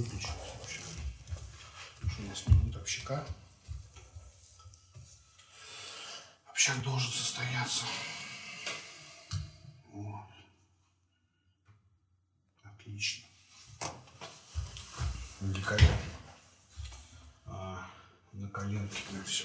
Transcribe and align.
выключилось 0.00 0.36
вообще. 0.58 0.80
Потому 1.94 2.10
что 2.10 2.22
у 2.22 2.26
нас 2.26 2.46
минут 2.46 2.76
общака. 2.76 3.26
Общак 6.48 6.82
должен 6.82 7.10
состояться. 7.10 7.84
Вот. 9.92 10.26
Отлично. 12.64 13.24
Великолепно. 15.40 15.96
А, 17.46 17.86
на 18.32 18.48
коленке 18.48 19.02
на 19.10 19.24
все. 19.24 19.44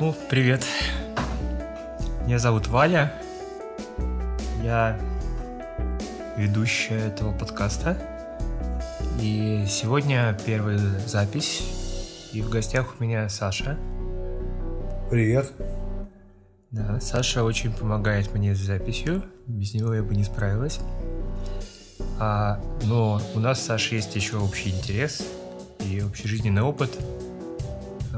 Ну, 0.00 0.12
привет. 0.30 0.64
Меня 2.24 2.38
зовут 2.38 2.68
Валя. 2.68 3.27
Я 4.68 5.00
ведущая 6.36 7.06
этого 7.06 7.32
подкаста. 7.32 7.96
И 9.18 9.64
сегодня 9.66 10.36
первая 10.44 10.78
запись. 11.06 11.62
И 12.34 12.42
в 12.42 12.50
гостях 12.50 12.96
у 13.00 13.02
меня 13.02 13.30
Саша. 13.30 13.78
Привет. 15.10 15.50
Да, 16.70 17.00
Саша 17.00 17.44
очень 17.44 17.72
помогает 17.72 18.34
мне 18.34 18.54
с 18.54 18.58
записью. 18.58 19.24
Без 19.46 19.72
него 19.72 19.94
я 19.94 20.02
бы 20.02 20.14
не 20.14 20.24
справилась. 20.24 20.80
А, 22.18 22.60
но 22.82 23.22
у 23.34 23.40
нас 23.40 23.62
с 23.62 23.64
Сашей 23.64 23.96
есть 23.96 24.14
еще 24.16 24.36
общий 24.36 24.68
интерес 24.68 25.26
и 25.80 26.02
общий 26.02 26.28
жизненный 26.28 26.60
опыт– 26.60 26.90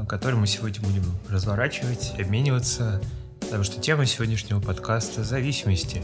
который 0.09 0.35
мы 0.35 0.47
сегодня 0.47 0.81
будем 0.81 1.05
разворачивать, 1.29 2.13
обмениваться, 2.19 3.01
потому 3.39 3.63
что 3.63 3.79
тема 3.79 4.05
сегодняшнего 4.05 4.59
подкаста– 4.59 5.23
зависимости. 5.23 6.01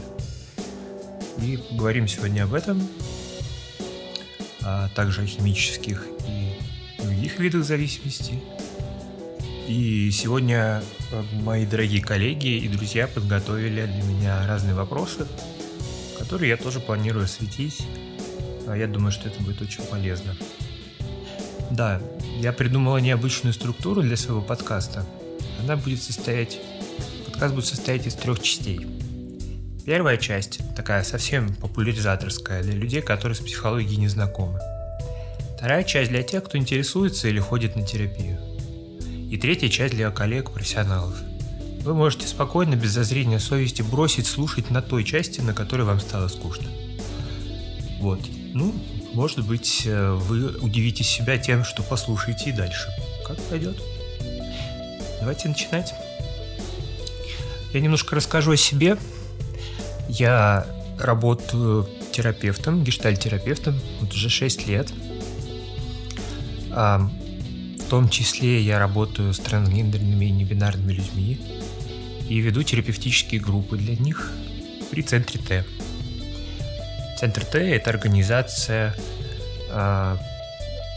И 1.42 1.56
поговорим 1.56 2.08
сегодня 2.08 2.44
об 2.44 2.54
этом, 2.54 2.86
а 4.62 4.88
также 4.90 5.22
о 5.22 5.26
химических 5.26 6.04
и 6.26 7.02
других 7.02 7.38
видах 7.38 7.64
зависимости. 7.64 8.40
И 9.68 10.10
сегодня 10.10 10.82
э, 11.12 11.22
мои 11.42 11.66
дорогие 11.66 12.02
коллеги 12.02 12.56
и 12.56 12.68
друзья 12.68 13.06
подготовили 13.06 13.86
для 13.86 14.02
меня 14.02 14.46
разные 14.46 14.74
вопросы, 14.74 15.26
которые 16.18 16.48
я 16.50 16.56
тоже 16.56 16.80
планирую 16.80 17.24
осветить. 17.24 17.86
А 18.66 18.76
я 18.76 18.86
думаю, 18.86 19.12
что 19.12 19.28
это 19.28 19.42
будет 19.42 19.60
очень 19.62 19.84
полезно. 19.84 20.34
Да, 21.70 22.00
я 22.40 22.52
придумала 22.52 22.98
необычную 22.98 23.52
структуру 23.52 24.02
для 24.02 24.16
своего 24.16 24.40
подкаста. 24.40 25.06
Она 25.62 25.76
будет 25.76 26.02
состоять... 26.02 26.58
Подкаст 27.26 27.54
будет 27.54 27.66
состоять 27.66 28.06
из 28.06 28.14
трех 28.14 28.40
частей. 28.40 28.86
Первая 29.88 30.18
часть 30.18 30.60
такая 30.76 31.02
совсем 31.02 31.54
популяризаторская 31.54 32.62
для 32.62 32.74
людей, 32.74 33.00
которые 33.00 33.34
с 33.34 33.40
психологией 33.40 33.96
не 33.96 34.08
знакомы. 34.08 34.60
Вторая 35.56 35.82
часть 35.82 36.10
для 36.10 36.22
тех, 36.22 36.44
кто 36.44 36.58
интересуется 36.58 37.26
или 37.26 37.40
ходит 37.40 37.74
на 37.74 37.86
терапию. 37.86 38.38
И 39.30 39.38
третья 39.38 39.70
часть 39.70 39.94
для 39.94 40.10
коллег-профессионалов. 40.10 41.14
Вы 41.80 41.94
можете 41.94 42.26
спокойно, 42.26 42.74
без 42.74 42.90
зазрения 42.90 43.38
совести, 43.38 43.80
бросить 43.80 44.26
слушать 44.26 44.70
на 44.70 44.82
той 44.82 45.04
части, 45.04 45.40
на 45.40 45.54
которой 45.54 45.86
вам 45.86 46.00
стало 46.00 46.28
скучно. 46.28 46.68
Вот. 47.98 48.20
Ну, 48.52 48.74
может 49.14 49.42
быть, 49.42 49.84
э, 49.86 50.10
вы 50.12 50.58
удивите 50.58 51.02
себя 51.02 51.38
тем, 51.38 51.64
что 51.64 51.82
послушаете 51.82 52.50
и 52.50 52.52
дальше. 52.52 52.90
Как 53.26 53.40
пойдет? 53.44 53.78
Давайте 55.20 55.48
начинать. 55.48 55.94
Я 57.72 57.80
немножко 57.80 58.14
расскажу 58.16 58.52
о 58.52 58.56
себе. 58.58 58.98
Я 60.08 60.66
работаю 60.98 61.88
терапевтом, 62.12 62.82
гештальтерапевтом 62.82 63.78
вот 64.00 64.12
уже 64.12 64.28
6 64.28 64.66
лет. 64.66 64.92
А, 66.70 67.08
в 67.78 67.90
том 67.90 68.08
числе 68.08 68.60
я 68.60 68.78
работаю 68.78 69.32
с 69.32 69.38
трансгендерными 69.38 70.26
и 70.26 70.30
небинарными 70.30 70.92
людьми 70.92 71.40
и 72.28 72.38
веду 72.38 72.62
терапевтические 72.62 73.40
группы 73.40 73.76
для 73.76 73.96
них 73.96 74.32
при 74.90 75.02
центре 75.02 75.40
Т. 75.40 75.64
Центр 77.18 77.44
Т– 77.44 77.58
это 77.74 77.90
организация, 77.90 78.94
а, 79.70 80.18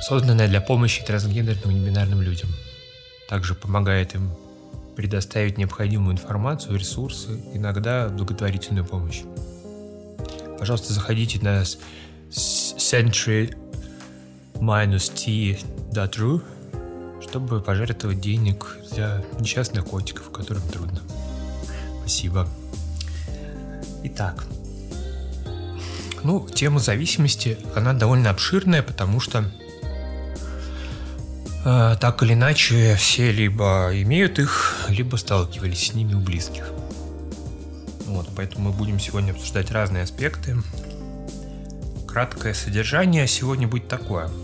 созданная 0.01 0.47
для 0.47 0.61
помощи 0.61 1.03
трансгендерным 1.03 1.71
и 1.71 1.79
небинарным 1.79 2.21
людям. 2.21 2.49
Также 3.27 3.55
помогает 3.55 4.13
им 4.15 4.31
предоставить 4.95 5.57
необходимую 5.57 6.13
информацию, 6.13 6.77
ресурсы, 6.77 7.39
иногда 7.53 8.09
благотворительную 8.09 8.85
помощь. 8.85 9.21
Пожалуйста, 10.59 10.93
заходите 10.93 11.39
на 11.39 11.63
century-t.ru, 12.29 13.61
чтобы 17.21 17.61
пожертвовать 17.61 18.21
денег 18.21 18.77
для 18.91 19.23
несчастных 19.39 19.85
котиков, 19.85 20.29
которым 20.31 20.63
трудно. 20.69 21.01
Спасибо. 22.01 22.47
Итак, 24.03 24.45
ну, 26.23 26.47
тема 26.47 26.79
зависимости, 26.79 27.57
она 27.75 27.93
довольно 27.93 28.29
обширная, 28.29 28.83
потому 28.83 29.19
что 29.19 29.43
так 31.63 32.23
или 32.23 32.33
иначе 32.33 32.95
все 32.95 33.31
либо 33.31 33.91
имеют 33.93 34.39
их, 34.39 34.85
либо 34.89 35.15
сталкивались 35.15 35.87
с 35.87 35.93
ними 35.93 36.13
у 36.13 36.19
близких. 36.19 36.69
Вот, 38.07 38.29
поэтому 38.35 38.71
мы 38.71 38.77
будем 38.77 38.99
сегодня 38.99 39.31
обсуждать 39.31 39.71
разные 39.71 40.03
аспекты. 40.03 40.57
Краткое 42.07 42.53
содержание 42.53 43.27
сегодня 43.27 43.67
будет 43.67 43.87
такое– 43.87 44.29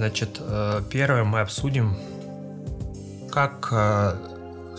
Значит, 0.00 0.38
э, 0.40 0.80
первое 0.88 1.24
мы 1.24 1.40
обсудим, 1.40 1.94
как 3.30 3.68
э, 3.70 4.14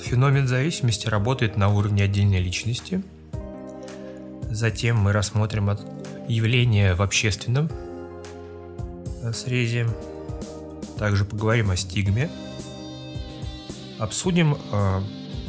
феномен 0.01 0.47
зависимости 0.47 1.07
работает 1.07 1.57
на 1.57 1.69
уровне 1.69 2.03
отдельной 2.03 2.39
личности. 2.39 3.03
Затем 4.49 4.97
мы 4.97 5.11
рассмотрим 5.11 5.77
явление 6.27 6.93
в 6.95 7.01
общественном 7.01 7.69
э, 9.23 9.31
срезе. 9.33 9.87
Также 10.97 11.25
поговорим 11.25 11.71
о 11.71 11.75
стигме. 11.75 12.29
Обсудим, 13.97 14.57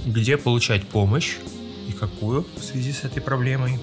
где 0.04 0.36
получать 0.36 0.86
помощь 0.86 1.36
и 1.88 1.92
какую 1.92 2.46
в 2.56 2.62
связи 2.62 2.92
с 2.92 3.04
этой 3.04 3.22
проблемой. 3.22 3.78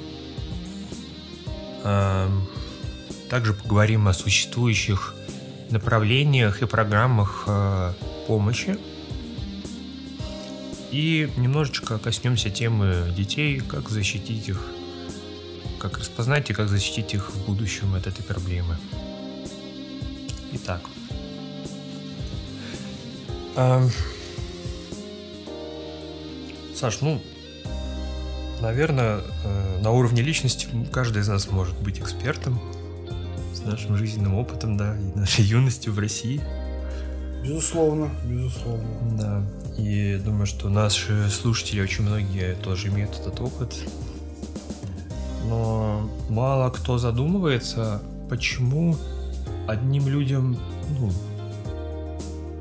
Также 3.29 3.53
поговорим 3.53 4.07
о 4.07 4.13
существующих 4.13 5.15
направлениях 5.69 6.61
и 6.61 6.65
программах 6.65 7.43
э, 7.47 7.93
помощи. 8.27 8.77
И 10.91 11.29
немножечко 11.37 11.99
коснемся 11.99 12.49
темы 12.49 13.13
детей, 13.15 13.59
как 13.59 13.89
защитить 13.89 14.49
их, 14.49 14.65
как 15.77 15.99
распознать 15.99 16.49
и 16.49 16.53
как 16.53 16.67
защитить 16.67 17.13
их 17.13 17.31
в 17.31 17.45
будущем 17.45 17.93
от 17.93 18.07
этой 18.07 18.23
проблемы. 18.23 18.77
Итак. 20.53 20.81
Эм... 23.55 23.89
Саш, 26.75 27.01
ну, 27.01 27.21
наверное, 28.61 29.19
э, 29.43 29.79
на 29.81 29.91
уровне 29.91 30.21
личности 30.21 30.67
каждый 30.93 31.21
из 31.21 31.27
нас 31.27 31.51
может 31.51 31.77
быть 31.81 31.99
экспертом 31.99 32.59
с 33.53 33.59
нашим 33.65 33.97
жизненным 33.97 34.35
опытом, 34.35 34.77
да, 34.77 34.97
и 34.97 35.17
нашей 35.17 35.43
юностью 35.43 35.91
в 35.91 35.99
России. 35.99 36.41
Безусловно, 37.43 38.09
безусловно. 38.25 39.17
Да, 39.17 39.43
и 39.79 40.17
думаю, 40.17 40.45
что 40.45 40.69
наши 40.69 41.29
слушатели, 41.29 41.81
очень 41.81 42.03
многие 42.03 42.55
тоже 42.55 42.89
имеют 42.89 43.17
этот 43.19 43.39
опыт. 43.39 43.75
Но 45.45 46.09
мало 46.29 46.69
кто 46.69 46.97
задумывается, 46.97 48.01
почему 48.29 48.95
одним 49.67 50.07
людям 50.07 50.59
ну, 50.99 51.11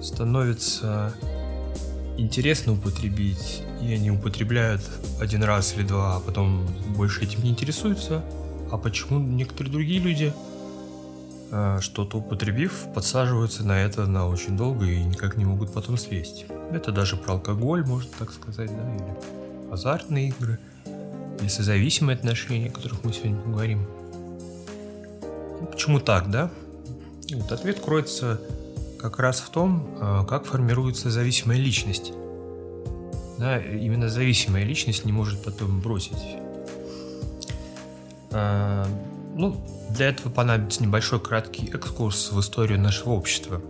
становится 0.02 1.12
интересно 2.16 2.72
употребить, 2.72 3.62
и 3.82 3.92
они 3.92 4.10
употребляют 4.10 4.82
один 5.20 5.42
раз 5.42 5.74
или 5.76 5.86
два, 5.86 6.16
а 6.16 6.20
потом 6.20 6.66
больше 6.96 7.22
этим 7.22 7.42
не 7.42 7.50
интересуются. 7.50 8.24
А 8.70 8.76
почему 8.76 9.18
некоторые 9.18 9.72
другие 9.72 10.00
люди 10.00 10.32
что-то 11.80 12.18
употребив, 12.18 12.86
подсаживаются 12.94 13.64
на 13.64 13.80
это 13.80 14.06
на 14.06 14.28
очень 14.28 14.56
долго 14.56 14.84
и 14.84 15.02
никак 15.02 15.36
не 15.36 15.44
могут 15.44 15.72
потом 15.72 15.96
слезть. 15.96 16.46
Это 16.72 16.92
даже 16.92 17.16
про 17.16 17.32
алкоголь, 17.32 17.84
можно 17.86 18.10
так 18.18 18.32
сказать, 18.32 18.70
да, 18.70 18.94
или 18.94 19.72
азартные 19.72 20.28
игры, 20.28 20.58
или 21.40 21.48
созависимые 21.48 22.16
отношения, 22.16 22.68
о 22.68 22.72
которых 22.72 23.04
мы 23.04 23.12
сегодня 23.12 23.40
поговорим. 23.40 23.86
почему 25.70 26.00
так, 26.00 26.30
да? 26.30 26.50
Вот 27.32 27.52
ответ 27.52 27.80
кроется 27.80 28.40
как 28.98 29.18
раз 29.18 29.40
в 29.40 29.50
том, 29.50 29.96
э, 30.00 30.24
как 30.28 30.44
формируется 30.44 31.10
зависимая 31.10 31.58
личность. 31.58 32.12
Да, 33.38 33.58
именно 33.58 34.08
зависимая 34.08 34.64
личность 34.64 35.04
не 35.04 35.12
может 35.12 35.42
потом 35.44 35.80
бросить. 35.80 36.36
А, 38.32 38.86
ну, 39.36 39.56
для 39.90 40.08
этого 40.08 40.30
понадобится 40.30 40.82
небольшой 40.82 41.20
краткий 41.20 41.70
экскурс 41.72 42.32
в 42.32 42.40
историю 42.40 42.80
нашего 42.80 43.10
общества. 43.10 43.60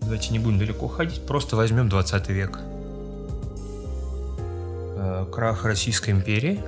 Давайте 0.00 0.30
не 0.32 0.38
будем 0.38 0.58
далеко 0.58 0.88
ходить, 0.88 1.26
просто 1.26 1.56
возьмем 1.56 1.88
20 1.88 2.28
век. 2.30 2.58
А, 4.96 5.26
крах 5.30 5.64
Российской 5.64 6.10
империи, 6.10 6.60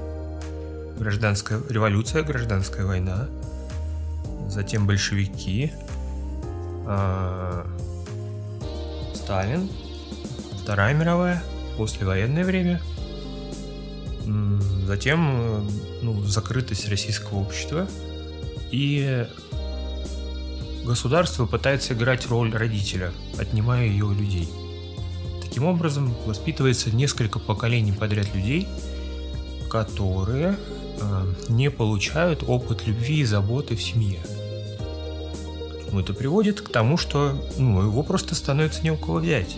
гражданская 0.98 1.60
революция, 1.68 2.22
гражданская 2.22 2.86
война, 2.86 3.28
затем 4.48 4.86
большевики, 4.86 5.72
а, 6.86 7.66
Сталин, 9.14 9.68
Вторая 10.62 10.94
мировая, 10.94 11.42
послевоенное 11.76 12.44
время, 12.44 12.80
затем 14.86 15.68
ну, 16.02 16.22
закрытость 16.22 16.88
российского 16.88 17.38
общества, 17.38 17.86
и 18.70 19.26
государство 20.84 21.46
пытается 21.46 21.94
играть 21.94 22.26
роль 22.26 22.54
родителя, 22.54 23.12
отнимая 23.38 23.86
ее 23.86 24.04
у 24.04 24.12
людей. 24.12 24.48
Таким 25.42 25.64
образом, 25.64 26.14
воспитывается 26.26 26.90
несколько 26.90 27.38
поколений 27.38 27.92
подряд 27.92 28.34
людей, 28.34 28.68
которые 29.70 30.56
э, 31.00 31.34
не 31.48 31.70
получают 31.70 32.44
опыт 32.46 32.86
любви 32.86 33.20
и 33.20 33.24
заботы 33.24 33.74
в 33.74 33.82
семье. 33.82 34.20
Это 35.98 36.12
приводит 36.12 36.60
к 36.60 36.68
тому, 36.68 36.98
что 36.98 37.42
ну, 37.56 37.82
его 37.82 38.02
просто 38.02 38.34
становится 38.34 38.82
не 38.82 38.90
у 38.90 38.96
кого 38.96 39.18
взять. 39.18 39.56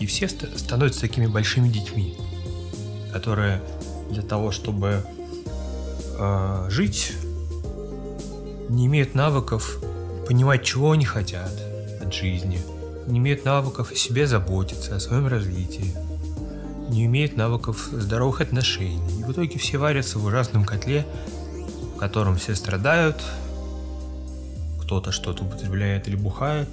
И 0.00 0.06
все 0.06 0.28
ст- 0.28 0.58
становятся 0.58 1.00
такими 1.00 1.26
большими 1.26 1.68
детьми, 1.68 2.14
которые 3.12 3.62
для 4.10 4.22
того, 4.22 4.50
чтобы 4.50 5.02
э, 6.18 6.66
жить, 6.68 7.12
не 8.72 8.86
имеют 8.86 9.14
навыков 9.14 9.78
понимать, 10.26 10.64
чего 10.64 10.92
они 10.92 11.04
хотят 11.04 11.52
от 12.00 12.12
жизни, 12.12 12.58
не 13.06 13.18
имеют 13.18 13.44
навыков 13.44 13.92
о 13.92 13.94
себе 13.94 14.26
заботиться, 14.26 14.96
о 14.96 15.00
своем 15.00 15.26
развитии, 15.26 15.94
не 16.88 17.04
имеют 17.04 17.36
навыков 17.36 17.88
здоровых 17.92 18.40
отношений. 18.40 19.20
И 19.20 19.24
в 19.24 19.32
итоге 19.32 19.58
все 19.58 19.78
варятся 19.78 20.18
в 20.18 20.24
ужасном 20.24 20.64
котле, 20.64 21.06
в 21.94 21.98
котором 21.98 22.36
все 22.36 22.54
страдают, 22.54 23.22
кто-то 24.80 25.12
что-то 25.12 25.44
употребляет 25.44 26.08
или 26.08 26.16
бухает, 26.16 26.68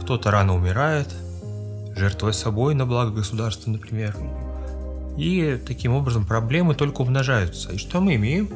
кто-то 0.00 0.30
рано 0.30 0.54
умирает, 0.54 1.08
жертвуя 1.96 2.32
собой 2.32 2.74
на 2.74 2.84
благо 2.84 3.10
государства, 3.12 3.70
например. 3.70 4.16
И 5.16 5.60
таким 5.66 5.94
образом 5.94 6.24
проблемы 6.24 6.74
только 6.74 7.02
умножаются. 7.02 7.70
И 7.72 7.78
что 7.78 8.00
мы 8.00 8.16
имеем? 8.16 8.48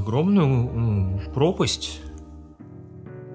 А, 0.00 0.02
огромную 0.02 0.46
ну, 0.46 1.20
пропасть 1.34 2.00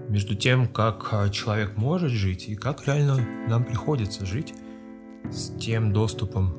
между 0.09 0.35
тем, 0.35 0.67
как 0.67 1.09
а, 1.11 1.29
человек 1.29 1.77
может 1.77 2.11
жить 2.11 2.49
и 2.49 2.55
как 2.55 2.87
реально 2.87 3.19
нам 3.47 3.63
приходится 3.63 4.25
жить 4.25 4.53
с 5.31 5.49
тем 5.59 5.91
доступом 5.91 6.55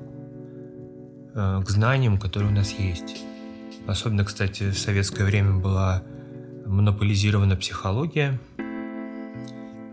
э, 1.34 1.62
к 1.64 1.70
знаниям, 1.70 2.18
которые 2.18 2.50
у 2.50 2.54
нас 2.54 2.72
есть. 2.72 3.24
Особенно, 3.86 4.24
кстати, 4.24 4.70
в 4.70 4.78
советское 4.78 5.24
время 5.24 5.58
была 5.58 6.02
монополизирована 6.66 7.56
психология, 7.56 8.40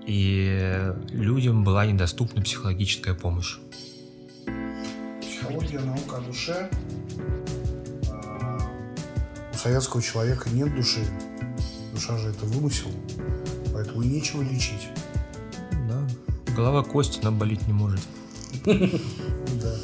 и 0.08 0.92
людям 1.12 1.64
была 1.64 1.86
недоступна 1.86 2.42
психологическая 2.42 3.14
помощь. 3.14 3.58
Психология, 5.22 5.80
наука 5.80 6.18
о 6.18 6.22
душе. 6.22 6.70
У 9.54 9.58
советского 9.58 10.02
человека 10.02 10.50
нет 10.50 10.76
души. 10.76 11.06
Душа 11.94 12.18
же 12.18 12.30
это 12.30 12.46
вымысел. 12.46 12.90
Поэтому 13.74 14.02
и 14.02 14.08
нечего 14.08 14.42
лечить. 14.42 14.90
Да. 15.88 16.08
Голова 16.56 16.84
кости 16.84 17.24
нам 17.24 17.38
болеть 17.38 17.68
не 17.68 17.74
может. 17.74 18.02
Да. 18.66 19.76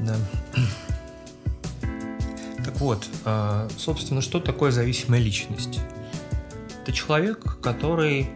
Да. 0.00 0.16
Так 2.64 2.80
вот, 2.80 3.08
а, 3.24 3.68
собственно, 3.76 4.20
что 4.20 4.40
такое 4.40 4.70
зависимая 4.70 5.20
личность? 5.20 5.80
Это 6.82 6.92
человек, 6.92 7.60
который, 7.60 8.30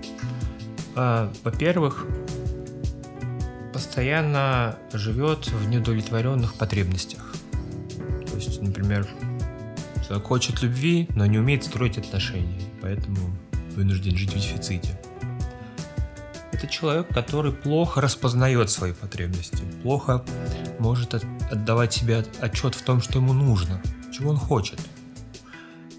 а, 0.95 1.33
во-первых, 1.43 2.07
постоянно 3.73 4.79
живет 4.93 5.49
в 5.49 5.69
неудовлетворенных 5.69 6.55
потребностях. 6.55 7.35
То 8.31 8.37
есть, 8.37 8.61
например, 8.61 9.09
хочет 10.21 10.63
любви, 10.63 11.09
но 11.15 11.27
не 11.27 11.39
умеет 11.39 11.65
строить 11.65 11.99
отношения, 11.99 12.61
поэтому 12.81 13.19
вынужден 13.75 14.17
жить 14.17 14.33
в 14.33 14.35
дефиците. 14.35 14.99
Это 16.53 16.67
человек, 16.69 17.09
который 17.09 17.53
плохо 17.53 18.01
распознает 18.01 18.71
свои 18.71 18.93
потребности, 18.93 19.65
плохо 19.83 20.25
может 20.79 21.15
отдавать 21.51 21.93
себе 21.93 22.25
отчет 22.41 22.75
в 22.75 22.83
том, 22.83 23.01
что 23.01 23.19
ему 23.19 23.33
нужно, 23.33 23.83
чего 24.17 24.31
он 24.31 24.37
хочет. 24.37 24.81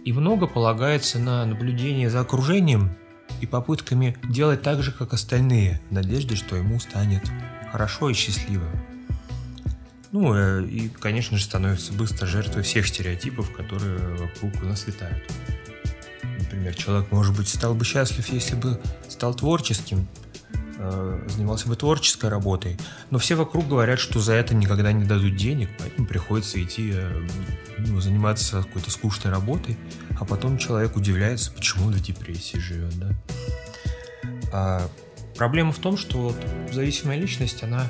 И 0.05 0.13
много 0.13 0.47
полагается 0.47 1.19
на 1.19 1.45
наблюдение 1.45 2.09
за 2.09 2.21
окружением 2.21 2.95
и 3.41 3.45
попытками 3.45 4.17
делать 4.23 4.61
так 4.61 4.81
же, 4.81 4.91
как 4.91 5.13
остальные, 5.13 5.81
в 5.89 5.93
надежде, 5.93 6.35
что 6.35 6.55
ему 6.55 6.79
станет 6.79 7.29
хорошо 7.71 8.09
и 8.09 8.13
счастливо. 8.13 8.67
Ну 10.15 10.33
э, 10.33 10.63
и, 10.63 10.87
конечно 10.87 11.37
же, 11.37 11.43
становится 11.43 11.91
быстро 11.91 12.25
жертвой 12.25 12.63
всех 12.63 12.87
стереотипов, 12.87 13.51
которые 13.51 13.97
вокруг 14.15 14.53
у 14.63 14.65
нас 14.65 14.87
летают. 14.87 15.21
Например, 16.39 16.73
человек, 16.73 17.11
может 17.11 17.35
быть, 17.35 17.49
стал 17.49 17.75
бы 17.75 17.83
счастлив, 17.83 18.25
если 18.29 18.55
бы 18.55 18.79
стал 19.09 19.33
творческим, 19.33 20.07
э, 20.77 21.27
занимался 21.27 21.67
бы 21.67 21.75
творческой 21.75 22.29
работой, 22.29 22.77
но 23.09 23.19
все 23.19 23.35
вокруг 23.35 23.67
говорят, 23.67 23.99
что 23.99 24.21
за 24.21 24.35
это 24.35 24.55
никогда 24.55 24.93
не 24.93 25.03
дадут 25.03 25.35
денег, 25.35 25.67
поэтому 25.77 26.07
приходится 26.07 26.63
идти 26.63 26.91
э, 26.93 27.27
ну, 27.79 27.99
заниматься 27.99 28.61
какой-то 28.61 28.91
скучной 28.91 29.33
работой, 29.33 29.77
а 30.17 30.23
потом 30.23 30.57
человек 30.57 30.95
удивляется, 30.95 31.51
почему 31.51 31.87
он 31.87 31.91
в 31.93 32.01
депрессии 32.01 32.57
живет, 32.57 32.97
да. 32.97 33.09
А 34.53 34.89
проблема 35.35 35.73
в 35.73 35.79
том, 35.79 35.97
что 35.97 36.19
вот 36.19 36.37
зависимая 36.71 37.19
личность, 37.19 37.63
она 37.63 37.89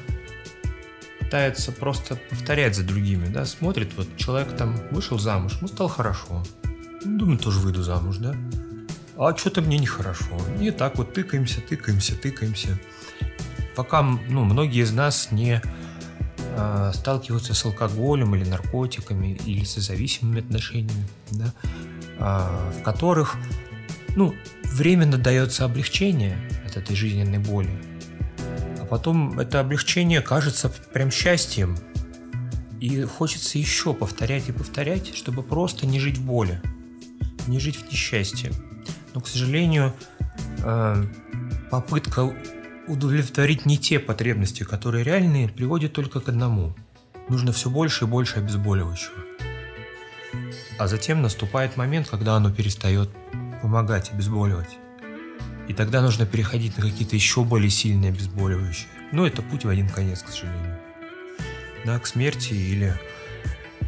пытается 1.35 1.73
просто 1.73 2.15
повторять 2.15 2.77
за 2.77 2.83
другими, 2.83 3.27
да, 3.27 3.45
смотрит, 3.45 3.91
вот 3.97 4.07
человек 4.15 4.55
там 4.55 4.79
вышел 4.91 5.19
замуж, 5.19 5.57
ему 5.57 5.67
стало 5.67 5.89
хорошо, 5.89 6.41
думаю, 7.03 7.37
тоже 7.37 7.59
выйду 7.59 7.83
замуж, 7.83 8.19
да, 8.19 8.33
а 9.17 9.35
что-то 9.35 9.61
мне 9.61 9.77
нехорошо. 9.77 10.37
И 10.61 10.71
так 10.71 10.97
вот 10.97 11.13
тыкаемся, 11.13 11.59
тыкаемся, 11.59 12.15
тыкаемся. 12.15 12.79
Пока, 13.75 14.01
ну, 14.01 14.45
многие 14.45 14.81
из 14.81 14.93
нас 14.93 15.31
не 15.31 15.61
э, 16.55 16.91
сталкиваются 16.93 17.53
с 17.53 17.65
алкоголем 17.65 18.33
или 18.33 18.45
наркотиками, 18.45 19.37
или 19.45 19.65
со 19.65 19.81
зависимыми 19.81 20.39
отношениями, 20.39 21.05
да, 21.31 21.53
э, 22.17 22.79
в 22.79 22.83
которых, 22.83 23.35
ну, 24.15 24.33
временно 24.63 25.17
дается 25.17 25.65
облегчение 25.65 26.37
от 26.65 26.77
этой 26.77 26.95
жизненной 26.95 27.39
боли, 27.39 27.71
потом 28.85 29.39
это 29.39 29.59
облегчение 29.59 30.21
кажется 30.21 30.69
прям 30.93 31.11
счастьем, 31.11 31.77
и 32.79 33.03
хочется 33.03 33.57
еще 33.57 33.93
повторять 33.93 34.49
и 34.49 34.51
повторять, 34.51 35.15
чтобы 35.15 35.43
просто 35.43 35.87
не 35.87 35.99
жить 35.99 36.17
в 36.17 36.25
боли, 36.25 36.61
не 37.47 37.59
жить 37.59 37.77
в 37.77 37.91
несчастье. 37.91 38.51
Но, 39.13 39.21
к 39.21 39.27
сожалению, 39.27 39.93
э, 40.59 41.05
попытка 41.71 42.33
удовлетворить 42.87 43.65
не 43.65 43.77
те 43.77 43.99
потребности, 43.99 44.63
которые 44.63 45.03
реальные, 45.03 45.49
приводит 45.49 45.93
только 45.93 46.19
к 46.19 46.29
одному. 46.29 46.75
Нужно 47.29 47.51
все 47.51 47.69
больше 47.69 48.05
и 48.05 48.07
больше 48.07 48.37
обезболивающего. 48.37 49.15
А 50.77 50.87
затем 50.87 51.21
наступает 51.21 51.77
момент, 51.77 52.09
когда 52.09 52.35
оно 52.35 52.51
перестает 52.51 53.09
помогать 53.61 54.11
обезболивать. 54.11 54.77
И 55.67 55.73
тогда 55.73 56.01
нужно 56.01 56.25
переходить 56.25 56.77
на 56.77 56.83
какие-то 56.83 57.15
еще 57.15 57.43
более 57.43 57.69
сильные 57.69 58.09
обезболивающие. 58.09 58.87
Но 59.11 59.25
это 59.25 59.41
путь 59.41 59.65
в 59.65 59.69
один 59.69 59.89
конец, 59.89 60.21
к 60.21 60.29
сожалению. 60.29 60.79
Да, 61.85 61.99
к 61.99 62.07
смерти 62.07 62.53
или 62.53 62.93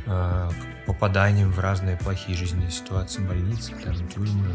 э, 0.06 0.50
к 0.50 0.86
попаданиям 0.86 1.52
в 1.52 1.60
разные 1.60 1.98
плохие 1.98 2.38
жизненные 2.38 2.72
ситуации, 2.72 3.22
больницы, 3.22 3.74
там, 3.84 3.96
тюрьмы, 4.08 4.54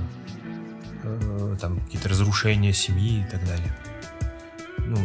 э, 1.03 1.57
там 1.61 1.81
какие-то 1.81 2.09
разрушения 2.09 2.73
семьи 2.73 3.25
и 3.27 3.31
так 3.31 3.45
далее. 3.45 3.73
Ну, 4.79 4.99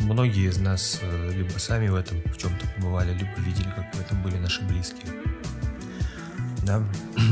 многие 0.00 0.48
из 0.48 0.58
нас 0.58 0.98
э, 1.02 1.32
либо 1.34 1.58
сами 1.58 1.88
в 1.88 1.94
этом 1.94 2.20
в 2.24 2.36
чем-то 2.36 2.66
побывали, 2.76 3.12
либо 3.12 3.30
видели, 3.38 3.68
как 3.76 3.94
в 3.94 4.00
этом 4.00 4.22
были 4.22 4.36
наши 4.36 4.62
близкие. 4.62 5.12
Да. 6.62 6.82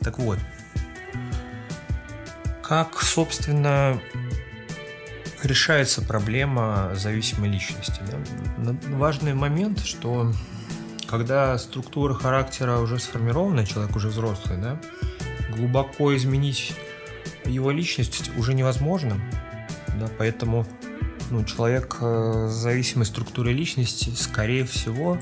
Так 0.00 0.20
вот, 0.20 0.38
как, 2.66 3.00
собственно, 3.00 4.00
решается 5.44 6.02
проблема 6.02 6.90
зависимой 6.96 7.48
личности. 7.48 8.00
Да? 8.58 8.74
Важный 8.96 9.34
момент, 9.34 9.84
что 9.84 10.32
когда 11.06 11.56
структура 11.58 12.14
характера 12.14 12.78
уже 12.78 12.98
сформирована, 12.98 13.64
человек 13.64 13.94
уже 13.94 14.08
взрослый, 14.08 14.58
да, 14.58 14.80
глубоко 15.54 16.16
изменить 16.16 16.74
его 17.44 17.70
личность 17.70 18.32
уже 18.36 18.52
невозможно. 18.52 19.14
Да, 20.00 20.08
поэтому 20.18 20.66
ну, 21.30 21.44
человек 21.44 21.98
э, 22.00 22.48
с 22.50 22.52
зависимой 22.52 23.04
структурой 23.04 23.54
личности, 23.54 24.10
скорее 24.10 24.64
всего, 24.64 25.18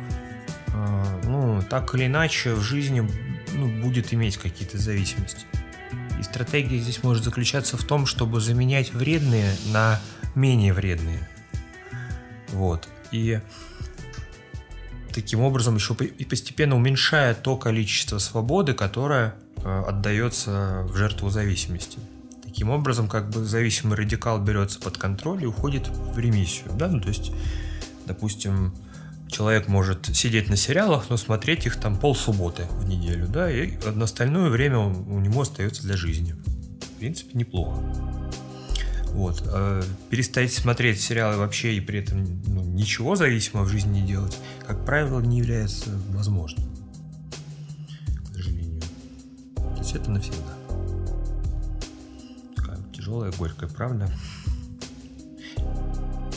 э, 0.69 1.21
ну, 1.25 1.63
так 1.69 1.95
или 1.95 2.07
иначе 2.07 2.55
в 2.55 2.63
жизни 2.63 3.07
ну, 3.53 3.83
будет 3.83 4.15
иметь 4.15 4.39
какие-то 4.39 4.79
зависимости. 4.79 5.47
И 6.19 6.23
стратегия 6.23 6.79
здесь 6.79 7.03
может 7.03 7.25
заключаться 7.25 7.77
в 7.77 7.85
том, 7.85 8.07
чтобы 8.07 8.41
заменять 8.41 8.93
вредные 8.93 9.55
на 9.73 10.01
менее 10.35 10.73
вредные. 10.73 11.29
Вот. 12.53 12.89
И 13.11 13.41
таким 15.13 15.41
образом 15.41 15.77
еще 15.77 15.95
и 15.95 16.25
постепенно 16.25 16.77
уменьшая 16.77 17.35
то 17.35 17.57
количество 17.57 18.19
свободы, 18.19 18.75
которое 18.75 19.35
э, 19.57 19.85
отдается 19.87 20.85
в 20.89 20.97
жертву 20.97 21.31
зависимости. 21.31 21.99
Таким 22.43 22.71
образом, 22.71 23.09
как 23.09 23.31
бы 23.31 23.45
зависимый 23.45 23.97
радикал 23.97 24.41
берется 24.41 24.79
под 24.81 24.99
контроль 24.99 25.43
и 25.43 25.47
уходит 25.47 25.89
в 25.89 26.19
ремиссию. 26.19 26.71
Да? 26.75 26.89
Ну, 26.89 27.01
то 27.01 27.09
есть, 27.09 27.33
допустим, 28.07 28.75
человек 29.35 29.67
может 29.67 30.15
сидеть 30.15 30.49
на 30.49 30.57
сериалах, 30.57 31.11
но 31.11 31.17
смотреть 31.17 31.67
их 31.67 31.77
там 31.77 31.99
полсубботы 31.99 32.67
в 32.71 32.87
неделю, 32.87 33.27
да, 33.27 33.51
и 33.51 33.77
на 33.91 34.05
остальное 34.05 34.49
время 34.49 34.79
у 34.79 35.19
него 35.19 35.41
остается 35.41 35.83
для 35.83 35.97
жизни. 35.97 36.37
В 36.81 36.99
принципе, 37.01 37.37
неплохо. 37.37 37.81
Вот. 39.11 39.43
А 39.47 39.83
перестать 40.09 40.53
смотреть 40.53 41.01
сериалы 41.01 41.39
вообще 41.39 41.75
и 41.75 41.81
при 41.81 41.99
этом 41.99 42.43
ну, 42.47 42.63
ничего 42.63 43.17
зависимого 43.17 43.65
в 43.65 43.69
жизни 43.69 44.01
не 44.01 44.07
делать, 44.07 44.39
как 44.67 44.85
правило, 44.85 45.21
не 45.21 45.39
является 45.39 45.91
возможным. 46.11 46.65
К 48.31 48.37
сожалению. 48.37 48.83
То 49.57 49.79
есть 49.79 49.95
это 49.97 50.11
навсегда. 50.13 50.55
Такая 52.55 52.79
тяжелая, 52.93 53.33
горькая 53.33 53.69
правда. 53.69 54.09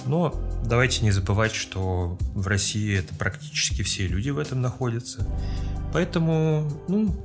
Но 0.08 0.34
давайте 0.64 1.04
не 1.04 1.12
забывать, 1.12 1.54
что 1.54 2.18
в 2.34 2.48
России 2.48 2.98
это 2.98 3.14
практически 3.16 3.82
все 3.82 4.08
люди 4.08 4.30
в 4.30 4.40
этом 4.40 4.62
находятся. 4.62 5.26
Поэтому, 5.94 6.70
ну, 6.88 7.16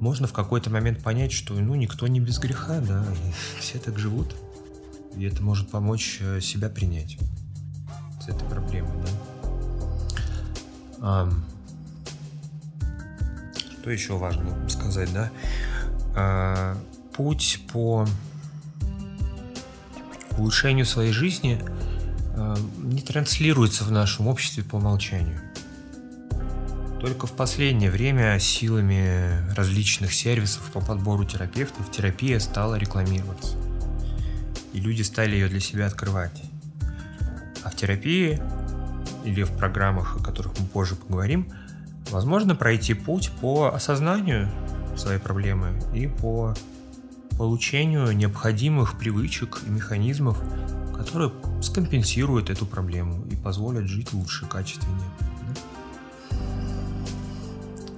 можно 0.00 0.26
в 0.26 0.32
какой-то 0.32 0.70
момент 0.70 1.02
понять, 1.02 1.32
что, 1.32 1.54
ну, 1.54 1.74
никто 1.74 2.06
не 2.06 2.20
без 2.20 2.38
греха, 2.38 2.80
да, 2.80 3.04
и 3.26 3.32
все 3.60 3.78
так 3.78 3.98
живут. 3.98 4.34
И 5.16 5.24
это 5.24 5.42
может 5.42 5.70
помочь 5.70 6.18
э, 6.20 6.40
себя 6.40 6.68
принять 6.68 7.18
с 8.20 8.28
этой 8.28 8.48
проблемой, 8.48 8.92
да. 9.02 9.08
А, 11.00 11.32
что 13.80 13.90
еще 13.90 14.16
важно 14.16 14.68
сказать, 14.68 15.12
да? 15.12 15.30
А, 16.14 16.76
путь 17.14 17.60
по 17.72 18.06
улучшению 20.38 20.86
своей 20.86 21.12
жизни 21.12 21.60
э, 22.34 22.56
не 22.78 23.00
транслируется 23.00 23.84
в 23.84 23.90
нашем 23.90 24.28
обществе 24.28 24.62
по 24.62 24.76
умолчанию. 24.76 25.40
Только 27.00 27.28
в 27.28 27.32
последнее 27.32 27.90
время 27.90 28.38
силами 28.40 29.54
различных 29.54 30.12
сервисов 30.12 30.62
по 30.72 30.80
подбору 30.80 31.24
терапевтов 31.24 31.90
терапия 31.92 32.40
стала 32.40 32.74
рекламироваться. 32.74 33.56
И 34.72 34.80
люди 34.80 35.02
стали 35.02 35.34
ее 35.36 35.48
для 35.48 35.60
себя 35.60 35.86
открывать. 35.86 36.42
А 37.62 37.70
в 37.70 37.76
терапии 37.76 38.42
или 39.24 39.44
в 39.44 39.56
программах, 39.56 40.16
о 40.16 40.24
которых 40.24 40.58
мы 40.58 40.66
позже 40.66 40.96
поговорим, 40.96 41.52
возможно 42.10 42.56
пройти 42.56 42.94
путь 42.94 43.30
по 43.40 43.72
осознанию 43.72 44.50
своей 44.96 45.20
проблемы 45.20 45.80
и 45.94 46.08
по 46.08 46.54
получению 47.38 48.14
необходимых 48.14 48.98
привычек 48.98 49.62
и 49.64 49.70
механизмов, 49.70 50.38
которые 50.94 51.32
скомпенсируют 51.62 52.50
эту 52.50 52.66
проблему 52.66 53.24
и 53.30 53.36
позволят 53.36 53.86
жить 53.86 54.12
лучше, 54.12 54.44
качественнее. 54.46 55.08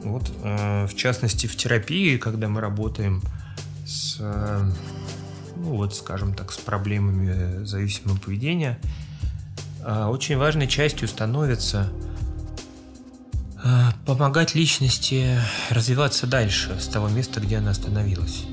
Вот, 0.03 0.31
э, 0.43 0.87
в 0.87 0.95
частности, 0.95 1.47
в 1.47 1.57
терапии, 1.57 2.19
когда 2.19 2.49
мы 2.49 2.61
работаем 2.61 3.23
с, 3.87 4.17
э, 4.21 4.71
ну 5.57 5.77
вот, 5.77 5.95
скажем 5.95 6.35
так, 6.35 6.53
с 6.53 6.59
проблемами 6.59 7.65
зависимого 7.65 8.19
поведения, 8.19 8.79
э, 9.83 10.05
очень 10.05 10.37
важной 10.37 10.69
частью 10.69 11.09
становится 11.09 11.91
помогать 14.07 14.55
личности 14.55 15.39
развиваться 15.69 16.27
дальше 16.27 16.81
с 16.81 16.89
того 16.89 17.09
места, 17.09 17.41
где 17.41 17.59
она 17.59 17.73
остановилась. 17.73 18.47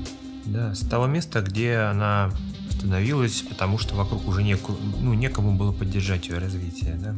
Да, 0.46 0.74
с 0.74 0.80
того 0.80 1.06
места, 1.06 1.42
где 1.42 1.76
она 1.76 2.32
остановилась, 2.68 3.42
потому 3.42 3.78
что 3.78 3.94
вокруг 3.96 4.26
уже 4.26 4.42
неку, 4.42 4.76
ну, 5.00 5.14
некому 5.14 5.56
было 5.56 5.72
поддержать 5.72 6.28
ее 6.28 6.38
развитие. 6.38 6.94
Да? 6.94 7.14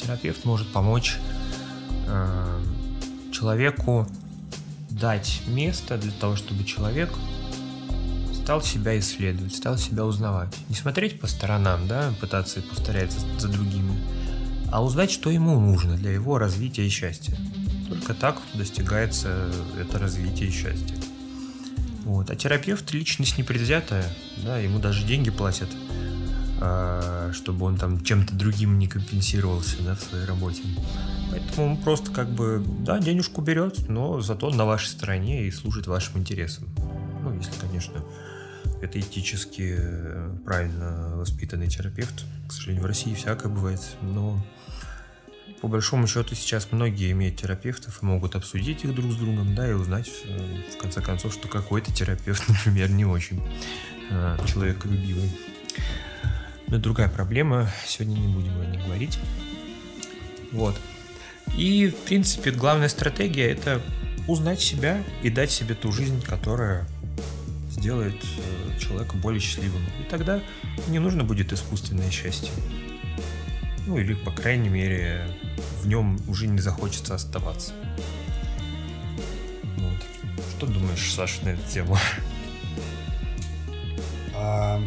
Терапевт 0.00 0.44
может 0.44 0.68
помочь 0.68 1.16
э, 2.06 2.60
человеку 3.32 4.06
дать 4.90 5.42
место 5.46 5.98
для 5.98 6.12
того, 6.12 6.36
чтобы 6.36 6.64
человек 6.64 7.10
стал 8.32 8.62
себя 8.62 8.98
исследовать, 8.98 9.56
стал 9.56 9.78
себя 9.78 10.04
узнавать. 10.04 10.54
Не 10.68 10.74
смотреть 10.74 11.18
по 11.18 11.26
сторонам, 11.26 11.88
да, 11.88 12.12
пытаться 12.20 12.60
повторять 12.60 13.10
за, 13.38 13.48
другими, 13.48 13.98
а 14.70 14.84
узнать, 14.84 15.10
что 15.10 15.30
ему 15.30 15.58
нужно 15.58 15.96
для 15.96 16.10
его 16.12 16.38
развития 16.38 16.86
и 16.86 16.90
счастья. 16.90 17.36
Только 17.88 18.14
так 18.14 18.36
достигается 18.54 19.50
это 19.80 19.98
развитие 19.98 20.50
и 20.50 20.52
счастье. 20.52 20.96
Вот. 22.04 22.30
А 22.30 22.36
терапевт 22.36 22.92
личность 22.92 23.38
непредвзятая, 23.38 24.04
да, 24.44 24.58
ему 24.58 24.78
даже 24.78 25.04
деньги 25.04 25.30
платят, 25.30 25.68
а, 26.60 27.32
чтобы 27.32 27.66
он 27.66 27.76
там 27.76 28.02
чем-то 28.04 28.34
другим 28.34 28.78
не 28.78 28.86
компенсировался 28.86 29.82
да, 29.82 29.94
в 29.94 30.00
своей 30.00 30.26
работе. 30.26 30.62
Поэтому 31.30 31.72
он 31.72 31.76
просто 31.78 32.12
как 32.12 32.28
бы, 32.28 32.62
да, 32.80 32.98
денежку 32.98 33.40
берет, 33.40 33.88
но 33.88 34.20
зато 34.20 34.50
на 34.50 34.64
вашей 34.64 34.88
стороне 34.88 35.46
и 35.46 35.50
служит 35.50 35.86
вашим 35.86 36.20
интересам. 36.20 36.68
Ну, 37.22 37.34
если, 37.34 37.58
конечно, 37.58 38.04
это 38.82 39.00
этически 39.00 39.76
э, 39.78 40.36
правильно 40.44 41.16
воспитанный 41.16 41.68
терапевт. 41.68 42.24
К 42.46 42.52
сожалению, 42.52 42.84
в 42.84 42.86
России 42.86 43.14
всякое 43.14 43.48
бывает, 43.48 43.80
но 44.02 44.44
по 45.64 45.68
большому 45.68 46.06
счету 46.06 46.34
сейчас 46.34 46.72
многие 46.72 47.12
имеют 47.12 47.36
терапевтов 47.36 48.02
и 48.02 48.04
могут 48.04 48.36
обсудить 48.36 48.84
их 48.84 48.94
друг 48.94 49.10
с 49.10 49.16
другом, 49.16 49.54
да, 49.54 49.66
и 49.66 49.72
узнать 49.72 50.10
э, 50.26 50.60
в 50.74 50.76
конце 50.76 51.00
концов, 51.00 51.32
что 51.32 51.48
какой-то 51.48 51.90
терапевт, 51.90 52.46
например, 52.48 52.90
не 52.90 53.06
очень 53.06 53.42
э, 54.10 54.36
человеколюбивый. 54.46 55.30
Но 56.66 56.76
другая 56.76 57.08
проблема, 57.08 57.70
сегодня 57.86 58.20
не 58.20 58.28
будем 58.28 58.60
о 58.60 58.66
ней 58.66 58.78
говорить. 58.78 59.18
Вот. 60.52 60.78
И, 61.56 61.88
в 61.88 61.96
принципе, 62.04 62.50
главная 62.50 62.90
стратегия– 62.90 63.44
это 63.50 63.80
узнать 64.28 64.60
себя 64.60 65.02
и 65.22 65.30
дать 65.30 65.50
себе 65.50 65.74
ту 65.74 65.92
жизнь, 65.92 66.20
которая 66.20 66.86
сделает 67.70 68.22
э, 68.22 68.78
человека 68.78 69.16
более 69.16 69.40
счастливым. 69.40 69.80
И 69.98 70.10
тогда 70.10 70.42
не 70.88 70.98
нужно 70.98 71.24
будет 71.24 71.54
искусственное 71.54 72.10
счастье. 72.10 72.50
Ну 73.86 73.96
или, 73.96 74.12
по 74.12 74.30
крайней 74.30 74.68
мере, 74.68 75.26
в 75.84 75.86
нем 75.86 76.18
уже 76.28 76.46
не 76.46 76.60
захочется 76.60 77.14
оставаться. 77.14 77.72
Вот. 79.76 80.00
Что 80.56 80.66
думаешь, 80.66 81.12
Саша, 81.12 81.44
на 81.44 81.50
эту 81.50 81.62
тему? 81.70 81.96
А, 84.34 84.80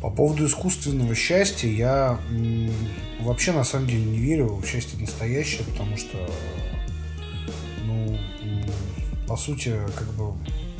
по 0.00 0.10
поводу 0.10 0.46
искусственного 0.46 1.14
счастья 1.14 1.68
я 1.68 2.20
м, 2.30 2.72
вообще 3.20 3.52
на 3.52 3.64
самом 3.64 3.88
деле 3.88 4.04
не 4.04 4.18
верю 4.18 4.54
в 4.54 4.64
счастье 4.66 4.98
настоящее, 4.98 5.64
потому 5.64 5.96
что, 5.96 6.30
ну, 7.84 8.18
по 9.26 9.36
сути, 9.36 9.74
как 9.96 10.06
бы, 10.14 10.34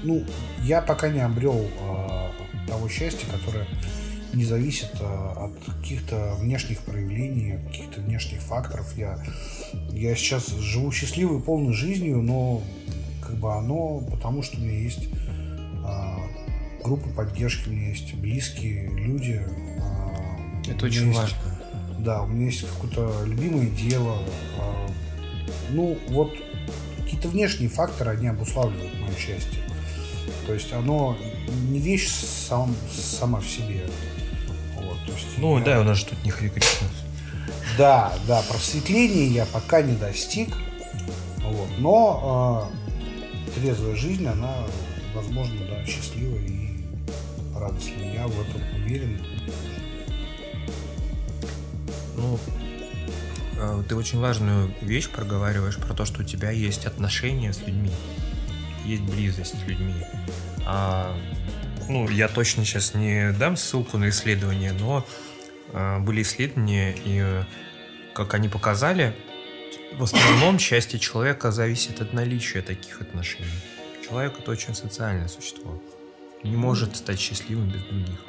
ну, 0.04 0.24
я 0.62 0.80
пока 0.80 1.08
не 1.08 1.20
обрел 1.20 1.68
а, 1.80 2.30
того 2.68 2.88
счастья, 2.88 3.26
которое 3.26 3.66
не 4.34 4.44
зависит 4.44 4.90
а, 5.00 5.46
от 5.46 5.74
каких-то 5.74 6.34
внешних 6.38 6.80
проявлений, 6.80 7.52
от 7.52 7.66
каких-то 7.66 8.00
внешних 8.00 8.40
факторов. 8.40 8.96
Я, 8.96 9.18
я 9.92 10.14
сейчас 10.14 10.48
живу 10.48 10.92
счастливой, 10.92 11.40
полной 11.40 11.72
жизнью, 11.72 12.22
но 12.22 12.62
как 13.22 13.36
бы 13.36 13.54
оно 13.54 14.00
потому, 14.10 14.42
что 14.42 14.58
у 14.58 14.60
меня 14.60 14.78
есть 14.78 15.08
а, 15.84 16.18
группа 16.82 17.08
поддержки, 17.10 17.68
у 17.68 17.72
меня 17.72 17.88
есть 17.88 18.14
близкие 18.14 18.88
люди. 18.90 19.40
А, 19.80 20.70
Это 20.70 20.86
очень 20.86 21.08
есть, 21.08 21.18
важно. 21.18 21.38
Да, 22.00 22.22
у 22.22 22.26
меня 22.26 22.46
есть 22.46 22.66
какое-то 22.66 23.24
любимое 23.24 23.68
дело. 23.70 24.18
А, 24.58 24.86
ну, 25.70 25.98
вот 26.08 26.32
какие-то 26.98 27.28
внешние 27.28 27.68
факторы, 27.68 28.10
они 28.10 28.28
обуславливают 28.28 28.92
мое 29.00 29.14
счастье. 29.16 29.60
То 30.46 30.52
есть 30.52 30.72
оно 30.72 31.16
не 31.68 31.78
вещь 31.78 32.08
сам, 32.08 32.74
сама 32.92 33.40
в 33.40 33.46
себе. 33.46 33.86
Есть 35.14 35.38
ну 35.38 35.58
я... 35.58 35.64
да, 35.64 35.80
у 35.80 35.84
нас 35.84 35.98
же 35.98 36.06
тут 36.06 36.24
не 36.24 36.30
Хари 36.30 36.48
Кришна. 36.48 36.88
Да, 37.76 38.12
да, 38.26 38.42
просветления 38.48 39.26
я 39.26 39.46
пока 39.46 39.82
не 39.82 39.96
достиг. 39.96 40.48
Вот, 41.42 41.68
но 41.78 42.70
э, 43.56 43.60
трезвая 43.60 43.96
жизнь, 43.96 44.26
она, 44.26 44.54
возможно, 45.14 45.58
да, 45.68 45.84
счастливая 45.84 46.40
и 46.40 46.84
радостная. 47.54 48.14
Я 48.14 48.26
в 48.26 48.40
этом 48.40 48.62
уверен. 48.76 49.20
Ну, 52.16 52.38
э, 53.58 53.82
ты 53.88 53.96
очень 53.96 54.20
важную 54.20 54.72
вещь 54.80 55.08
проговариваешь 55.08 55.76
про 55.76 55.94
то, 55.94 56.04
что 56.04 56.22
у 56.22 56.24
тебя 56.24 56.50
есть 56.50 56.86
отношения 56.86 57.52
с 57.52 57.60
людьми, 57.60 57.90
есть 58.84 59.02
близость 59.02 59.58
с 59.58 59.66
людьми. 59.66 59.94
А, 60.66 61.14
ну, 61.88 62.08
я 62.08 62.28
точно 62.28 62.64
сейчас 62.64 62.94
не 62.94 63.32
дам 63.32 63.56
ссылку 63.56 63.98
на 63.98 64.08
исследование, 64.08 64.72
но 64.72 65.06
а, 65.72 65.98
были 66.00 66.22
исследования, 66.22 66.94
и 67.04 67.44
как 68.14 68.34
они 68.34 68.48
показали, 68.48 69.14
в 69.92 70.02
основном 70.02 70.58
счастье 70.58 70.98
человека 70.98 71.52
зависит 71.52 72.00
от 72.00 72.12
наличия 72.12 72.62
таких 72.62 73.00
отношений. 73.00 73.48
Человек 74.06 74.38
это 74.38 74.50
очень 74.50 74.74
социальное 74.74 75.28
существо. 75.28 75.80
Не 76.42 76.56
может 76.56 76.96
стать 76.96 77.18
счастливым 77.18 77.70
без 77.70 77.82
других. 77.82 78.20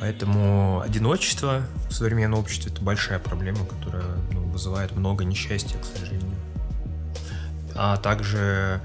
Поэтому 0.00 0.80
одиночество 0.80 1.62
в 1.88 1.92
современном 1.92 2.40
обществе 2.40 2.72
это 2.72 2.82
большая 2.82 3.20
проблема, 3.20 3.64
которая 3.64 4.04
ну, 4.32 4.40
вызывает 4.46 4.92
много 4.96 5.24
несчастья, 5.24 5.78
к 5.78 5.84
сожалению. 5.84 6.36
А 7.74 7.96
также 7.98 8.80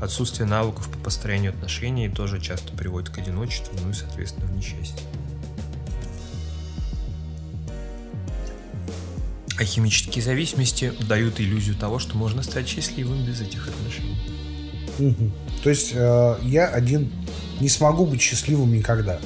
отсутствие 0.00 0.46
навыков 0.46 0.88
по 0.90 0.98
построению 0.98 1.52
отношений 1.52 2.08
тоже 2.08 2.40
часто 2.40 2.72
приводит 2.72 3.10
к 3.10 3.18
одиночеству, 3.18 3.76
ну 3.82 3.90
и, 3.90 3.92
соответственно, 3.94 4.46
в 4.46 4.56
несчастье. 4.56 5.06
А 9.56 9.64
химические 9.64 10.22
зависимости 10.22 10.92
дают 11.08 11.40
иллюзию 11.40 11.76
того, 11.76 12.00
что 12.00 12.16
можно 12.16 12.42
стать 12.42 12.68
счастливым 12.68 13.24
без 13.24 13.40
этих 13.40 13.68
отношений. 13.68 14.18
Угу. 14.98 15.30
То 15.62 15.70
есть 15.70 15.92
э, 15.94 16.38
я 16.42 16.66
один 16.66 17.12
не 17.60 17.68
смогу 17.68 18.04
быть 18.04 18.20
счастливым 18.20 18.72
никогда. 18.72 19.20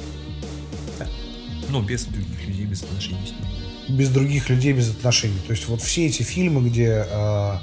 Да. 0.99 1.07
Ну, 1.69 1.81
без 1.81 2.05
других 2.05 2.47
людей, 2.47 2.65
без 2.65 2.83
отношений 2.83 3.25
с 3.25 3.31
ними. 3.31 3.97
Без 3.99 4.09
других 4.09 4.49
людей, 4.49 4.73
без 4.73 4.91
отношений. 4.91 5.39
То 5.47 5.53
есть 5.53 5.67
вот 5.67 5.81
все 5.81 6.05
эти 6.05 6.21
фильмы, 6.21 6.69
где... 6.69 7.05
Э, 7.09 7.57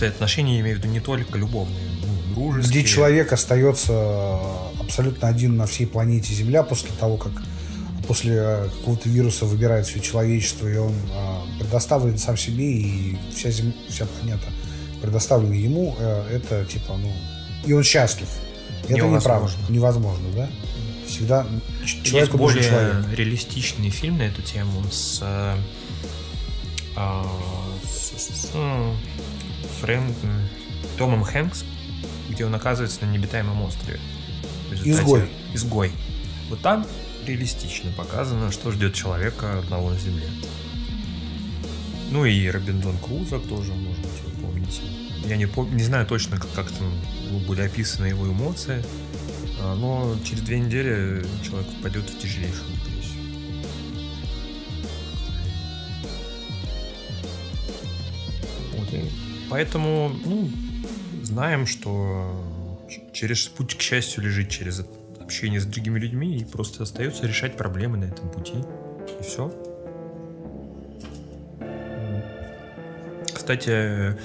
Кстати, 0.00 0.14
отношения 0.14 0.54
я 0.54 0.60
имею 0.62 0.76
в 0.76 0.78
виду 0.78 0.88
не 0.88 1.00
только 1.00 1.36
любовные, 1.36 1.76
ну, 2.00 2.34
дружеские. 2.34 2.80
Где 2.80 2.88
человек 2.88 3.34
остается 3.34 4.38
абсолютно 4.80 5.28
один 5.28 5.58
на 5.58 5.66
всей 5.66 5.86
планете 5.86 6.32
Земля 6.32 6.62
после 6.62 6.88
того, 6.98 7.18
как 7.18 7.32
после 8.08 8.32
э, 8.34 8.68
какого-то 8.78 9.10
вируса 9.10 9.44
выбирает 9.44 9.86
все 9.86 10.00
человечество, 10.00 10.66
и 10.66 10.76
он 10.78 10.94
э, 10.94 11.58
предоставлен 11.58 12.16
сам 12.16 12.38
себе, 12.38 12.72
и 12.72 13.18
вся, 13.36 13.50
зем... 13.50 13.74
вся 13.90 14.06
планета 14.06 14.46
предоставлена 15.02 15.54
ему, 15.54 15.94
э, 15.98 16.36
это 16.36 16.64
типа, 16.64 16.96
ну, 16.96 17.12
и 17.66 17.74
он 17.74 17.82
счастлив. 17.82 18.28
Это 18.88 19.06
неправда, 19.06 19.52
невозможно, 19.68 20.26
да? 20.34 20.48
Всегда 21.06 21.46
человек 21.84 22.30
Есть 22.30 22.32
более 22.32 22.64
человек. 22.64 23.04
реалистичный 23.12 23.90
фильм 23.90 24.16
на 24.16 24.22
эту 24.22 24.40
тему 24.40 24.82
с, 24.90 25.20
э, 25.22 25.56
э, 26.96 27.22
с, 27.84 28.18
с, 28.18 28.46
с 28.46 28.50
Фрэм, 29.80 30.14
Томом 30.98 31.24
Хэнкс, 31.24 31.64
где 32.28 32.44
он 32.44 32.54
оказывается 32.54 33.04
на 33.04 33.10
необитаемом 33.10 33.62
острове. 33.62 33.98
Изгой. 34.84 35.28
Изгой. 35.54 35.90
Вот 36.48 36.60
там 36.60 36.86
реалистично 37.26 37.90
показано, 37.92 38.52
что 38.52 38.70
ждет 38.70 38.94
человека 38.94 39.58
одного 39.58 39.90
на 39.90 39.98
Земле. 39.98 40.26
Ну 42.10 42.24
и 42.24 42.48
Робинзон 42.48 42.98
Круза 42.98 43.38
тоже, 43.38 43.72
может 43.72 44.00
быть, 44.00 44.22
вы 44.26 44.42
помните. 44.42 44.82
Я 45.26 45.36
не, 45.36 45.44
пом- 45.44 45.72
не 45.72 45.82
знаю 45.82 46.06
точно, 46.06 46.38
как, 46.38 46.50
как 46.52 46.70
там 46.72 46.92
были 47.46 47.62
описаны 47.62 48.06
его 48.06 48.26
эмоции, 48.26 48.84
а, 49.60 49.74
но 49.76 50.16
через 50.24 50.42
две 50.42 50.58
недели 50.58 51.24
человек 51.44 51.68
попадет 51.76 52.10
в 52.10 52.18
тяжелейшую 52.18 52.64
поэтому, 59.50 60.12
ну, 60.24 60.48
знаем, 61.22 61.66
что 61.66 62.42
через 63.12 63.46
путь 63.48 63.76
к 63.76 63.82
счастью 63.82 64.24
лежит 64.24 64.48
через 64.48 64.84
общение 65.20 65.60
с 65.60 65.66
другими 65.66 65.98
людьми 65.98 66.38
и 66.38 66.44
просто 66.44 66.84
остается 66.84 67.26
решать 67.26 67.56
проблемы 67.56 67.98
на 67.98 68.04
этом 68.04 68.30
пути. 68.30 68.54
И 69.20 69.22
все. 69.22 69.52
Кстати, 73.32 74.16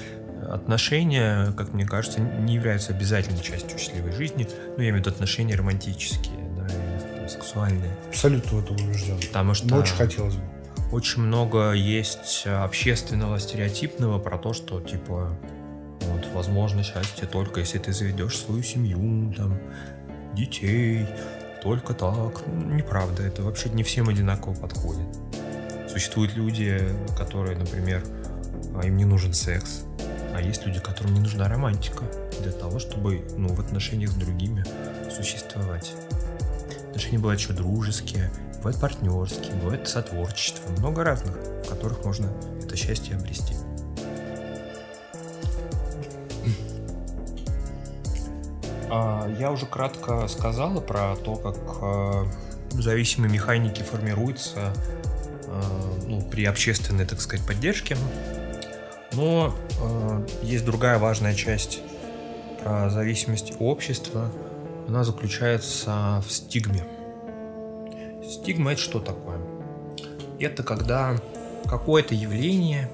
отношения, 0.48 1.52
как 1.52 1.72
мне 1.72 1.84
кажется, 1.84 2.20
не 2.20 2.54
являются 2.54 2.92
обязательной 2.92 3.42
частью 3.42 3.78
счастливой 3.78 4.12
жизни. 4.12 4.48
Ну, 4.76 4.82
я 4.82 4.90
имею 4.90 4.94
в 4.94 4.98
виду 4.98 5.10
отношения 5.10 5.56
романтические, 5.56 6.38
да, 6.56 7.28
сексуальные. 7.28 7.90
Абсолютно 8.08 8.58
в 8.58 8.64
этом 8.64 8.76
убежден. 8.76 9.18
Потому 9.18 9.54
что... 9.54 9.68
Но 9.68 9.78
очень 9.78 9.94
хотелось 9.94 10.36
бы. 10.36 10.55
Очень 10.92 11.22
много 11.22 11.72
есть 11.72 12.46
общественного, 12.46 13.40
стереотипного 13.40 14.18
про 14.18 14.38
то, 14.38 14.52
что, 14.52 14.80
типа, 14.80 15.36
вот, 16.02 16.28
возможно, 16.32 16.84
счастье 16.84 17.26
только 17.26 17.60
если 17.60 17.78
ты 17.78 17.92
заведешь 17.92 18.38
свою 18.38 18.62
семью, 18.62 19.34
там, 19.34 19.58
детей, 20.34 21.06
только 21.62 21.94
так. 21.94 22.46
Неправда, 22.46 23.24
это 23.24 23.42
вообще 23.42 23.68
не 23.70 23.82
всем 23.82 24.08
одинаково 24.08 24.54
подходит. 24.54 25.06
Существуют 25.90 26.36
люди, 26.36 26.80
которые, 27.18 27.56
например, 27.56 28.04
а, 28.74 28.86
им 28.86 28.96
не 28.96 29.04
нужен 29.04 29.32
секс, 29.32 29.82
а 30.34 30.40
есть 30.40 30.66
люди, 30.66 30.78
которым 30.78 31.14
не 31.14 31.20
нужна 31.20 31.48
романтика 31.48 32.04
для 32.42 32.52
того, 32.52 32.78
чтобы 32.78 33.24
ну, 33.36 33.48
в 33.48 33.58
отношениях 33.60 34.10
с 34.10 34.14
другими 34.14 34.64
существовать. 35.10 35.94
Отношения 36.88 37.18
бывают 37.18 37.40
еще 37.40 37.52
дружеские, 37.52 38.30
бывают 38.66 38.80
партнерские, 38.80 39.54
бывает 39.62 39.86
сотворчество, 39.86 40.68
много 40.78 41.04
разных, 41.04 41.36
в 41.36 41.68
которых 41.68 42.04
можно 42.04 42.32
это 42.60 42.74
счастье 42.76 43.14
обрести. 43.14 43.54
А, 48.90 49.28
я 49.38 49.52
уже 49.52 49.66
кратко 49.66 50.26
сказала 50.26 50.80
про 50.80 51.14
то, 51.14 51.36
как 51.36 51.56
а, 51.80 52.26
зависимые 52.70 53.32
механики 53.32 53.82
формируются 53.82 54.72
а, 55.46 55.62
ну, 56.04 56.22
при 56.22 56.44
общественной, 56.44 57.06
так 57.06 57.20
сказать, 57.20 57.46
поддержке. 57.46 57.96
Но 59.12 59.54
есть 60.42 60.64
другая 60.64 60.98
важная 60.98 61.34
часть 61.34 61.82
про 62.64 62.90
зависимость 62.90 63.54
общества. 63.60 64.28
Она 64.88 65.04
заключается 65.04 66.20
в 66.26 66.32
стигме. 66.32 66.84
Стигма 68.28 68.72
это 68.72 68.80
что 68.80 69.00
такое? 69.00 69.38
Это 70.38 70.62
когда 70.62 71.16
какое-то 71.66 72.14
явление 72.14 72.90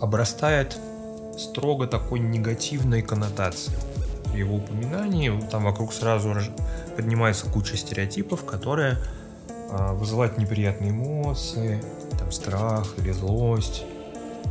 обрастает 0.00 0.78
строго 1.38 1.86
такой 1.86 2.18
негативной 2.18 3.02
коннотации. 3.02 3.72
При 4.32 4.40
его 4.40 4.56
упоминании 4.56 5.32
там 5.50 5.64
вокруг 5.64 5.92
сразу 5.92 6.34
поднимается 6.96 7.46
куча 7.46 7.76
стереотипов, 7.76 8.44
которые 8.44 8.98
а, 9.70 9.92
вызывают 9.92 10.38
неприятные 10.38 10.90
эмоции, 10.90 11.82
там 12.18 12.32
страх 12.32 12.94
или 12.98 13.12
злость, 13.12 13.84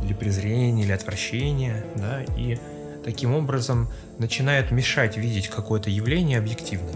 или 0.02 0.14
презрение, 0.14 0.84
или 0.84 0.92
отвращение, 0.92 1.84
да, 1.96 2.22
и 2.36 2.58
таким 3.04 3.34
образом 3.34 3.88
начинают 4.18 4.70
мешать 4.70 5.16
видеть 5.16 5.48
какое-то 5.48 5.90
явление 5.90 6.38
объективно. 6.38 6.90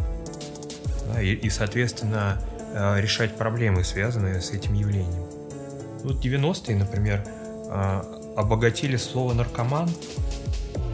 Да, 1.07 1.21
и, 1.21 1.35
и, 1.35 1.51
соответственно, 1.51 2.41
а, 2.75 2.99
решать 3.01 3.37
проблемы, 3.37 3.85
связанные 3.85 4.41
с 4.41 4.51
этим 4.51 4.75
явлением. 4.75 5.25
Вот 6.03 6.25
90-е, 6.25 6.77
например, 6.77 7.25
а, 7.69 8.05
обогатили 8.37 8.97
слово 8.97 9.33
наркоман 9.33 9.89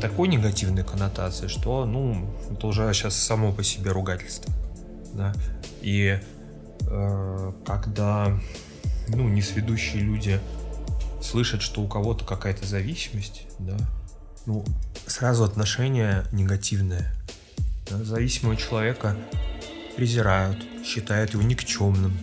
такой 0.01 0.29
негативной 0.29 0.85
коннотацией, 0.85 1.49
что, 1.49 1.85
ну, 1.85 2.29
это 2.51 2.67
уже 2.67 2.93
сейчас 2.93 3.17
само 3.17 3.53
по 3.53 3.63
себе 3.63 3.91
ругательство. 3.93 4.53
Да? 5.15 5.33
И 5.81 6.19
э, 6.81 7.53
когда, 7.65 8.39
ну, 9.09 9.29
несведущие 9.29 10.03
люди 10.03 10.41
слышат, 11.21 11.63
что 11.63 11.83
у 11.83 11.89
кого-то 11.89 12.25
какая-то 12.25 12.67
зависимость, 12.67 13.47
да, 13.61 13.77
ну, 14.47 14.65
сразу 15.07 15.45
отношение 15.45 16.25
негативное. 16.33 17.13
Да? 17.89 17.99
Зависимого 18.03 18.57
человека 18.57 19.17
презирают, 19.97 20.59
считают 20.85 21.33
его 21.33 21.43
никчемным, 21.43 22.17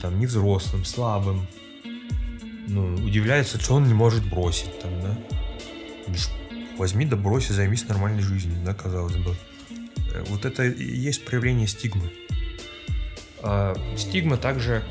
там, 0.00 0.18
невзрослым, 0.18 0.84
слабым, 0.84 1.46
ну, 2.68 2.94
удивляется, 2.96 3.60
что 3.60 3.74
он 3.74 3.86
не 3.86 3.94
может 3.94 4.28
бросить 4.28 4.78
там, 4.80 4.90
да. 5.00 5.18
Возьми 6.76 7.06
да 7.06 7.16
брось 7.16 7.50
и 7.50 7.52
займись 7.52 7.88
нормальной 7.88 8.22
жизнью, 8.22 8.56
да, 8.64 8.74
казалось 8.74 9.16
бы. 9.16 9.34
Э, 10.14 10.22
вот 10.28 10.44
это 10.44 10.64
и 10.64 10.84
есть 10.84 11.24
проявление 11.24 11.66
стигмы. 11.66 12.10
А 13.42 13.74
стигма 13.96 14.36
также 14.36 14.84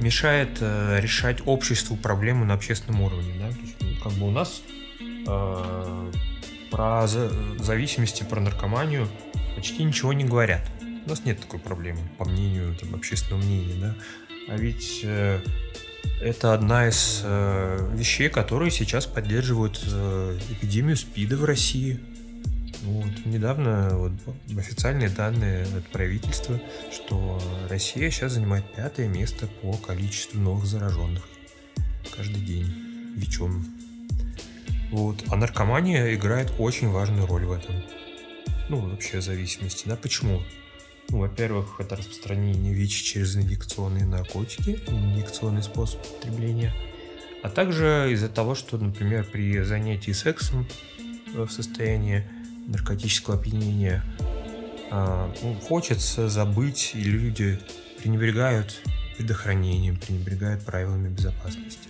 мешает 0.00 0.58
э, 0.60 0.98
решать 1.00 1.38
обществу 1.46 1.96
проблему 1.96 2.44
на 2.44 2.54
общественном 2.54 3.02
уровне, 3.02 3.34
да. 3.38 3.50
То 3.50 3.60
есть, 3.60 3.76
ну, 3.80 4.02
как 4.02 4.12
бы 4.14 4.28
у 4.28 4.30
нас 4.30 4.62
э, 5.26 6.12
про 6.70 7.06
зависимости, 7.06 8.22
про 8.22 8.40
наркоманию 8.40 9.08
почти 9.56 9.84
ничего 9.84 10.12
не 10.12 10.24
говорят. 10.24 10.62
У 11.06 11.08
нас 11.08 11.24
нет 11.24 11.40
такой 11.40 11.58
проблемы, 11.58 12.00
по 12.18 12.24
мнению 12.24 12.74
там, 12.76 12.94
общественного 12.94 13.42
мнения, 13.42 13.74
да. 13.80 13.94
А 14.48 14.56
ведь 14.56 15.00
э, 15.04 15.40
это 16.20 16.54
одна 16.54 16.88
из 16.88 17.22
э, 17.24 17.90
вещей, 17.94 18.28
которые 18.28 18.70
сейчас 18.70 19.06
поддерживают 19.06 19.80
э, 19.86 20.38
эпидемию 20.50 20.96
СПИДа 20.96 21.36
в 21.36 21.44
России. 21.44 22.00
Вот. 22.82 23.10
Недавно 23.26 23.90
вот, 23.92 24.12
официальные 24.56 25.10
данные 25.10 25.64
от 25.76 25.86
правительства, 25.88 26.60
что 26.92 27.40
Россия 27.68 28.10
сейчас 28.10 28.32
занимает 28.32 28.64
пятое 28.74 29.08
место 29.08 29.46
по 29.46 29.72
количеству 29.74 30.38
новых 30.40 30.66
зараженных 30.66 31.22
каждый 32.16 32.40
день 32.40 32.66
ВИЧом. 33.16 33.66
Вот. 34.90 35.22
А 35.28 35.36
наркомания 35.36 36.14
играет 36.14 36.52
очень 36.58 36.88
важную 36.88 37.26
роль 37.26 37.44
в 37.44 37.52
этом. 37.52 37.76
Ну, 38.68 38.78
вообще 38.78 39.20
зависимости. 39.20 39.86
Да, 39.86 39.96
почему? 39.96 40.42
Ну, 41.10 41.18
во-первых, 41.18 41.80
это 41.80 41.96
распространение 41.96 42.72
ВИЧ 42.72 43.02
через 43.02 43.36
инъекционные 43.36 44.04
наркотики, 44.04 44.78
инъекционный 44.86 45.62
способ 45.62 46.00
потребления. 46.06 46.72
А 47.42 47.50
также 47.50 48.08
из-за 48.12 48.28
того, 48.28 48.54
что, 48.54 48.78
например, 48.78 49.24
при 49.24 49.62
занятии 49.62 50.12
сексом 50.12 50.66
в 51.34 51.48
состоянии 51.48 52.24
наркотического 52.68 53.36
опьянения 53.36 54.04
а, 54.90 55.32
ну, 55.42 55.54
хочется 55.54 56.28
забыть, 56.28 56.92
и 56.94 57.02
люди 57.02 57.58
пренебрегают 57.98 58.80
предохранением, 59.16 59.96
пренебрегают 59.96 60.64
правилами 60.64 61.08
безопасности, 61.08 61.88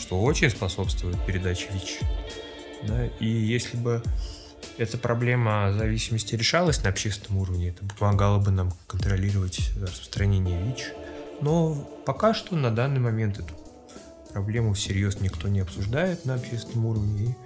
что 0.00 0.20
очень 0.20 0.50
способствует 0.50 1.16
передаче 1.26 1.68
ВИЧ. 1.72 1.98
Да? 2.88 3.06
И 3.20 3.26
если 3.26 3.76
бы 3.76 4.02
эта 4.78 4.98
проблема 4.98 5.72
зависимости 5.76 6.34
решалась 6.34 6.82
на 6.82 6.90
общественном 6.90 7.42
уровне, 7.42 7.68
это 7.68 7.84
помогало 7.98 8.38
бы 8.38 8.50
нам 8.50 8.72
контролировать 8.86 9.70
распространение 9.80 10.62
ВИЧ. 10.62 10.92
Но 11.40 11.74
пока 12.06 12.34
что 12.34 12.56
на 12.56 12.70
данный 12.70 13.00
момент 13.00 13.38
эту 13.38 13.54
проблему 14.32 14.74
всерьез 14.74 15.20
никто 15.20 15.48
не 15.48 15.60
обсуждает 15.60 16.24
на 16.24 16.34
общественном 16.34 16.86
уровне, 16.86 17.36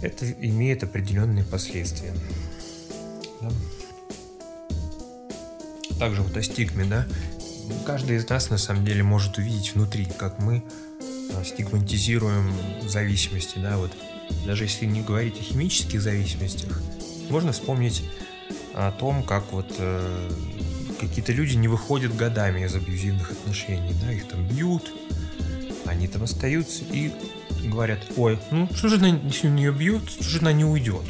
и 0.00 0.04
это 0.04 0.30
имеет 0.30 0.82
определенные 0.84 1.44
последствия. 1.44 2.14
Да. 3.40 3.50
Также 5.98 6.22
вот 6.22 6.36
о 6.36 6.42
стигме, 6.42 6.84
да, 6.84 7.06
каждый 7.86 8.16
из 8.16 8.28
нас 8.28 8.50
на 8.50 8.58
самом 8.58 8.84
деле 8.84 9.02
может 9.02 9.38
увидеть 9.38 9.74
внутри, 9.74 10.06
как 10.18 10.38
мы 10.38 10.62
а, 11.34 11.42
стигматизируем 11.42 12.52
зависимости, 12.86 13.58
да, 13.58 13.78
вот 13.78 13.92
даже 14.44 14.64
если 14.64 14.86
не 14.86 15.02
говорить 15.02 15.38
о 15.40 15.42
химических 15.42 16.00
зависимостях, 16.00 16.80
можно 17.30 17.52
вспомнить 17.52 18.04
о 18.74 18.92
том, 18.92 19.22
как 19.22 19.52
вот 19.52 19.74
э, 19.78 20.30
какие-то 21.00 21.32
люди 21.32 21.56
не 21.56 21.68
выходят 21.68 22.14
годами 22.14 22.64
из 22.64 22.74
абьюзивных 22.74 23.30
отношений, 23.30 23.94
да, 24.02 24.12
их 24.12 24.28
там 24.28 24.46
бьют, 24.46 24.92
они 25.86 26.08
там 26.08 26.22
остаются 26.22 26.84
и 26.84 27.12
говорят, 27.64 28.00
ой, 28.16 28.38
ну 28.50 28.68
что 28.72 28.88
же 28.88 28.96
она, 28.96 29.08
если 29.08 29.48
нее 29.48 29.72
бьют, 29.72 30.10
что 30.10 30.24
же 30.24 30.38
она 30.40 30.52
не 30.52 30.64
уйдет? 30.64 31.04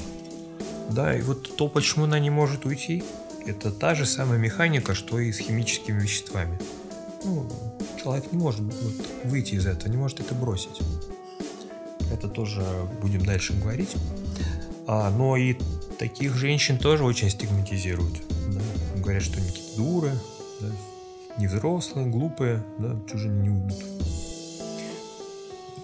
Да, 0.90 1.16
и 1.16 1.20
вот 1.22 1.56
то, 1.56 1.68
почему 1.68 2.04
она 2.04 2.18
не 2.18 2.30
может 2.30 2.64
уйти, 2.64 3.02
это 3.44 3.70
та 3.70 3.94
же 3.94 4.06
самая 4.06 4.38
механика, 4.38 4.94
что 4.94 5.18
и 5.18 5.32
с 5.32 5.38
химическими 5.38 6.00
веществами. 6.00 6.58
Ну, 7.24 7.48
человек 8.02 8.32
не 8.32 8.38
может 8.38 8.62
выйти 9.24 9.54
из 9.54 9.66
этого, 9.66 9.90
не 9.90 9.96
может 9.96 10.20
это 10.20 10.34
бросить. 10.34 10.80
Это 12.12 12.28
тоже 12.28 12.64
будем 13.00 13.24
дальше 13.24 13.52
говорить. 13.54 13.94
А, 14.86 15.10
но 15.10 15.36
и 15.36 15.56
таких 15.98 16.36
женщин 16.36 16.78
тоже 16.78 17.04
очень 17.04 17.30
стигматизируют. 17.30 18.14
Да? 18.48 18.60
Говорят, 19.00 19.22
что 19.22 19.38
они 19.38 19.48
какие-то 19.48 19.76
дуры, 19.76 20.12
да? 20.60 20.68
невзрослые, 21.38 22.06
глупые, 22.06 22.62
да, 22.78 22.96
чужие 23.10 23.34
не 23.34 23.50
уйдут. 23.50 23.78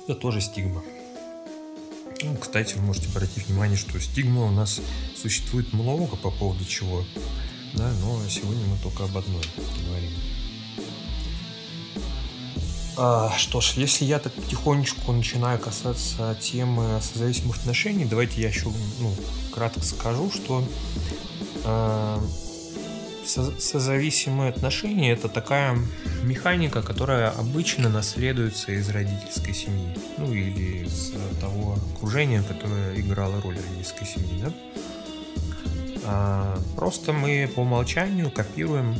Это 0.06 0.14
тоже 0.14 0.40
стигма. 0.40 0.82
Ну, 2.22 2.36
кстати, 2.36 2.74
вы 2.76 2.82
можете 2.82 3.08
обратить 3.08 3.46
внимание, 3.48 3.76
что 3.76 3.98
стигма 4.00 4.44
у 4.44 4.50
нас 4.50 4.80
существует 5.16 5.72
много 5.72 6.16
по 6.16 6.30
поводу 6.30 6.64
чего, 6.64 7.04
да, 7.74 7.90
но 8.00 8.20
сегодня 8.28 8.64
мы 8.66 8.78
только 8.82 9.04
об 9.04 9.16
одной 9.16 9.42
говорим. 9.86 10.10
А, 12.96 13.32
что 13.38 13.60
ж, 13.60 13.72
если 13.76 14.04
я 14.04 14.18
так 14.18 14.32
потихонечку 14.32 15.12
начинаю 15.12 15.58
касаться 15.58 16.36
темы 16.40 17.00
созависимых 17.00 17.56
отношений, 17.56 18.04
давайте 18.04 18.40
я 18.42 18.48
еще 18.48 18.66
ну, 19.00 19.14
кратко 19.52 19.80
скажу, 19.80 20.30
что 20.30 20.62
э, 21.64 22.18
созависимые 23.24 24.50
отношения 24.50 25.12
это 25.12 25.28
такая 25.28 25.78
механика, 26.22 26.82
которая 26.82 27.30
обычно 27.30 27.88
наследуется 27.88 28.72
из 28.72 28.88
родительской 28.90 29.54
семьи, 29.54 29.96
ну 30.18 30.32
или 30.32 30.84
из 30.84 31.12
того 31.40 31.78
окружения, 31.94 32.42
которое 32.42 33.00
играло 33.00 33.40
роль 33.40 33.56
родительской 33.56 34.06
семьи, 34.06 34.44
да. 34.44 34.52
А, 36.04 36.58
просто 36.76 37.12
мы 37.12 37.50
по 37.54 37.60
умолчанию 37.60 38.30
копируем 38.30 38.96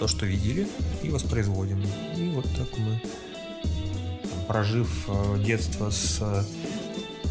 то, 0.00 0.08
что 0.08 0.24
видели, 0.24 0.66
и 1.02 1.10
воспроизводим. 1.10 1.84
И 2.16 2.30
вот 2.30 2.46
так 2.56 2.68
мы, 2.78 3.00
прожив 4.48 4.88
э, 5.08 5.44
детство 5.44 5.90
с 5.90 6.18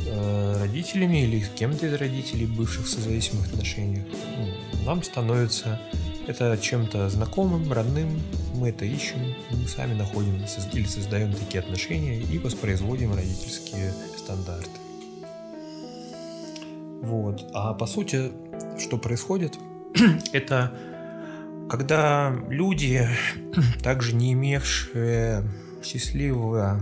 э, 0.05 0.59
родителями 0.59 1.23
или 1.23 1.41
с 1.41 1.49
кем-то 1.49 1.87
из 1.87 1.95
родителей, 1.95 2.45
бывших 2.45 2.85
в 2.85 2.89
созависимых 2.89 3.47
отношениях, 3.47 4.05
ну, 4.37 4.85
нам 4.85 5.01
становится 5.01 5.81
это 6.27 6.55
чем-то 6.61 7.09
знакомым, 7.09 7.73
родным, 7.73 8.21
мы 8.53 8.69
это 8.69 8.85
ищем, 8.85 9.35
мы 9.49 9.67
сами 9.67 9.95
находим 9.95 10.35
или 10.71 10.85
создаем 10.85 11.33
такие 11.33 11.61
отношения 11.61 12.21
и 12.21 12.37
воспроизводим 12.37 13.15
родительские 13.15 13.95
стандарты. 14.15 14.69
Вот. 17.01 17.49
А 17.51 17.73
по 17.73 17.87
сути, 17.87 18.31
что 18.77 18.99
происходит, 18.99 19.57
это 20.33 20.71
когда 21.69 22.35
люди, 22.49 23.07
также 23.83 24.15
не 24.15 24.33
имевшие 24.33 25.43
счастливого, 25.83 26.81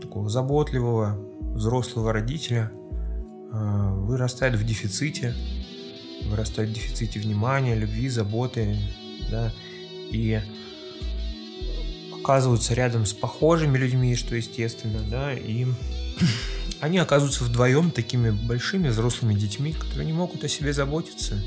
такого 0.00 0.28
заботливого 0.28 1.18
взрослого 1.40 2.12
родителя, 2.12 2.72
а, 3.52 3.92
вырастают 3.94 4.56
в 4.56 4.64
дефиците, 4.64 5.34
вырастают 6.24 6.70
в 6.70 6.74
дефиците 6.74 7.20
внимания, 7.20 7.74
любви, 7.74 8.08
заботы, 8.08 8.76
да, 9.30 9.52
и 10.10 10.40
оказываются 12.18 12.74
рядом 12.74 13.04
с 13.04 13.12
похожими 13.12 13.76
людьми, 13.76 14.16
что 14.16 14.36
естественно, 14.36 15.00
да, 15.10 15.34
и 15.34 15.66
они 16.80 16.98
оказываются 16.98 17.44
вдвоем 17.44 17.90
такими 17.90 18.30
большими 18.30 18.88
взрослыми 18.88 19.34
детьми, 19.34 19.72
которые 19.72 20.06
не 20.06 20.12
могут 20.12 20.44
о 20.44 20.48
себе 20.48 20.72
заботиться, 20.72 21.38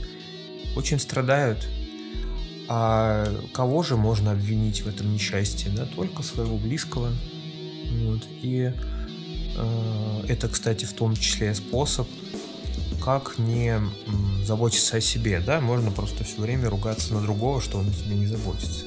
очень 0.76 1.00
страдают, 1.00 1.68
а 2.72 3.28
кого 3.52 3.82
же 3.82 3.98
можно 3.98 4.32
обвинить 4.32 4.84
в 4.84 4.88
этом 4.88 5.12
несчастье? 5.12 5.72
Да? 5.76 5.88
Только 5.88 6.22
своего 6.22 6.56
близкого. 6.56 7.10
Вот. 8.04 8.22
И 8.44 8.72
э, 9.58 10.26
это, 10.28 10.48
кстати, 10.48 10.86
в 10.86 10.94
том 10.94 11.16
числе 11.16 11.56
способ, 11.56 12.08
как 13.04 13.40
не 13.40 13.82
заботиться 14.46 14.98
о 14.98 15.02
себе. 15.02 15.42
Да? 15.44 15.62
Можно 15.62 15.90
просто 15.90 16.24
все 16.24 16.40
время 16.40 16.70
ругаться 16.70 17.12
на 17.16 17.22
другого, 17.22 17.60
что 17.60 17.80
он 17.80 17.90
о 17.90 17.92
тебе 17.92 18.16
не 18.16 18.28
заботится. 18.28 18.86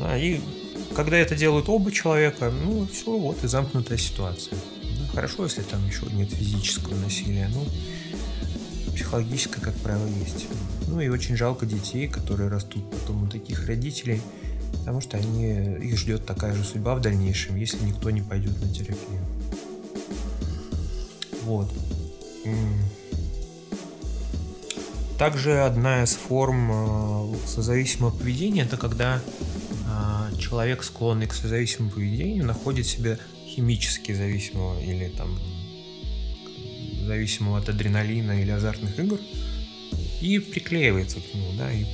Да? 0.00 0.16
И 0.16 0.40
когда 0.96 1.18
это 1.18 1.36
делают 1.36 1.68
оба 1.68 1.92
человека, 1.92 2.50
ну 2.50 2.88
все, 2.90 3.18
вот 3.18 3.44
и 3.44 3.48
замкнутая 3.48 3.98
ситуация. 3.98 4.56
Да? 4.82 5.14
Хорошо, 5.14 5.44
если 5.44 5.60
там 5.60 5.86
еще 5.86 6.06
нет 6.12 6.32
физического 6.32 6.94
насилия, 6.94 7.50
но 7.52 7.66
психологическое, 8.94 9.60
как 9.60 9.74
правило, 9.74 10.08
есть. 10.26 10.46
Ну 10.88 11.00
и 11.00 11.08
очень 11.08 11.36
жалко 11.36 11.66
детей, 11.66 12.08
которые 12.08 12.48
растут 12.48 12.90
потом 12.90 13.24
у 13.24 13.26
таких 13.26 13.66
родителей, 13.66 14.22
потому 14.72 15.00
что 15.00 15.18
они, 15.18 15.52
их 15.86 15.98
ждет 15.98 16.24
такая 16.26 16.54
же 16.54 16.64
судьба 16.64 16.94
в 16.94 17.00
дальнейшем, 17.00 17.56
если 17.56 17.84
никто 17.84 18.10
не 18.10 18.22
пойдет 18.22 18.58
на 18.60 18.72
терапию. 18.72 19.20
Вот. 21.44 21.70
Также 25.18 25.60
одна 25.60 26.04
из 26.04 26.14
форм 26.14 26.70
э, 26.72 27.34
созависимого 27.46 28.10
поведения 28.10 28.62
это 28.62 28.76
когда 28.76 29.20
а, 29.88 30.30
человек, 30.38 30.84
склонный 30.84 31.26
к 31.26 31.34
созависимому 31.34 31.90
поведению, 31.90 32.46
находит 32.46 32.86
себя 32.86 33.18
химически 33.44 34.12
зависимого 34.12 34.80
или 34.80 35.08
там 35.08 35.36
зависимого 37.04 37.58
от 37.58 37.68
адреналина 37.68 38.40
или 38.40 38.50
азартных 38.50 38.96
игр 39.00 39.18
и 40.20 40.38
приклеивается 40.38 41.20
к 41.20 41.34
нему, 41.34 41.52
да, 41.56 41.72
и 41.72 41.84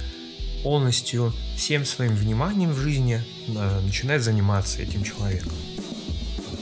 полностью 0.63 1.33
всем 1.57 1.85
своим 1.85 2.15
вниманием 2.15 2.73
в 2.73 2.79
жизни 2.79 3.23
да, 3.49 3.81
начинает 3.81 4.23
заниматься 4.23 4.81
этим 4.81 5.05
человеком. 5.05 5.53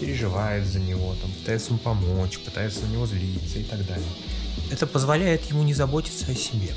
Переживает 0.01 0.67
за 0.67 0.81
него, 0.81 1.15
там, 1.23 1.31
пытается 1.31 1.69
ему 1.69 1.79
помочь, 1.79 2.39
пытается 2.41 2.85
на 2.85 2.93
него 2.93 3.07
злиться 3.07 3.61
и 3.61 3.63
так 3.63 3.87
далее. 3.87 4.09
Это 4.71 4.87
позволяет 4.89 5.45
ему 5.45 5.63
не 5.63 5.75
заботиться 5.75 6.33
о 6.33 6.35
себе. 6.35 6.71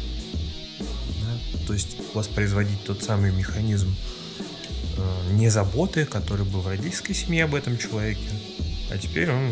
Да? 0.80 1.66
То 1.66 1.74
есть 1.74 1.98
воспроизводить 2.14 2.84
тот 2.84 3.02
самый 3.02 3.32
механизм 3.32 3.96
э, 4.98 5.34
незаботы, 5.34 6.06
который 6.06 6.46
был 6.46 6.62
в 6.62 6.68
родительской 6.68 7.16
семье 7.16 7.46
об 7.46 7.56
этом 7.56 7.80
человеке, 7.80 8.30
а 8.92 8.98
теперь 9.00 9.32
он 9.32 9.52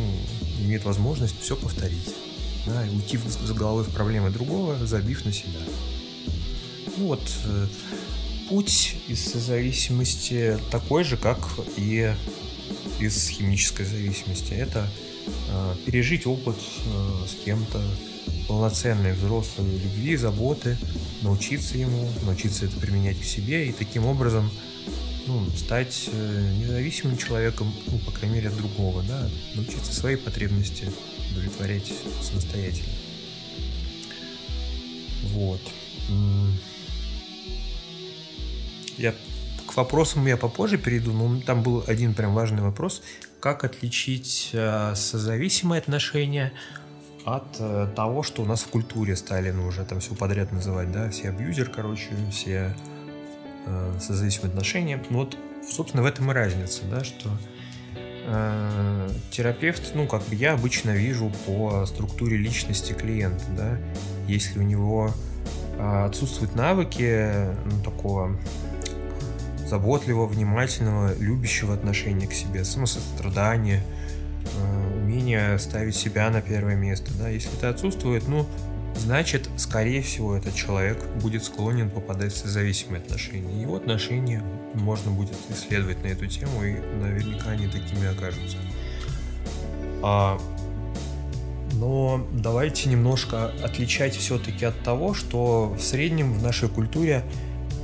имеет 0.60 0.84
возможность 0.84 1.42
все 1.42 1.56
повторить. 1.56 2.14
Да, 2.66 2.86
и 2.86 2.90
уйти 2.90 3.18
с 3.18 3.52
головой 3.52 3.84
в 3.84 3.90
проблемы 3.90 4.30
другого, 4.30 4.78
забив 4.86 5.26
на 5.26 5.34
себя. 5.34 5.60
Вот, 6.98 7.22
э, 7.46 7.68
путь 8.50 8.96
из 9.08 9.34
зависимости 9.34 10.58
такой 10.72 11.04
же, 11.04 11.18
как 11.18 11.40
и 11.76 12.14
из 13.00 13.28
химической 13.28 13.86
зависимости. 13.86 14.54
Это 14.54 14.88
э, 15.50 15.76
пережить 15.86 16.26
опыт 16.26 16.56
э, 16.56 17.28
с 17.28 17.44
кем-то, 17.44 17.82
полноценной 18.48 19.14
взрослой 19.14 19.66
любви, 19.72 20.16
заботы, 20.16 20.78
научиться 21.22 21.78
ему, 21.78 22.10
научиться 22.26 22.66
это 22.66 22.78
применять 22.78 23.20
к 23.20 23.24
себе 23.24 23.68
и 23.68 23.72
таким 23.72 24.06
образом 24.06 24.52
ну, 25.28 25.50
стать 25.52 26.10
э, 26.12 26.54
независимым 26.60 27.18
человеком, 27.18 27.74
ну, 27.88 27.98
по 28.00 28.12
крайней 28.12 28.36
мере, 28.36 28.50
от 28.50 28.58
другого, 28.58 29.04
да, 29.04 29.30
научиться 29.56 29.94
свои 29.94 30.16
потребности 30.16 30.92
удовлетворять 31.34 31.92
самостоятельно. 32.22 32.94
Вот. 35.34 35.62
Я 38.98 39.14
к 39.66 39.76
вопросам 39.76 40.26
я 40.28 40.38
попозже 40.38 40.78
перейду, 40.78 41.14
но 41.14 41.42
там 41.42 41.64
был 41.64 41.84
один 41.88 42.14
прям 42.14 42.34
важный 42.34 42.62
вопрос. 42.62 43.02
Как 43.40 43.64
отличить 43.64 44.52
э, 44.54 44.94
созависимые 44.96 45.80
отношения 45.80 46.54
от 47.26 47.58
э, 47.60 47.88
того, 47.96 48.24
что 48.24 48.44
у 48.44 48.46
нас 48.46 48.62
в 48.62 48.68
культуре 48.68 49.16
стали, 49.16 49.52
ну, 49.52 49.66
уже 49.66 49.84
там 49.84 50.00
все 50.00 50.14
подряд 50.14 50.52
называть, 50.52 50.92
да, 50.92 51.10
все 51.10 51.30
абьюзер, 51.30 51.70
короче, 51.70 52.10
все 52.32 52.76
э, 53.66 54.00
созависимые 54.00 54.50
отношения. 54.50 55.04
Ну, 55.10 55.20
вот, 55.20 55.38
собственно, 55.68 56.04
в 56.04 56.06
этом 56.06 56.30
и 56.32 56.34
разница, 56.34 56.84
да, 56.86 57.04
что 57.04 57.30
э, 58.26 59.10
терапевт, 59.32 59.92
ну, 59.96 60.08
как 60.08 60.24
бы 60.24 60.36
я 60.36 60.54
обычно 60.54 60.92
вижу 60.92 61.32
по 61.46 61.86
структуре 61.86 62.38
личности 62.38 62.94
клиента, 62.94 63.46
да, 63.58 63.78
если 64.28 64.60
у 64.60 64.64
него 64.64 65.12
э, 65.78 66.06
отсутствуют 66.06 66.56
навыки, 66.56 67.26
ну, 67.66 67.84
такого 67.84 68.38
заботливого, 69.68 70.28
внимательного, 70.28 71.16
любящего 71.18 71.74
отношения 71.74 72.28
к 72.28 72.34
себе, 72.34 72.64
самосострадания, 72.64 73.82
э, 74.44 74.98
умение 75.04 75.58
ставить 75.58 75.96
себя 75.96 76.30
на 76.30 76.42
первое 76.42 76.76
место. 76.76 77.12
Да? 77.18 77.30
Если 77.30 77.52
это 77.58 77.70
отсутствует, 77.70 78.28
ну, 78.28 78.46
значит, 78.96 79.50
скорее 79.58 80.02
всего, 80.02 80.36
этот 80.36 80.56
человек 80.56 81.04
будет 81.22 81.44
склонен 81.44 81.90
попадать 81.90 82.34
в 82.34 82.38
созависимые 82.38 83.02
отношения. 83.02 83.62
Его 83.62 83.76
отношения 83.76 84.44
можно 84.74 85.12
будет 85.12 85.36
исследовать 85.50 86.04
на 86.04 86.08
эту 86.08 86.28
тему, 86.28 86.64
и 86.64 86.74
наверняка 87.02 87.52
они 87.52 87.68
такими 87.68 88.08
окажутся. 88.08 88.58
А, 90.02 90.40
но 91.74 92.26
давайте 92.34 92.90
немножко 92.90 93.52
отличать 93.64 94.16
все-таки 94.16 94.66
от 94.66 94.80
того, 94.84 95.14
что 95.14 95.76
в 95.78 95.82
среднем 95.82 96.34
в 96.34 96.42
нашей 96.42 96.70
культуре 96.70 97.24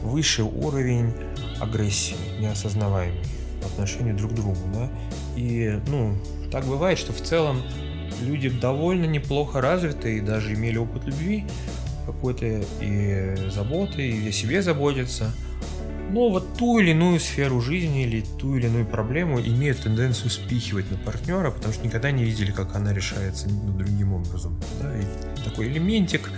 высший 0.04 0.46
уровень 0.46 1.14
агрессии, 1.60 2.16
неосознаваемой 2.40 3.24
по 3.62 3.68
отношению 3.68 4.16
друг 4.16 4.32
к 4.32 4.36
другу, 4.36 4.58
да. 4.74 4.90
И, 5.36 5.80
ну, 5.88 6.16
так 6.52 6.66
бывает, 6.66 6.98
что 6.98 7.14
в 7.14 7.22
целом 7.22 7.62
люди 8.22 8.50
довольно 8.50 9.06
неплохо 9.06 9.62
развиты 9.62 10.18
и 10.18 10.22
даже 10.22 10.54
имели 10.54 10.78
опыт 10.78 11.06
любви 11.06 11.46
какой-то 12.06 12.64
и 12.82 13.50
заботы, 13.50 14.10
и 14.10 14.30
о 14.30 14.32
себе 14.32 14.62
заботятся. 14.62 15.32
Но 16.12 16.30
вот 16.30 16.58
ту 16.58 16.80
или 16.80 16.92
иную 16.92 17.20
сферу 17.20 17.62
жизни 17.62 18.04
или 18.04 18.22
ту 18.40 18.56
или 18.56 18.66
иную 18.66 18.86
проблему 18.86 19.40
имеют 19.40 19.84
тенденцию 19.84 20.32
спихивать 20.32 20.90
на 20.90 20.98
партнера, 20.98 21.52
потому 21.52 21.72
что 21.72 21.86
никогда 21.86 22.10
не 22.10 22.24
видели, 22.24 22.52
как 22.52 22.76
она 22.76 22.94
решается 22.94 23.48
ну, 23.48 23.78
другим 23.78 24.14
образом. 24.14 24.60
Да? 24.82 24.92
И 24.98 25.04
такой 25.48 25.68
элементик 25.68 26.32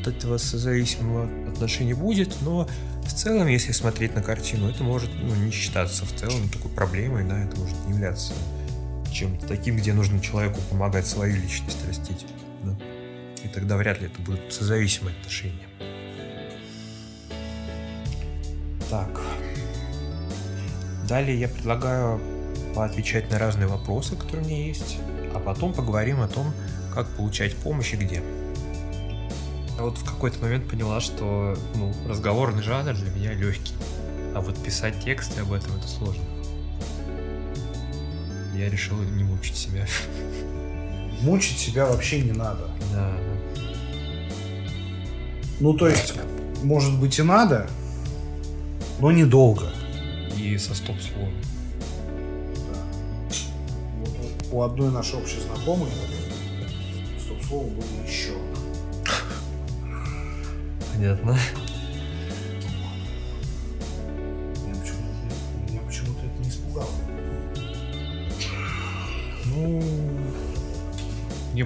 от 0.00 0.08
этого 0.08 0.38
созависимого 0.38 1.28
отношения 1.50 1.94
будет, 1.94 2.36
но 2.40 2.66
в 3.04 3.12
целом, 3.12 3.48
если 3.48 3.72
смотреть 3.72 4.14
на 4.14 4.22
картину, 4.22 4.68
это 4.70 4.82
может 4.82 5.10
ну, 5.22 5.34
не 5.34 5.50
считаться 5.50 6.06
в 6.06 6.12
целом 6.14 6.48
такой 6.48 6.70
проблемой, 6.70 7.24
да, 7.24 7.38
это 7.38 7.58
может 7.58 7.76
не 7.86 7.94
являться 7.94 8.32
чем-то 9.18 9.48
таким, 9.48 9.76
где 9.76 9.92
нужно 9.92 10.20
человеку 10.20 10.60
помогать 10.70 11.06
свою 11.06 11.34
личность 11.34 11.84
растить. 11.88 12.24
Да? 12.62 12.76
И 13.42 13.48
тогда 13.48 13.76
вряд 13.76 14.00
ли 14.00 14.06
это 14.06 14.20
будут 14.22 14.52
созависимые 14.52 15.16
отношения. 15.18 15.66
Так. 18.88 19.20
Далее 21.08 21.38
я 21.38 21.48
предлагаю 21.48 22.20
поотвечать 22.76 23.30
на 23.30 23.38
разные 23.38 23.66
вопросы, 23.66 24.14
которые 24.14 24.44
у 24.44 24.48
меня 24.48 24.66
есть, 24.66 24.98
а 25.34 25.40
потом 25.40 25.72
поговорим 25.72 26.20
о 26.20 26.28
том, 26.28 26.52
как 26.94 27.08
получать 27.16 27.56
помощь 27.56 27.94
и 27.94 27.96
где. 27.96 28.22
Я 29.76 29.82
вот 29.82 29.98
в 29.98 30.04
какой-то 30.04 30.38
момент 30.40 30.68
поняла, 30.68 31.00
что 31.00 31.56
ну, 31.74 31.92
разговорный 32.08 32.62
жанр 32.62 32.94
для 32.94 33.10
меня 33.10 33.32
легкий. 33.32 33.74
А 34.34 34.40
вот 34.40 34.62
писать 34.62 35.02
тексты 35.04 35.40
об 35.40 35.52
этом 35.52 35.74
это 35.76 35.88
сложно. 35.88 36.37
Я 38.58 38.68
решил 38.68 38.96
не 38.96 39.22
мучить 39.22 39.56
себя. 39.56 39.86
Мучить 41.20 41.58
себя 41.58 41.86
вообще 41.86 42.20
не 42.20 42.32
надо. 42.32 42.68
Да. 42.92 43.12
Ну, 45.60 45.74
то 45.74 45.86
есть, 45.86 46.14
может 46.64 46.98
быть 46.98 47.16
и 47.20 47.22
надо, 47.22 47.70
но 48.98 49.12
недолго. 49.12 49.70
И 50.36 50.58
со 50.58 50.74
стоп-словом. 50.74 51.34
Да. 52.72 52.80
Вот 54.00 54.46
у 54.50 54.62
одной 54.62 54.90
нашей 54.90 55.20
общей 55.20 55.38
знакомой 55.38 55.90
стоп-слово 57.24 57.68
было 57.68 58.06
еще. 58.08 58.32
Понятно. 60.92 61.38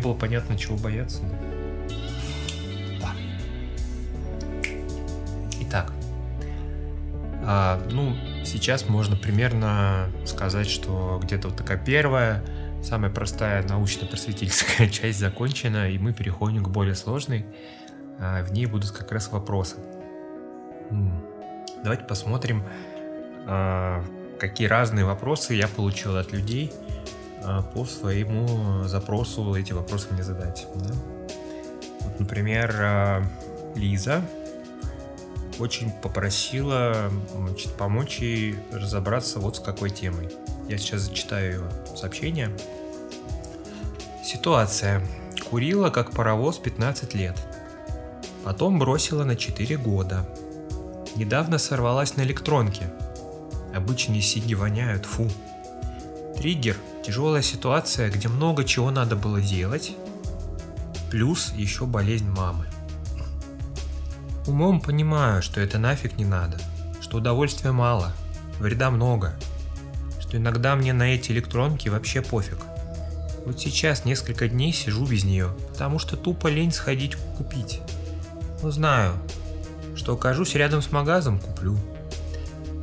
Было 0.02 0.14
понятно, 0.14 0.58
чего 0.58 0.76
бояться. 0.76 1.22
Да. 3.00 3.12
Итак, 5.60 5.92
а, 7.44 7.80
ну, 7.90 8.14
сейчас 8.44 8.88
можно 8.88 9.16
примерно 9.16 10.08
сказать, 10.26 10.68
что 10.68 11.20
где-то 11.22 11.48
вот 11.48 11.56
такая 11.56 11.78
первая, 11.78 12.44
самая 12.82 13.10
простая 13.10 13.62
научно-просветительская 13.66 14.88
часть 14.90 15.18
закончена, 15.18 15.90
и 15.90 15.98
мы 15.98 16.12
переходим 16.12 16.64
к 16.64 16.68
более 16.68 16.94
сложной. 16.94 17.46
А, 18.18 18.44
в 18.44 18.52
ней 18.52 18.66
будут 18.66 18.90
как 18.90 19.10
раз 19.12 19.30
вопросы. 19.32 19.76
Давайте 21.82 22.04
посмотрим, 22.04 22.62
а, 23.46 24.04
какие 24.38 24.68
разные 24.68 25.04
вопросы 25.04 25.54
я 25.54 25.66
получил 25.68 26.16
от 26.16 26.32
людей 26.32 26.72
по 27.74 27.84
своему 27.84 28.84
запросу 28.84 29.54
эти 29.54 29.72
вопросы 29.72 30.08
мне 30.10 30.22
задать. 30.22 30.66
Да? 30.74 30.94
Вот, 32.00 32.20
например, 32.20 33.26
Лиза 33.74 34.22
очень 35.58 35.90
попросила 35.90 37.10
значит, 37.34 37.72
помочь 37.72 38.18
ей 38.18 38.56
разобраться 38.72 39.38
вот 39.38 39.56
с 39.56 39.60
какой 39.60 39.90
темой. 39.90 40.28
Я 40.68 40.78
сейчас 40.78 41.02
зачитаю 41.02 41.52
ее 41.52 41.96
сообщение. 41.96 42.50
Ситуация. 44.24 45.06
Курила 45.50 45.90
как 45.90 46.12
паровоз 46.12 46.58
15 46.58 47.14
лет– 47.14 47.36
Потом 48.44 48.78
бросила 48.78 49.24
на 49.24 49.36
4 49.36 49.76
года. 49.76 50.26
Недавно 51.16 51.58
сорвалась 51.58 52.16
на 52.16 52.22
электронке. 52.22 52.92
Обычные 53.74 54.20
сиги 54.20 54.54
воняют, 54.54 55.06
фу. 55.06 55.28
Триггер– 56.36 56.76
тяжелая 57.02 57.42
ситуация, 57.42 58.10
где 58.10 58.28
много 58.28 58.64
чего 58.64 58.90
надо 58.90 59.16
было 59.16 59.40
делать. 59.40 59.92
Плюс 61.10 61.52
еще 61.52 61.84
болезнь 61.84 62.28
мамы. 62.28 62.66
Умом 64.46 64.80
понимаю, 64.80 65.42
что 65.42 65.60
это 65.60 65.78
нафиг 65.78 66.16
не 66.16 66.24
надо, 66.24 66.58
что 67.00 67.18
удовольствия 67.18 67.72
мало, 67.72 68.12
вреда 68.58 68.90
много. 68.90 69.34
Что 70.20 70.36
иногда 70.36 70.74
мне 70.74 70.92
на 70.92 71.14
эти 71.14 71.32
электронки 71.32 71.88
вообще 71.88 72.22
пофиг. 72.22 72.58
Вот 73.44 73.60
сейчас 73.60 74.04
несколько 74.04 74.48
дней 74.48 74.72
сижу 74.72 75.04
без 75.04 75.24
нее, 75.24 75.54
потому 75.70 75.98
что 75.98 76.16
тупо 76.16 76.48
лень 76.48 76.72
сходить 76.72 77.16
купить. 77.36 77.80
Ну 78.62 78.70
знаю, 78.70 79.14
что 79.96 80.14
окажусь 80.14 80.54
рядом 80.54 80.80
с 80.80 80.92
магазом, 80.92 81.40
куплю. 81.40 81.76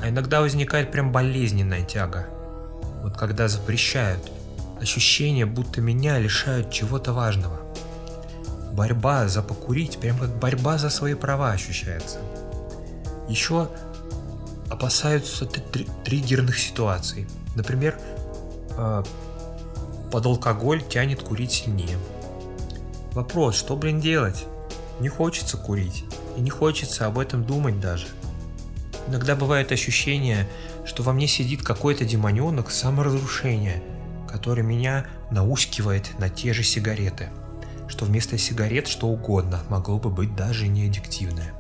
А 0.02 0.10
иногда 0.10 0.42
возникает 0.42 0.92
прям 0.92 1.12
болезненная 1.12 1.84
тяга. 1.84 2.28
Вот 3.10 3.18
когда 3.18 3.48
запрещают. 3.48 4.32
Ощущение, 4.80 5.48
будто 5.48 5.82
меня 5.82 6.20
лишают 6.20 6.70
чего-то 6.70 7.12
важного. 7.12 7.60
Борьба 8.72 9.28
за 9.28 9.42
покурить, 9.42 9.98
прям 9.98 10.20
как 10.20 10.30
борьба 10.38 10.78
за 10.78 10.92
свои 10.92 11.16
права 11.16 11.52
ощущается. 11.52 12.20
Еще 13.28 13.68
опасаются 14.70 15.48
триггерных 15.48 16.60
ситуаций. 16.60 17.28
Например, 17.56 18.00
э, 18.78 19.04
под 20.12 20.26
алкоголь 20.28 20.84
тянет 20.88 21.24
курить 21.24 21.52
сильнее. 21.52 21.98
Вопрос, 23.14 23.56
что, 23.56 23.76
блин, 23.76 24.00
делать? 24.00 24.46
Не 25.00 25.10
хочется 25.10 25.58
курить. 25.58 26.06
И 26.38 26.42
не 26.42 26.52
хочется 26.52 27.08
об 27.08 27.18
этом 27.18 27.44
думать 27.44 27.80
даже. 27.80 28.06
Иногда 29.08 29.36
бывает 29.36 29.72
ощущение, 29.72 30.48
что 30.90 31.04
во 31.04 31.14
мне 31.14 31.28
сидит 31.28 31.62
какой-то 31.62 32.04
демоненок 32.04 32.72
саморазрушения, 32.72 33.84
который 34.28 34.64
меня 34.64 35.06
наускивает 35.30 36.18
на 36.18 36.30
те 36.30 36.52
же 36.52 36.64
сигареты. 36.64 37.30
Что 37.88 38.06
вместо 38.06 38.40
сигарет 38.40 38.88
что 38.88 39.08
угодно 39.08 39.60
могло 39.70 40.00
бы 40.00 40.10
быть 40.10 40.36
даже 40.36 40.68
не 40.68 40.88
аддиктивное. 40.88 41.54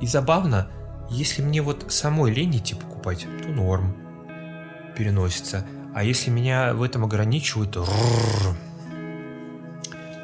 И 0.00 0.06
забавно, 0.06 0.68
если 1.10 1.42
мне 1.42 1.60
вот 1.60 1.92
самой 1.92 2.32
лень 2.32 2.56
идти 2.56 2.74
покупать, 2.74 3.26
то 3.42 3.48
норм. 3.50 3.94
Переносится. 4.96 5.66
А 5.94 6.02
если 6.02 6.30
меня 6.30 6.72
в 6.72 6.82
этом 6.82 7.04
ограничивают, 7.04 7.72
то... 7.72 7.86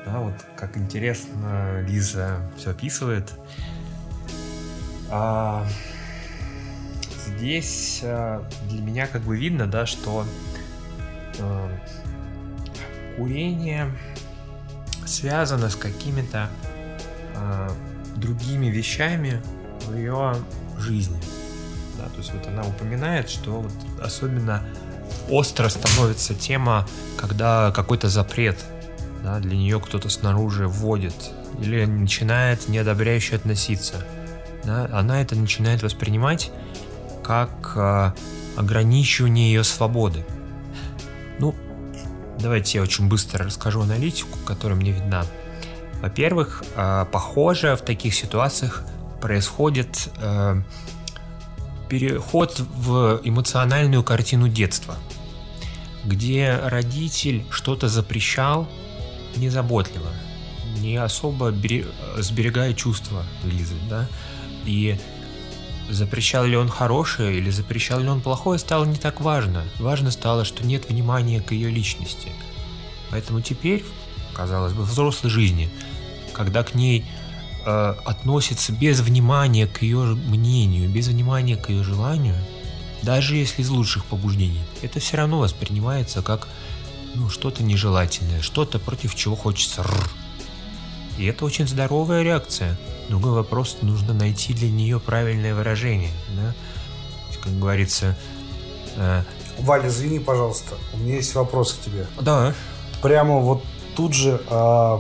Да, 0.07 0.21
вот 0.21 0.35
как 0.57 0.79
интересно 0.79 1.83
Лиза 1.83 2.51
все 2.57 2.71
описывает. 2.71 3.31
А, 5.11 5.67
здесь 7.40 8.00
а, 8.03 8.46
для 8.68 8.83
меня 8.83 9.07
как 9.07 9.22
бы 9.22 9.35
видно, 9.35 9.66
да, 9.66 9.87
что 9.87 10.26
а, 11.38 11.70
курение 13.16 13.90
связано 15.07 15.70
с 15.70 15.76
какими-то 15.76 16.50
а, 17.35 17.72
другими 18.16 18.66
вещами 18.66 19.42
в 19.87 19.96
ее 19.96 20.37
жизни. 20.79 21.18
Да, 21.98 22.11
то 22.11 22.18
есть 22.18 22.33
вот 22.35 22.46
она 22.46 22.62
упоминает, 22.62 23.31
что 23.31 23.62
вот 23.62 23.72
особенно 24.03 24.62
остро 25.31 25.70
становится 25.70 26.35
тема, 26.35 26.87
когда 27.16 27.72
какой-то 27.72 28.09
запрет 28.09 28.59
да, 29.24 29.38
для 29.38 29.57
нее 29.57 29.81
кто-то 29.81 30.11
снаружи 30.11 30.68
вводит 30.68 31.14
или 31.59 31.87
начинает 31.87 32.68
неодобряюще 32.68 33.37
относиться. 33.37 34.05
Да, 34.64 34.90
она 34.92 35.22
это 35.22 35.37
начинает 35.37 35.83
воспринимать 35.83 36.53
как 37.31 37.75
э, 37.77 38.12
ограничивание 38.57 39.53
ее 39.53 39.62
свободы. 39.62 40.25
Ну, 41.38 41.55
давайте 42.40 42.79
я 42.79 42.83
очень 42.83 43.09
быстро 43.09 43.45
расскажу 43.45 43.83
аналитику, 43.83 44.37
которая 44.45 44.77
мне 44.77 44.90
видна. 44.90 45.25
Во-первых, 46.03 46.64
э, 46.75 47.07
похоже, 47.12 47.77
в 47.77 47.83
таких 47.83 48.16
ситуациях 48.16 48.83
происходит 49.21 50.09
э, 50.16 50.61
переход 51.88 52.59
в 52.59 53.21
эмоциональную 53.23 54.03
картину 54.03 54.49
детства, 54.49 54.97
где 56.05 56.59
родитель 56.64 57.45
что-то 57.51 57.87
запрещал 57.87 58.69
незаботливо, 59.37 60.11
не 60.81 60.97
особо 60.97 61.53
сберегая 62.19 62.75
чувства 62.75 63.23
Лизы, 63.45 63.77
да, 63.88 64.09
и 64.66 64.99
запрещал 65.90 66.44
ли 66.44 66.57
он 66.57 66.68
хорошее 66.68 67.37
или 67.38 67.50
запрещал 67.50 68.00
ли 68.00 68.09
он 68.09 68.20
плохое, 68.20 68.59
стало 68.59 68.85
не 68.85 68.96
так 68.96 69.20
важно. 69.20 69.64
Важно 69.79 70.11
стало, 70.11 70.44
что 70.44 70.64
нет 70.64 70.88
внимания 70.88 71.40
к 71.40 71.53
ее 71.53 71.70
личности. 71.70 72.33
Поэтому 73.11 73.40
теперь, 73.40 73.85
казалось 74.33 74.72
бы, 74.72 74.83
в 74.83 74.90
взрослой 74.90 75.31
жизни, 75.31 75.68
когда 76.33 76.62
к 76.62 76.74
ней 76.74 77.05
э, 77.66 77.94
относится 78.05 78.72
без 78.72 79.00
внимания 79.00 79.66
к 79.66 79.83
ее 79.83 79.98
мнению, 79.98 80.88
без 80.88 81.09
внимания 81.09 81.57
к 81.57 81.68
ее 81.70 81.83
желанию, 81.83 82.37
даже 83.03 83.37
если 83.37 83.62
из 83.62 83.70
лучших 83.70 84.05
побуждений, 84.05 84.61
это 84.83 85.00
все 85.00 85.16
равно 85.16 85.38
воспринимается 85.38 86.22
как 86.22 86.48
ну, 87.14 87.29
что-то 87.29 87.62
нежелательное, 87.62 88.42
что-то 88.42 88.79
против 88.79 89.14
чего 89.14 89.35
хочется. 89.35 89.85
И 91.21 91.27
это 91.27 91.45
очень 91.45 91.69
здоровая 91.69 92.23
реакция. 92.23 92.79
Другой 93.11 93.33
вопрос, 93.33 93.77
нужно 93.83 94.15
найти 94.15 94.55
для 94.55 94.71
нее 94.71 94.99
правильное 94.99 95.55
выражение. 95.55 96.13
Да? 96.35 96.55
Как 97.45 97.59
говорится... 97.59 98.17
Э... 98.97 99.25
Валя, 99.59 99.89
извини, 99.89 100.19
пожалуйста, 100.19 100.77
у 100.95 100.97
меня 100.97 101.17
есть 101.17 101.35
вопрос 101.35 101.75
к 101.75 101.85
тебе. 101.85 102.07
Да. 102.23 102.55
Прямо 103.03 103.39
вот 103.39 103.63
тут 103.95 104.15
же 104.15 104.41
э, 104.49 104.99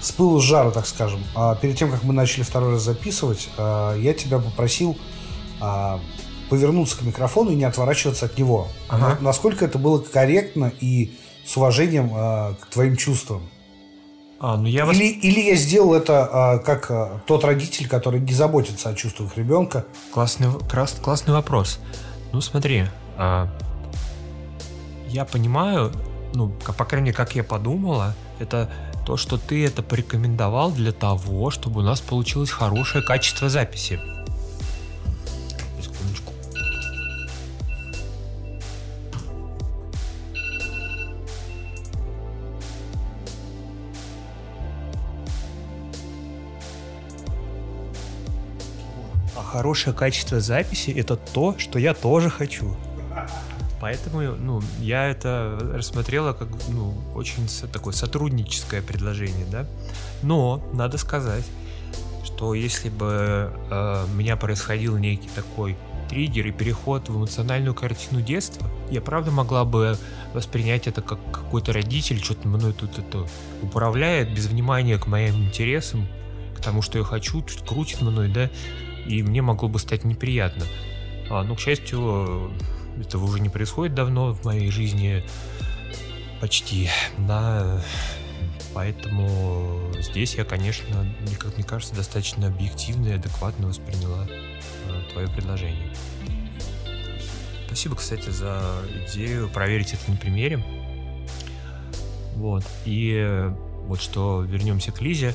с 0.00 0.10
пылу 0.12 0.40
с 0.40 0.44
жару, 0.44 0.72
так 0.72 0.86
скажем. 0.86 1.22
А 1.34 1.54
перед 1.56 1.76
тем, 1.76 1.90
как 1.90 2.02
мы 2.02 2.14
начали 2.14 2.42
второй 2.42 2.72
раз 2.72 2.82
записывать, 2.82 3.50
э, 3.58 3.98
я 4.00 4.14
тебя 4.14 4.38
попросил 4.38 4.96
повернуться 6.48 6.96
к 6.96 7.02
микрофону 7.02 7.50
и 7.50 7.56
не 7.56 7.64
отворачиваться 7.64 8.24
от 8.24 8.38
него. 8.38 8.68
Ага. 8.88 9.18
Насколько 9.20 9.66
это 9.66 9.76
было 9.76 9.98
корректно 9.98 10.72
и 10.80 11.14
с 11.44 11.54
уважением 11.58 12.08
к 12.08 12.66
твоим 12.70 12.96
чувствам? 12.96 13.42
А, 14.40 14.56
ну 14.56 14.66
я 14.66 14.86
вас... 14.86 14.96
или, 14.96 15.08
или 15.08 15.40
я 15.40 15.54
сделал 15.54 15.92
это 15.94 16.28
а, 16.32 16.58
как 16.58 16.90
а, 16.90 17.20
тот 17.26 17.44
родитель, 17.44 17.86
который 17.86 18.20
не 18.20 18.32
заботится 18.32 18.88
о 18.88 18.94
чувствах 18.94 19.36
ребенка. 19.36 19.84
Классный, 20.12 20.48
крас, 20.68 20.92
классный 20.92 21.34
вопрос. 21.34 21.78
Ну 22.32 22.40
смотри, 22.40 22.86
а, 23.18 23.48
я 25.08 25.26
понимаю, 25.26 25.92
ну, 26.32 26.48
по 26.48 26.84
крайней 26.86 27.06
мере, 27.06 27.16
как 27.16 27.34
я 27.34 27.44
подумала, 27.44 28.14
это 28.38 28.70
то, 29.04 29.18
что 29.18 29.36
ты 29.36 29.62
это 29.66 29.82
порекомендовал 29.82 30.70
для 30.72 30.92
того, 30.92 31.50
чтобы 31.50 31.80
у 31.80 31.82
нас 31.82 32.00
получилось 32.00 32.50
хорошее 32.50 33.04
качество 33.04 33.50
записи. 33.50 34.00
Хорошее 49.50 49.94
качество 49.94 50.40
записи 50.40 50.90
это 50.90 51.16
то, 51.16 51.56
что 51.58 51.78
я 51.78 51.94
тоже 51.94 52.30
хочу. 52.30 52.76
Поэтому, 53.80 54.36
ну, 54.36 54.62
я 54.78 55.08
это 55.08 55.58
рассмотрела 55.74 56.34
как, 56.34 56.48
ну, 56.68 56.94
очень 57.14 57.46
такое 57.72 57.94
сотрудническое 57.94 58.82
предложение, 58.82 59.46
да. 59.50 59.66
Но 60.22 60.62
надо 60.74 60.98
сказать, 60.98 61.44
что 62.24 62.54
если 62.54 62.90
бы 62.90 63.50
э, 63.70 64.04
у 64.04 64.14
меня 64.14 64.36
происходил 64.36 64.98
некий 64.98 65.30
такой 65.34 65.76
триггер 66.10 66.48
и 66.48 66.52
переход 66.52 67.08
в 67.08 67.16
эмоциональную 67.16 67.74
картину 67.74 68.20
детства, 68.20 68.68
я 68.90 69.00
правда 69.00 69.30
могла 69.30 69.64
бы 69.64 69.96
воспринять 70.34 70.86
это 70.86 71.00
как 71.00 71.18
какой-то 71.32 71.72
родитель 71.72 72.22
что-то 72.22 72.48
мной 72.48 72.74
тут 72.74 72.98
это 72.98 73.26
управляет 73.62 74.34
без 74.34 74.46
внимания 74.46 74.98
к 74.98 75.06
моим 75.06 75.46
интересам, 75.46 76.06
к 76.56 76.60
тому, 76.60 76.82
что 76.82 76.98
я 76.98 77.04
хочу, 77.04 77.42
крутит 77.66 78.02
мной, 78.02 78.28
да, 78.28 78.50
и 79.06 79.22
мне 79.22 79.42
могло 79.42 79.68
бы 79.68 79.78
стать 79.78 80.04
неприятно. 80.04 80.64
А, 81.30 81.42
но, 81.44 81.54
к 81.54 81.60
счастью, 81.60 82.52
этого 83.00 83.24
уже 83.24 83.40
не 83.40 83.48
происходит 83.48 83.94
давно 83.94 84.32
в 84.32 84.44
моей 84.44 84.70
жизни, 84.70 85.24
почти, 86.40 86.88
да, 87.18 87.82
поэтому 88.74 89.92
здесь 89.98 90.34
я, 90.34 90.44
конечно, 90.44 91.06
как 91.38 91.56
мне 91.56 91.64
кажется, 91.64 91.94
достаточно 91.94 92.48
объективно 92.48 93.08
и 93.08 93.12
адекватно 93.12 93.68
восприняла 93.68 94.26
э, 94.28 95.12
твое 95.12 95.28
предложение. 95.28 95.92
Спасибо, 97.66 97.94
кстати, 97.94 98.30
за 98.30 98.60
идею 99.06 99.48
проверить 99.48 99.92
это 99.92 100.10
на 100.10 100.16
примере. 100.16 100.64
Вот. 102.34 102.64
И 102.84 103.48
вот 103.86 104.00
что 104.00 104.42
вернемся 104.42 104.90
к 104.90 105.00
Лизе. 105.00 105.34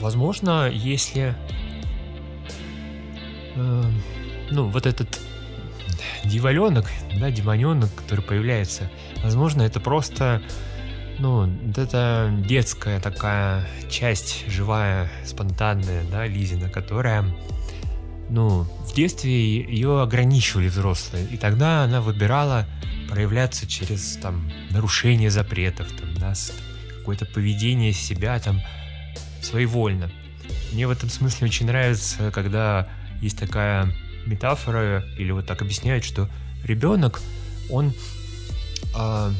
Возможно, 0.00 0.68
если 0.70 1.34
э, 3.54 3.82
ну, 4.50 4.68
вот 4.68 4.86
этот 4.86 5.20
диваленок, 6.24 6.86
да, 7.18 7.30
демоненок, 7.30 7.94
который 7.94 8.22
появляется, 8.22 8.90
возможно, 9.22 9.62
это 9.62 9.80
просто, 9.80 10.42
ну, 11.18 11.48
это 11.76 12.34
детская 12.46 13.00
такая 13.00 13.66
часть, 13.90 14.44
живая, 14.48 15.10
спонтанная, 15.24 16.04
да, 16.10 16.26
Лизина, 16.26 16.68
которая 16.68 17.24
ну, 18.28 18.62
в 18.62 18.94
детстве 18.94 19.60
ее 19.60 20.02
ограничивали 20.02 20.68
взрослые, 20.68 21.26
и 21.26 21.36
тогда 21.36 21.84
она 21.84 22.00
выбирала 22.00 22.66
проявляться 23.08 23.66
через 23.68 24.16
там 24.16 24.50
нарушение 24.70 25.30
запретов, 25.30 25.88
там, 25.92 26.14
да, 26.16 26.34
какое-то 26.98 27.24
поведение 27.24 27.92
себя 27.92 28.38
там 28.40 28.60
своевольно. 29.46 30.10
Мне 30.72 30.86
в 30.86 30.90
этом 30.90 31.08
смысле 31.08 31.46
очень 31.46 31.66
нравится, 31.66 32.30
когда 32.30 32.88
есть 33.20 33.38
такая 33.38 33.92
метафора, 34.26 35.04
или 35.18 35.30
вот 35.30 35.46
так 35.46 35.62
объясняют, 35.62 36.04
что 36.04 36.28
ребенок, 36.64 37.20
он 37.70 37.94
э, 38.94 39.32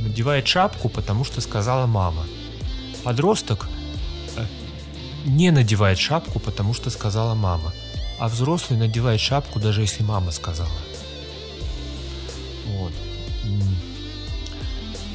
надевает 0.00 0.46
шапку, 0.46 0.88
потому 0.88 1.24
что 1.24 1.40
сказала 1.40 1.86
мама. 1.86 2.24
Подросток 3.02 3.68
э, 4.36 4.46
не 5.26 5.50
надевает 5.50 5.98
шапку, 5.98 6.38
потому 6.38 6.74
что 6.74 6.90
сказала 6.90 7.34
мама. 7.34 7.72
А 8.18 8.28
взрослый 8.28 8.78
надевает 8.78 9.20
шапку, 9.20 9.58
даже 9.58 9.80
если 9.80 10.02
мама 10.02 10.30
сказала. 10.30 10.70
Вот. 12.66 12.92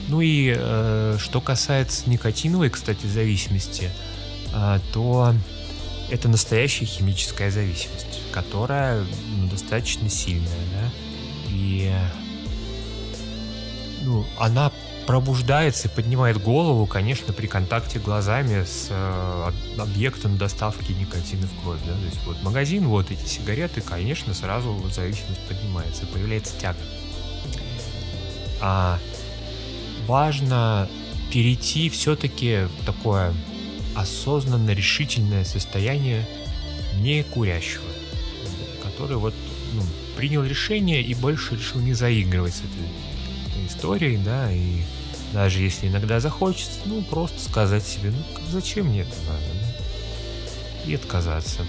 Ну 0.10 0.22
и 0.22 0.54
э, 0.58 1.18
что 1.20 1.40
касается 1.40 2.10
никотиновой, 2.10 2.70
кстати, 2.70 3.06
зависимости, 3.06 3.92
э, 4.54 4.80
то 4.92 5.36
это 6.10 6.28
настоящая 6.28 6.86
химическая 6.86 7.52
зависимость, 7.52 8.22
которая 8.32 9.06
ну, 9.38 9.48
достаточно 9.48 10.10
сильная, 10.10 10.50
да, 10.74 10.90
и 11.52 11.94
ну, 14.02 14.26
она 14.40 14.72
пробуждается 15.06 15.88
и 15.88 15.92
поднимает 15.92 16.42
голову, 16.42 16.88
конечно, 16.88 17.32
при 17.32 17.46
контакте 17.46 18.00
глазами 18.00 18.64
с 18.64 18.88
э, 18.90 19.52
объектом 19.80 20.38
доставки 20.38 20.92
никотина 20.92 21.48
в 21.48 21.62
кровь. 21.64 21.80
Да? 21.86 21.94
То 21.94 22.06
есть 22.06 22.26
вот 22.26 22.42
магазин, 22.44 22.88
вот 22.88 23.10
эти 23.10 23.26
сигареты, 23.28 23.82
конечно, 23.82 24.34
сразу 24.34 24.72
вот 24.72 24.94
зависимость 24.94 25.42
поднимается, 25.48 26.06
появляется 26.08 26.54
тяга. 26.60 26.80
А 28.62 29.00
важно 30.10 30.90
перейти 31.32 31.88
все-таки 31.90 32.64
в 32.64 32.86
такое 32.86 33.32
осознанно 33.96 34.72
решительное 34.72 35.46
состояние 35.46 36.28
не 37.00 37.22
курящего, 37.22 37.84
который 38.84 39.18
вот 39.18 39.36
ну, 39.74 39.84
принял 40.18 40.44
решение 40.44 41.04
и 41.04 41.14
больше 41.14 41.56
решил 41.56 41.80
не 41.80 41.94
заигрывать 41.94 42.56
с 42.56 42.62
этой 42.62 43.68
историей, 43.68 44.18
да, 44.18 44.52
и 44.52 44.82
даже 45.32 45.62
если 45.62 45.88
иногда 45.88 46.20
захочется, 46.20 46.80
ну, 46.86 47.04
просто 47.04 47.40
сказать 47.40 47.86
себе, 47.86 48.10
ну, 48.10 48.42
зачем 48.50 48.88
мне 48.88 49.02
это 49.02 49.16
надо, 49.28 49.46
да? 49.62 50.90
и 50.90 50.96
отказаться. 50.96 51.62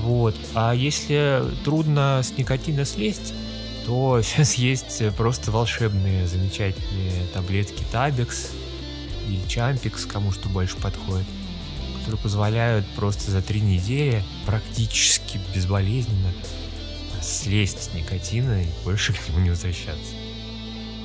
Вот. 0.00 0.36
А 0.54 0.74
если 0.74 1.42
трудно 1.64 2.20
с 2.22 2.36
никотина 2.36 2.84
слезть, 2.84 3.32
то 3.90 4.22
сейчас 4.22 4.54
есть 4.54 5.02
просто 5.16 5.50
волшебные, 5.50 6.24
замечательные 6.28 7.26
таблетки 7.34 7.84
Табекс 7.90 8.52
или 9.26 9.44
Чампикс, 9.48 10.06
кому 10.06 10.30
что 10.30 10.48
больше 10.48 10.76
подходит, 10.76 11.26
которые 11.98 12.20
позволяют 12.20 12.86
просто 12.94 13.32
за 13.32 13.42
три 13.42 13.60
недели 13.60 14.22
практически 14.46 15.40
безболезненно 15.52 16.32
слезть 17.20 17.82
с 17.82 17.92
никотина 17.92 18.62
и 18.62 18.68
больше 18.84 19.12
к 19.12 19.28
нему 19.28 19.40
не 19.40 19.50
возвращаться. 19.50 20.14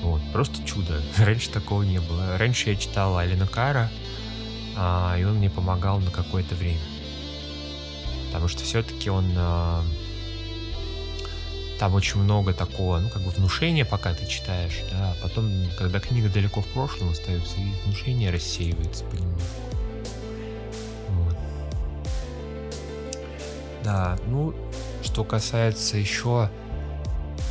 Вот, 0.04 0.22
просто 0.32 0.64
чудо. 0.64 1.02
Раньше 1.18 1.50
такого 1.50 1.82
не 1.82 2.00
было. 2.00 2.38
Раньше 2.38 2.70
я 2.70 2.76
читал 2.76 3.18
Алина 3.18 3.48
Кара, 3.48 3.90
а, 4.78 5.18
и 5.18 5.24
он 5.24 5.38
мне 5.38 5.50
помогал 5.50 6.00
на 6.00 6.12
какое-то 6.12 6.54
время. 6.54 6.86
Потому 8.28 8.48
что 8.48 8.64
все-таки 8.64 9.10
он... 9.10 9.34
А, 9.36 9.84
там 11.80 11.94
очень 11.94 12.20
много 12.22 12.54
такого, 12.54 13.00
ну, 13.00 13.10
как 13.10 13.22
бы 13.22 13.30
внушения, 13.32 13.86
пока 13.86 14.14
ты 14.14 14.26
читаешь, 14.26 14.82
да, 14.92 15.14
а 15.14 15.24
потом, 15.24 15.52
когда 15.78 16.00
книга 16.00 16.30
далеко 16.30 16.62
в 16.62 16.68
прошлом 16.68 17.10
остается, 17.10 17.56
и 17.58 17.86
внушение 17.86 18.32
рассеивается 18.32 19.04
понемногу. 19.06 19.42
Вот. 21.10 21.38
Да, 23.84 24.18
ну, 24.28 24.56
что 25.04 25.24
касается 25.24 25.98
еще 25.98 26.50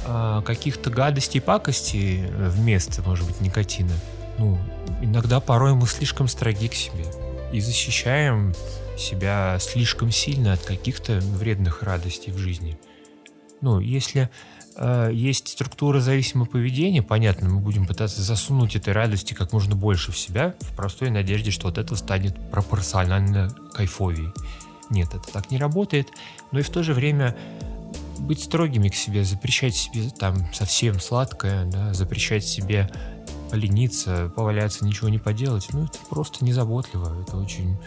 а, 0.06 0.42
каких-то 0.42 0.90
гадостей 0.90 1.40
и 1.40 1.44
пакостей 1.44 2.26
э, 2.26 2.48
вместо, 2.48 3.02
может 3.02 3.26
быть, 3.26 3.40
никотина, 3.40 3.92
ну, 4.38 4.58
иногда 5.00 5.40
порой 5.40 5.74
мы 5.74 5.86
слишком 5.86 6.28
строги 6.28 6.68
к 6.68 6.74
себе 6.74 7.04
и 7.52 7.60
защищаем 7.60 8.54
себя 8.98 9.58
слишком 9.60 10.10
сильно 10.10 10.52
от 10.52 10.60
каких-то 10.60 11.20
вредных 11.20 11.82
радостей 11.82 12.32
в 12.32 12.38
жизни. 12.38 12.78
Ну, 13.64 13.80
если 13.80 14.28
э, 14.76 15.10
есть 15.10 15.48
структура 15.48 15.98
зависимого 15.98 16.46
поведения, 16.46 17.02
понятно, 17.02 17.48
мы 17.48 17.60
будем 17.60 17.86
пытаться 17.86 18.20
засунуть 18.20 18.76
этой 18.76 18.92
радости 18.92 19.32
как 19.32 19.54
можно 19.54 19.74
больше 19.74 20.12
в 20.12 20.18
себя, 20.18 20.54
в 20.60 20.76
простой 20.76 21.08
надежде, 21.08 21.50
что 21.50 21.68
вот 21.68 21.78
это 21.78 21.96
станет 21.96 22.36
пропорционально 22.50 23.48
кайфовей. 23.72 24.28
Нет, 24.90 25.14
это 25.14 25.32
так 25.32 25.50
не 25.50 25.56
работает, 25.56 26.08
но 26.52 26.58
и 26.58 26.62
в 26.62 26.68
то 26.68 26.82
же 26.82 26.92
время 26.92 27.34
быть 28.18 28.44
строгими 28.44 28.90
к 28.90 28.94
себе, 28.94 29.24
запрещать 29.24 29.74
себе 29.74 30.10
там 30.10 30.46
совсем 30.52 31.00
сладкое, 31.00 31.64
да, 31.64 31.94
запрещать 31.94 32.44
себе 32.44 32.90
полениться, 33.50 34.30
поваляться, 34.36 34.84
ничего 34.84 35.08
не 35.08 35.18
поделать, 35.18 35.68
ну, 35.72 35.84
это 35.84 35.98
просто 36.10 36.44
незаботливо, 36.44 37.18
это 37.22 37.38
очень 37.38 37.78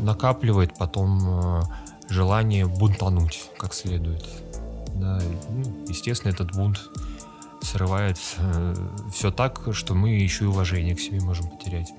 накапливает 0.00 0.76
потом 0.76 1.20
э, 1.22 1.62
желание 2.08 2.66
бунтануть 2.66 3.50
как 3.56 3.72
следует. 3.72 4.24
Да, 5.00 5.18
ну, 5.48 5.84
естественно, 5.88 6.30
этот 6.30 6.52
бунт 6.54 6.90
срывает 7.62 8.18
э, 8.36 8.74
все 9.12 9.30
так, 9.30 9.68
что 9.72 9.94
мы 9.94 10.10
еще 10.10 10.44
и 10.44 10.48
уважение 10.48 10.94
к 10.94 11.00
себе 11.00 11.20
можем 11.20 11.48
потерять. 11.48 11.90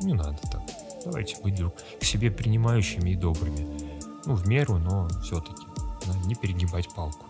Не 0.00 0.14
надо 0.14 0.38
так. 0.50 0.62
Давайте 1.04 1.40
быть 1.42 1.56
друг 1.56 1.74
к 2.00 2.04
себе 2.04 2.30
принимающими 2.30 3.10
и 3.10 3.16
добрыми. 3.16 3.66
Ну, 4.24 4.34
в 4.34 4.48
меру, 4.48 4.78
но 4.78 5.08
все-таки 5.22 5.66
нужно 6.06 6.26
не 6.26 6.34
перегибать 6.34 6.88
палку. 6.94 7.26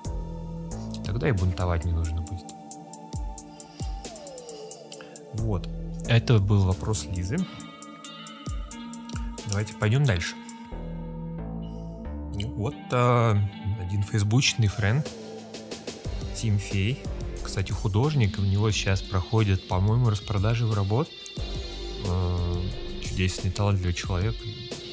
Тогда 1.05 1.29
и 1.29 1.33
бунтовать 1.33 1.85
не 1.85 1.93
нужно 1.93 2.23
будет. 2.23 2.47
Вот. 5.35 5.69
Это 6.07 6.39
был 6.39 6.65
вопрос 6.65 7.07
Лизы. 7.07 7.39
Давайте 9.49 9.75
пойдем 9.75 10.05
дальше. 10.05 10.37
Вот 12.57 12.75
а, 12.93 13.37
один 13.89 14.03
фейсбучный 14.03 14.67
френд, 14.69 15.09
Тим 16.37 16.59
Фей, 16.59 17.03
кстати, 17.43 17.73
художник, 17.73 18.39
у 18.39 18.43
него 18.43 18.71
сейчас 18.71 19.01
проходит, 19.01 19.67
по-моему, 19.67 20.11
распродажи 20.11 20.67
в 20.67 20.75
работ. 20.75 21.09
А, 22.07 22.63
чудесный, 23.03 23.51
талантливый 23.51 23.95
человек. 23.95 24.37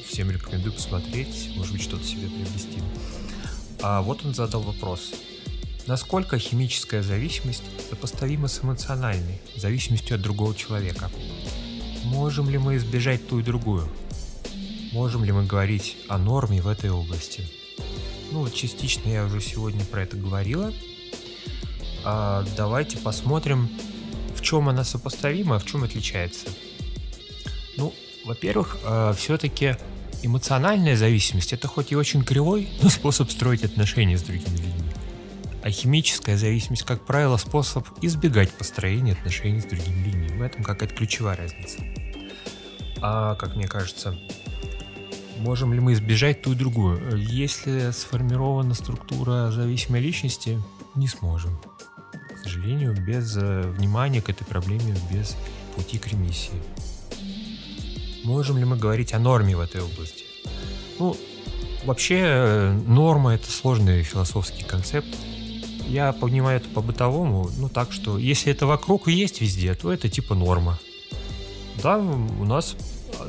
Всем 0.08 0.30
рекомендую 0.30 0.72
посмотреть, 0.72 1.50
может 1.56 1.74
быть, 1.74 1.82
что-то 1.82 2.04
себе 2.04 2.28
приобрести. 2.28 2.82
А 3.82 4.00
вот 4.00 4.24
он 4.24 4.32
задал 4.32 4.62
вопрос. 4.62 5.12
Насколько 5.86 6.38
химическая 6.38 7.02
зависимость 7.02 7.64
сопоставима 7.90 8.48
с 8.48 8.64
эмоциональной, 8.64 9.42
зависимостью 9.56 10.14
от 10.14 10.22
другого 10.22 10.54
человека? 10.54 11.10
Можем 12.04 12.48
ли 12.48 12.56
мы 12.56 12.76
избежать 12.76 13.28
ту 13.28 13.40
и 13.40 13.42
другую? 13.42 13.86
Можем 14.92 15.22
ли 15.22 15.32
мы 15.32 15.44
говорить 15.44 15.98
о 16.08 16.16
норме 16.16 16.62
в 16.62 16.68
этой 16.68 16.88
области? 16.88 17.55
Ну 18.32 18.48
частично 18.50 19.08
я 19.08 19.24
уже 19.24 19.40
сегодня 19.40 19.84
про 19.84 20.02
это 20.02 20.16
говорила. 20.16 20.72
А 22.04 22.44
давайте 22.56 22.98
посмотрим, 22.98 23.68
в 24.34 24.42
чем 24.42 24.68
она 24.68 24.84
сопоставима, 24.84 25.56
а 25.56 25.58
в 25.58 25.66
чем 25.66 25.84
отличается. 25.84 26.46
Ну, 27.76 27.92
во-первых, 28.24 28.78
а, 28.84 29.12
все-таки 29.12 29.76
Эмоциональная 30.22 30.96
зависимость– 30.96 31.52
это 31.52 31.68
хоть 31.68 31.92
и 31.92 31.96
очень 31.96 32.24
кривой, 32.24 32.68
но 32.82 32.88
способ 32.88 33.30
строить 33.30 33.64
отношения 33.64 34.18
с 34.18 34.22
другими 34.22 34.56
людьми. 34.56 34.90
А 35.62 35.70
химическая 35.70 36.36
зависимость, 36.36 36.82
как 36.82 37.04
правило, 37.04 37.36
способ 37.36 37.86
избегать 38.02 38.50
построения 38.52 39.12
отношений 39.12 39.60
с 39.60 39.64
другими 39.64 40.04
людьми. 40.04 40.28
В 40.38 40.42
этом 40.42 40.62
какая-то 40.62 40.94
ключевая 40.94 41.36
разница. 41.36 41.78
А, 43.00 43.34
как 43.34 43.56
мне 43.56 43.66
кажется, 43.66 44.18
можем 45.38 45.72
ли 45.72 45.80
мы 45.80 45.92
избежать 45.94 46.42
ту 46.42 46.52
и 46.52 46.56
другую? 46.56 47.16
Если 47.16 47.90
сформирована 47.90 48.74
структура 48.74 49.50
зависимой 49.50 50.00
личности, 50.00 50.62
не 50.94 51.08
сможем. 51.08 51.58
К 52.12 52.44
сожалению, 52.44 52.94
без 52.94 53.36
э, 53.36 53.62
внимания 53.76 54.22
к 54.22 54.30
этой 54.30 54.44
проблеме, 54.44 54.96
без 55.10 55.36
пути 55.74 55.98
к 55.98 56.06
ремиссии. 56.08 56.62
Можем 58.24 58.58
ли 58.58 58.64
мы 58.64 58.76
говорить 58.76 59.12
о 59.12 59.18
норме 59.18 59.56
в 59.56 59.60
этой 59.60 59.82
области? 59.82 60.24
Ну, 60.98 61.16
вообще, 61.84 62.20
э, 62.20 62.72
норма— 62.86 63.34
это 63.34 63.50
сложный 63.50 64.02
философский 64.02 64.64
концепт. 64.64 65.08
Я 65.86 66.12
понимаю 66.12 66.58
это 66.58 66.68
по-бытовому, 66.68 67.50
ну 67.58 67.68
так 67.68 67.92
что, 67.92 68.18
если 68.18 68.52
это 68.52 68.66
вокруг 68.66 69.06
и 69.06 69.12
есть 69.12 69.40
везде, 69.40 69.74
то 69.74 69.92
это 69.92 70.08
типа 70.08 70.34
норма. 70.34 70.80
Да, 71.80 71.98
у 71.98 72.44
нас 72.44 72.74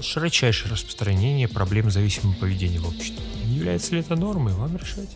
широчайшее 0.02 0.72
распространение 0.72 1.48
проблем 1.48 1.92
зависимого 1.92 2.36
поведения 2.36 2.80
в 2.80 2.88
обществе. 2.88 3.24
Является 3.46 3.94
ли 3.94 4.02
это 4.02 4.16
нормой, 4.16 4.54
вам 4.54 4.78
решать. 4.78 5.10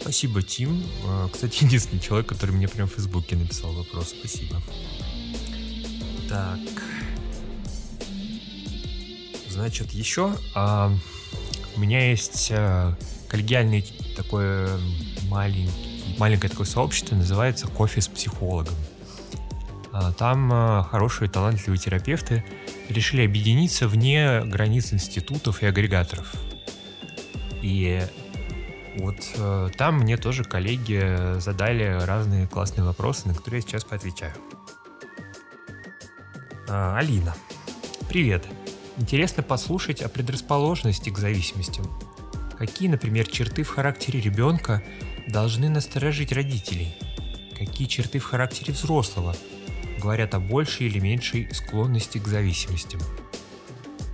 Спасибо, 0.00 0.42
Тим. 0.42 0.82
А, 1.06 1.28
кстати, 1.28 1.64
единственный 1.64 2.00
человек, 2.00 2.28
который 2.28 2.50
мне 2.50 2.68
прям 2.68 2.88
в 2.88 2.92
Фейсбуке 2.92 3.36
написал 3.36 3.72
вопрос. 3.72 4.14
Спасибо. 4.18 4.60
Так. 6.28 6.58
Значит, 9.48 9.92
еще 9.92 10.36
а, 10.54 10.92
у 11.76 11.80
меня 11.80 12.10
есть 12.10 12.48
а, 12.52 12.96
коллегиальный 13.28 13.82
такой 14.16 14.68
маленький, 15.28 15.70
маленькое 16.18 16.50
такое 16.50 16.66
сообщество, 16.66 17.14
называется 17.14 17.66
«Кофе 17.68 18.00
с 18.00 18.08
психологом». 18.08 18.74
А, 19.96 20.12
там 20.12 20.50
а, 20.52 20.82
хорошие, 20.90 21.30
талантливые 21.30 21.78
терапевты 21.78 22.44
решили 22.88 23.24
объединиться 23.24 23.86
вне 23.86 24.42
границ 24.44 24.92
институтов 24.92 25.62
и 25.62 25.66
агрегаторов. 25.66 26.32
И 27.62 28.04
вот 28.96 29.16
э, 29.36 29.68
там 29.78 30.00
мне 30.00 30.16
тоже 30.16 30.42
коллеги 30.42 31.38
задали 31.38 31.98
разные 32.04 32.48
классные 32.48 32.84
вопросы, 32.84 33.28
на 33.28 33.34
которые 33.34 33.60
я 33.60 33.68
сейчас 33.68 33.84
поотвечаю. 33.84 34.32
А, 36.68 36.98
Алина, 36.98 37.34
привет. 38.08 38.44
Интересно 38.96 39.44
послушать 39.44 40.02
о 40.02 40.08
предрасположенности 40.08 41.10
к 41.10 41.18
зависимостям. 41.18 41.86
Какие, 42.58 42.88
например, 42.88 43.28
черты 43.28 43.62
в 43.62 43.68
характере 43.68 44.20
ребенка 44.20 44.82
должны 45.28 45.68
насторожить 45.68 46.32
родителей? 46.32 46.96
Какие 47.56 47.86
черты 47.86 48.18
в 48.18 48.24
характере 48.24 48.72
взрослого 48.72 49.36
говорят 50.04 50.34
о 50.34 50.38
большей 50.38 50.86
или 50.86 50.98
меньшей 50.98 51.48
склонности 51.54 52.18
к 52.18 52.26
зависимостям? 52.26 53.00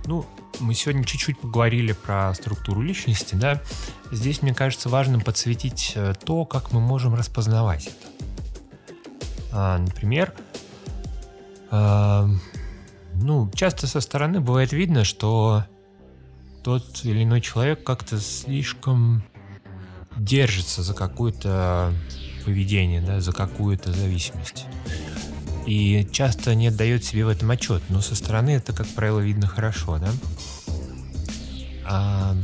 Ну, 0.05 0.25
мы 0.61 0.73
сегодня 0.73 1.03
чуть-чуть 1.03 1.37
поговорили 1.37 1.91
про 1.91 2.33
структуру 2.33 2.81
личности, 2.81 3.35
да. 3.35 3.61
Здесь, 4.09 4.41
мне 4.41 4.53
кажется, 4.53 4.87
важным 4.87 5.19
подсветить 5.19 5.91
э, 5.95 6.13
то, 6.25 6.45
как 6.45 6.71
мы 6.71 6.79
можем 6.79 7.13
распознавать 7.13 7.87
это. 7.87 8.07
А, 9.51 9.77
например, 9.79 10.33
а, 11.71 12.29
ну, 13.15 13.51
часто 13.53 13.85
со 13.85 13.99
стороны 13.99 14.39
бывает 14.39 14.71
видно, 14.71 15.03
что 15.03 15.65
тот 16.63 17.03
или 17.03 17.23
иной 17.23 17.41
человек 17.41 17.83
как-то 17.83 18.17
слишком 18.17 19.23
держится 20.15 20.83
за 20.83 20.93
какое-то 20.93 21.93
поведение, 22.45 23.01
да, 23.01 23.19
за 23.19 23.33
какую-то 23.33 23.91
зависимость. 23.91 24.67
И 25.65 26.07
часто 26.11 26.55
не 26.55 26.67
отдает 26.67 27.03
себе 27.03 27.25
в 27.25 27.29
этом 27.29 27.51
отчет, 27.51 27.83
но 27.89 28.01
со 28.01 28.15
стороны 28.15 28.51
это, 28.51 28.73
как 28.73 28.87
правило, 28.87 29.19
видно 29.19 29.47
хорошо, 29.47 29.99
да. 29.99 30.11
А, 31.85 32.35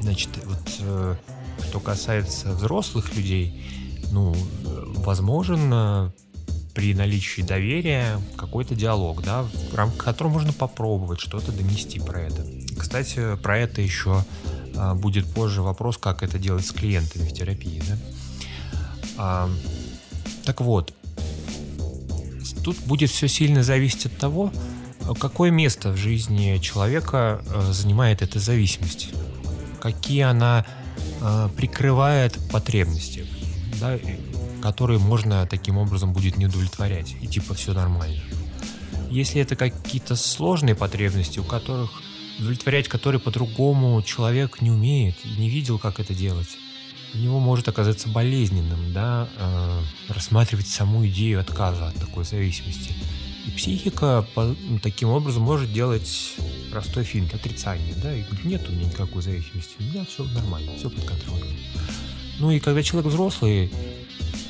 значит, 0.00 0.30
вот 0.44 0.78
э, 0.80 1.16
что 1.68 1.80
касается 1.80 2.52
взрослых 2.52 3.14
людей, 3.16 3.64
ну, 4.12 4.34
возможен 4.96 5.70
э, 5.72 6.10
при 6.74 6.94
наличии 6.94 7.42
доверия 7.42 8.20
какой-то 8.36 8.74
диалог, 8.74 9.22
да, 9.22 9.42
в 9.42 9.74
рамках 9.74 10.04
которого 10.04 10.34
можно 10.34 10.52
попробовать 10.52 11.20
что-то 11.20 11.52
донести 11.52 12.00
про 12.00 12.20
это. 12.20 12.44
Кстати, 12.78 13.36
про 13.36 13.58
это 13.58 13.80
еще 13.80 14.24
а, 14.76 14.94
будет 14.94 15.24
позже 15.26 15.62
вопрос, 15.62 15.96
как 15.98 16.22
это 16.22 16.38
делать 16.38 16.66
с 16.66 16.72
клиентами 16.72 17.28
в 17.28 17.32
терапии, 17.32 17.82
да. 17.88 17.96
А, 19.16 19.50
так 20.44 20.60
вот, 20.60 20.92
тут 22.64 22.78
будет 22.86 23.10
все 23.10 23.28
сильно 23.28 23.62
зависеть 23.62 24.06
от 24.06 24.16
того, 24.16 24.52
какое 25.20 25.50
место 25.50 25.90
в 25.90 25.96
жизни 25.96 26.58
человека 26.58 27.42
э, 27.46 27.72
занимает 27.72 28.22
эта 28.22 28.38
зависимость, 28.38 29.10
какие 29.80 30.22
она 30.22 30.64
э, 31.20 31.48
прикрывает 31.56 32.38
потребности, 32.50 33.26
да, 33.80 33.98
которые 34.62 34.98
можно 34.98 35.46
таким 35.46 35.76
образом 35.76 36.14
будет 36.14 36.38
не 36.38 36.46
удовлетворять, 36.46 37.14
и 37.20 37.26
типа 37.26 37.52
все 37.52 37.74
нормально. 37.74 38.22
Если 39.10 39.40
это 39.42 39.56
какие-то 39.56 40.16
сложные 40.16 40.74
потребности, 40.74 41.38
у 41.38 41.44
которых 41.44 41.90
удовлетворять 42.38 42.88
которые 42.88 43.20
по-другому 43.20 44.02
человек 44.02 44.60
не 44.60 44.70
умеет, 44.70 45.16
не 45.38 45.50
видел, 45.50 45.78
как 45.78 46.00
это 46.00 46.14
делать, 46.14 46.48
для 47.14 47.22
него 47.22 47.38
может 47.38 47.68
оказаться 47.68 48.08
болезненным, 48.08 48.92
да, 48.92 49.28
э, 49.36 49.80
рассматривать 50.08 50.66
саму 50.66 51.06
идею 51.06 51.40
отказа 51.40 51.88
от 51.88 51.94
такой 51.94 52.24
зависимости. 52.24 52.92
И 53.46 53.50
психика 53.50 54.26
по, 54.34 54.54
ну, 54.68 54.78
таким 54.80 55.10
образом 55.10 55.44
может 55.44 55.72
делать 55.72 56.34
простой 56.72 57.04
фильм 57.04 57.28
отрицание, 57.32 57.94
да, 58.02 58.12
и 58.12 58.24
нет 58.42 58.68
у 58.68 58.72
меня 58.72 58.86
никакой 58.86 59.22
зависимости, 59.22 59.74
у 59.78 59.82
меня 59.84 60.04
все 60.04 60.24
нормально, 60.24 60.72
все 60.76 60.90
под 60.90 61.04
контролем. 61.04 61.56
Ну 62.40 62.50
и 62.50 62.58
когда 62.58 62.82
человек 62.82 63.12
взрослый, 63.12 63.70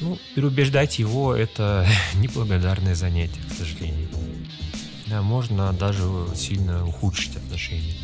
ну, 0.01 0.19
переубеждать 0.35 0.99
его 0.99 1.35
это 1.35 1.87
неблагодарное 2.15 2.95
занятие, 2.95 3.41
к 3.51 3.53
сожалению. 3.53 4.09
Да, 5.07 5.21
можно 5.21 5.71
даже 5.75 6.03
сильно 6.35 6.87
ухудшить 6.87 7.37
отношения. 7.37 7.95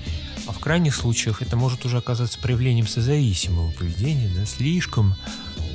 А 0.50 0.52
в 0.52 0.58
крайних 0.58 0.96
случаях 0.96 1.42
это 1.42 1.56
может 1.56 1.84
уже 1.84 1.98
оказаться 1.98 2.36
проявлением 2.36 2.88
созависимого 2.88 3.70
поведения, 3.70 4.28
да, 4.34 4.44
слишком 4.44 5.14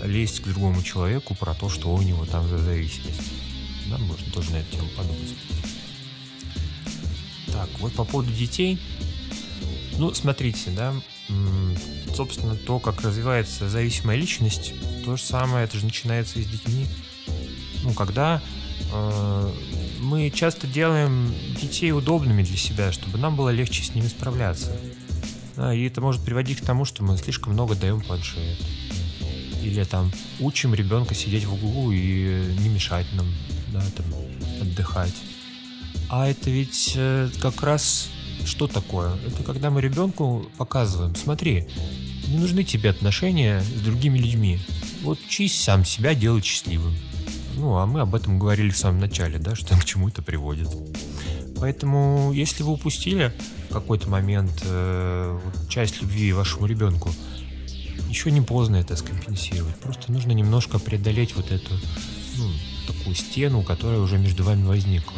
лезть 0.03 0.41
к 0.41 0.47
другому 0.47 0.83
человеку 0.83 1.33
про 1.33 1.53
то, 1.53 1.69
что 1.69 1.95
у 1.95 2.01
него 2.01 2.25
там 2.25 2.45
за 2.49 2.57
зависимость. 2.57 3.31
Да, 3.89 3.97
можно 3.99 4.29
тоже 4.33 4.51
на 4.51 4.57
эту 4.57 4.75
тему 4.75 4.89
подумать. 4.97 5.33
Так, 7.53 7.69
вот 7.79 7.93
по 7.93 8.03
поводу 8.03 8.33
детей. 8.33 8.77
Ну, 9.97 10.13
смотрите, 10.13 10.71
да, 10.71 10.93
собственно, 12.13 12.57
то, 12.57 12.79
как 12.79 12.99
развивается 12.99 13.69
зависимая 13.69 14.17
личность, 14.17 14.73
то 15.05 15.15
же 15.15 15.23
самое, 15.23 15.63
это 15.63 15.77
же 15.77 15.85
начинается 15.85 16.37
и 16.39 16.43
с 16.43 16.47
детьми. 16.47 16.85
Ну, 17.81 17.93
когда 17.93 18.41
э, 18.91 19.51
мы 19.99 20.29
часто 20.29 20.67
делаем 20.67 21.33
детей 21.59 21.91
удобными 21.91 22.43
для 22.43 22.57
себя, 22.57 22.91
чтобы 22.91 23.17
нам 23.17 23.35
было 23.35 23.49
легче 23.49 23.83
с 23.83 23.93
ними 23.95 24.07
справляться. 24.07 24.75
И 25.57 25.85
это 25.85 26.01
может 26.01 26.23
приводить 26.23 26.59
к 26.61 26.65
тому, 26.65 26.85
что 26.85 27.03
мы 27.03 27.17
слишком 27.17 27.53
много 27.53 27.75
даем 27.75 28.01
планшет. 28.01 28.59
Или 29.61 29.83
там 29.83 30.11
учим 30.39 30.75
ребенка 30.75 31.15
сидеть 31.15 31.45
в 31.45 31.53
углу 31.53 31.91
и 31.91 32.53
не 32.59 32.69
мешать 32.69 33.07
нам 33.13 33.27
да, 33.69 33.83
там, 33.95 34.05
отдыхать. 34.61 35.15
А 36.09 36.27
это 36.27 36.49
ведь 36.49 36.93
э, 36.95 37.29
как 37.41 37.63
раз 37.63 38.09
что 38.45 38.67
такое? 38.67 39.15
Это 39.25 39.43
когда 39.43 39.71
мы 39.71 39.81
ребенку 39.81 40.45
показываем, 40.57 41.15
смотри, 41.15 41.67
не 42.27 42.37
нужны 42.37 42.63
тебе 42.63 42.91
отношения 42.91 43.61
с 43.61 43.81
другими 43.81 44.19
людьми. 44.19 44.59
Вот 45.01 45.19
учись 45.25 45.59
сам 45.59 45.83
себя 45.83 46.13
делать 46.13 46.45
счастливым. 46.45 46.95
Ну, 47.55 47.77
а 47.77 47.85
мы 47.85 48.01
об 48.01 48.15
этом 48.15 48.37
говорили 48.37 48.69
в 48.69 48.77
самом 48.77 48.99
начале, 48.99 49.39
да, 49.39 49.55
что 49.55 49.75
к 49.79 49.85
чему 49.85 50.09
это 50.09 50.21
приводит. 50.21 50.69
Поэтому, 51.59 52.31
если 52.33 52.63
вы 52.63 52.73
упустили 52.73 53.33
какой-то 53.71 54.09
момент 54.09 54.61
э, 54.65 55.39
часть 55.69 56.01
любви 56.01 56.33
вашему 56.33 56.65
ребенку, 56.65 57.09
еще 58.09 58.31
не 58.31 58.41
поздно 58.41 58.77
это 58.77 58.95
скомпенсировать. 58.95 59.75
Просто 59.77 60.11
нужно 60.11 60.31
немножко 60.31 60.79
преодолеть 60.79 61.35
вот 61.35 61.51
эту 61.51 61.73
ну, 62.37 62.49
такую 62.87 63.15
стену, 63.15 63.63
которая 63.63 63.99
уже 63.99 64.17
между 64.17 64.43
вами 64.43 64.65
возникла. 64.65 65.17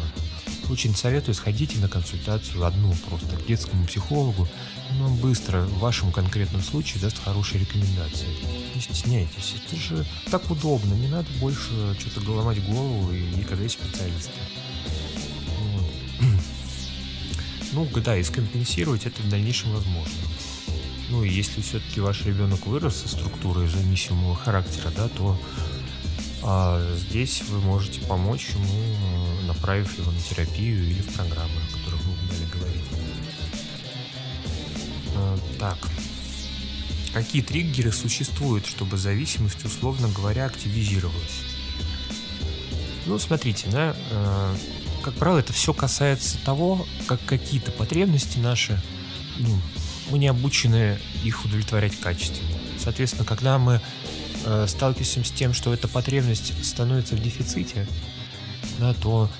Очень 0.70 0.94
советую 0.94 1.34
сходите 1.34 1.78
на 1.78 1.88
консультацию 1.88 2.64
одну 2.64 2.92
просто 3.08 3.36
к 3.36 3.46
детскому 3.46 3.86
психологу. 3.86 4.48
Он 4.90 5.14
быстро 5.16 5.62
в 5.62 5.78
вашем 5.78 6.12
конкретном 6.12 6.62
случае 6.62 7.02
даст 7.02 7.22
хорошие 7.22 7.60
рекомендации. 7.60 8.28
Не 8.74 8.80
стесняйтесь, 8.80 9.54
это 9.64 9.76
же 9.76 10.06
так 10.30 10.50
удобно, 10.50 10.94
не 10.94 11.08
надо 11.08 11.28
больше 11.40 11.94
что-то 11.98 12.30
ломать 12.32 12.64
голову 12.64 13.12
и, 13.12 13.40
и 13.40 13.42
когда 13.42 13.64
есть 13.64 13.78
специалисты. 13.80 14.32
Вот. 15.58 15.90
Ну, 17.72 17.86
да, 18.02 18.16
и 18.16 18.22
скомпенсировать 18.22 19.04
это 19.04 19.20
в 19.20 19.28
дальнейшем 19.28 19.72
возможно. 19.72 20.14
Ну 21.10 21.22
и 21.22 21.28
если 21.28 21.60
все-таки 21.60 22.00
ваш 22.00 22.24
ребенок 22.24 22.66
вырос 22.66 23.02
со 23.02 23.08
структурой 23.08 23.68
зависимого 23.68 24.34
характера, 24.34 24.90
да, 24.96 25.08
то 25.08 25.38
а 26.42 26.80
здесь 26.96 27.42
вы 27.48 27.60
можете 27.60 28.00
помочь 28.02 28.48
ему, 28.50 29.46
направив 29.46 29.98
его 29.98 30.10
на 30.10 30.20
терапию 30.20 30.84
или 30.84 31.02
в 31.02 31.14
программы, 31.14 31.60
так. 35.58 35.78
Какие 37.12 37.42
триггеры 37.42 37.92
существуют, 37.92 38.66
чтобы 38.66 38.96
зависимость, 38.96 39.64
условно 39.64 40.08
говоря, 40.08 40.46
активизировалась? 40.46 41.42
Ну, 43.06 43.18
смотрите, 43.18 43.68
да, 43.70 43.96
э, 44.10 44.56
как 45.02 45.14
правило, 45.14 45.38
это 45.38 45.52
все 45.52 45.72
касается 45.72 46.38
того, 46.44 46.86
как 47.06 47.24
какие-то 47.24 47.72
потребности 47.72 48.38
наши, 48.38 48.80
ну, 49.38 49.58
мы 50.10 50.18
не 50.18 50.28
обучены 50.28 50.98
их 51.24 51.44
удовлетворять 51.44 51.98
качественно. 51.98 52.58
Соответственно, 52.78 53.24
когда 53.24 53.58
мы 53.58 53.80
э, 54.44 54.66
сталкиваемся 54.68 55.24
с 55.24 55.30
тем, 55.30 55.54
что 55.54 55.72
эта 55.72 55.88
потребность 55.88 56.52
становится 56.64 57.16
в 57.16 57.22
дефиците, 57.22 57.86
да, 58.78 58.94
то 58.94 59.30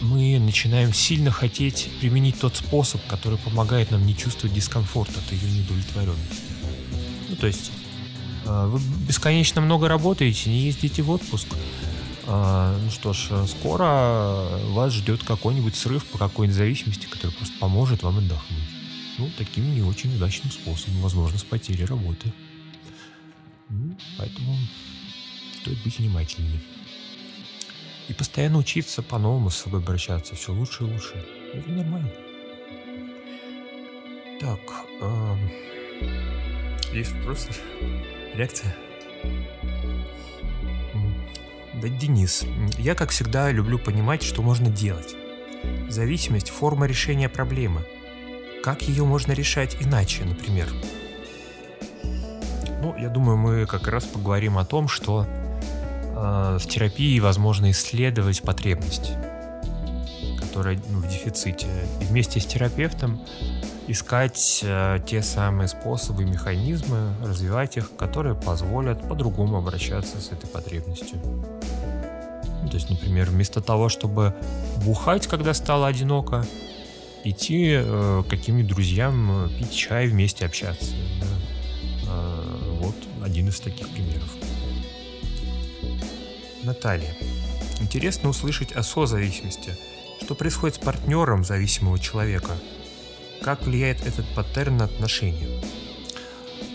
мы 0.00 0.38
начинаем 0.38 0.92
сильно 0.92 1.30
хотеть 1.30 1.90
применить 2.00 2.40
тот 2.40 2.56
способ, 2.56 3.04
который 3.06 3.38
помогает 3.38 3.90
нам 3.90 4.06
не 4.06 4.16
чувствовать 4.16 4.54
дискомфорт 4.54 5.10
от 5.16 5.32
ее 5.32 5.50
недовлетворенности. 5.50 6.42
Ну, 7.28 7.36
то 7.36 7.46
есть 7.46 7.70
э, 8.44 8.66
вы 8.66 8.80
бесконечно 9.06 9.60
много 9.60 9.88
работаете, 9.88 10.50
не 10.50 10.60
ездите 10.60 11.02
в 11.02 11.10
отпуск. 11.10 11.48
Э, 12.26 12.78
ну 12.82 12.90
что 12.90 13.12
ж, 13.12 13.46
скоро 13.46 14.48
вас 14.70 14.92
ждет 14.92 15.22
какой-нибудь 15.24 15.76
срыв 15.76 16.04
по 16.06 16.18
какой-нибудь 16.18 16.56
зависимости, 16.56 17.06
который 17.06 17.32
просто 17.32 17.56
поможет 17.58 18.02
вам 18.02 18.18
отдохнуть. 18.18 18.58
Ну, 19.18 19.30
таким 19.36 19.74
не 19.74 19.82
очень 19.82 20.14
удачным 20.16 20.50
способом, 20.50 21.02
возможно, 21.02 21.38
с 21.38 21.44
потерей 21.44 21.84
работы. 21.84 22.32
Поэтому 24.16 24.56
стоит 25.60 25.82
быть 25.84 25.98
внимательными. 25.98 26.60
И 28.10 28.12
постоянно 28.12 28.58
учиться 28.58 29.02
по-новому 29.02 29.50
с 29.50 29.56
собой 29.56 29.78
обращаться. 29.78 30.34
Все 30.34 30.52
лучше 30.52 30.82
и 30.82 30.86
лучше. 30.86 31.24
Это 31.54 31.70
нормально. 31.70 32.10
Так. 34.40 34.58
Эм... 35.00 35.38
Есть 36.92 37.12
вопросы? 37.12 37.50
Реакция? 38.34 38.74
Да, 41.74 41.88
Денис, 41.88 42.44
я, 42.78 42.96
как 42.96 43.10
всегда, 43.10 43.52
люблю 43.52 43.78
понимать, 43.78 44.24
что 44.24 44.42
можно 44.42 44.68
делать. 44.68 45.14
Зависимость– 45.88 46.50
форма 46.50 46.86
решения 46.86 47.28
проблемы. 47.28 47.86
Как 48.64 48.82
ее 48.82 49.04
можно 49.04 49.30
решать 49.30 49.76
иначе, 49.80 50.24
например? 50.24 50.66
Ну, 52.82 52.96
я 52.98 53.08
думаю, 53.08 53.36
мы 53.36 53.66
как 53.66 53.86
раз 53.86 54.04
поговорим 54.04 54.58
о 54.58 54.64
том, 54.64 54.88
что 54.88 55.28
в 56.20 56.66
терапии 56.66 57.18
возможно 57.20 57.70
исследовать 57.70 58.42
потребность, 58.42 59.12
которая 60.38 60.78
ну, 60.90 60.98
в 60.98 61.08
дефиците. 61.08 61.66
И 62.00 62.04
вместе 62.04 62.40
с 62.40 62.46
терапевтом 62.46 63.20
искать 63.90 64.60
э, 64.62 64.98
те 65.04 65.22
самые 65.22 65.68
способы, 65.68 66.24
механизмы, 66.24 67.14
развивать 67.22 67.76
их, 67.76 67.96
которые 67.96 68.34
позволят 68.34 69.08
по-другому 69.08 69.56
обращаться 69.56 70.20
с 70.20 70.30
этой 70.30 70.46
потребностью. 70.46 71.18
Ну, 72.62 72.68
то 72.68 72.76
есть, 72.76 72.88
например, 72.88 73.30
вместо 73.30 73.60
того, 73.60 73.88
чтобы 73.88 74.34
бухать, 74.84 75.26
когда 75.26 75.54
стало 75.54 75.88
одиноко, 75.88 76.46
идти 77.24 77.72
э, 77.72 78.22
каким-нибудь 78.28 78.70
друзьям 78.70 79.46
э, 79.46 79.58
пить 79.58 79.74
чай, 79.74 80.06
вместе 80.06 80.46
общаться. 80.46 80.92
Да? 81.20 81.26
Э, 82.12 82.78
вот 82.80 82.96
один 83.24 83.48
из 83.48 83.58
таких 83.60 83.88
примеров. 83.88 84.30
Наталья. 86.62 87.14
Интересно 87.80 88.28
услышать 88.28 88.72
о 88.72 88.82
созависимости. 88.82 89.76
Что 90.22 90.34
происходит 90.34 90.76
с 90.76 90.78
партнером 90.78 91.44
зависимого 91.44 91.98
человека? 91.98 92.52
Как 93.42 93.62
влияет 93.62 94.06
этот 94.06 94.26
паттерн 94.34 94.76
на 94.76 94.84
отношения? 94.84 95.48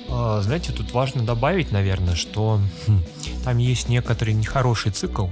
А, 0.09 0.41
знаете, 0.41 0.71
тут 0.71 0.91
важно 0.91 1.23
добавить, 1.23 1.71
наверное, 1.71 2.15
что 2.15 2.59
хм, 2.88 3.03
там 3.43 3.57
есть 3.59 3.88
некоторый 3.88 4.33
нехороший 4.33 4.91
цикл. 4.91 5.27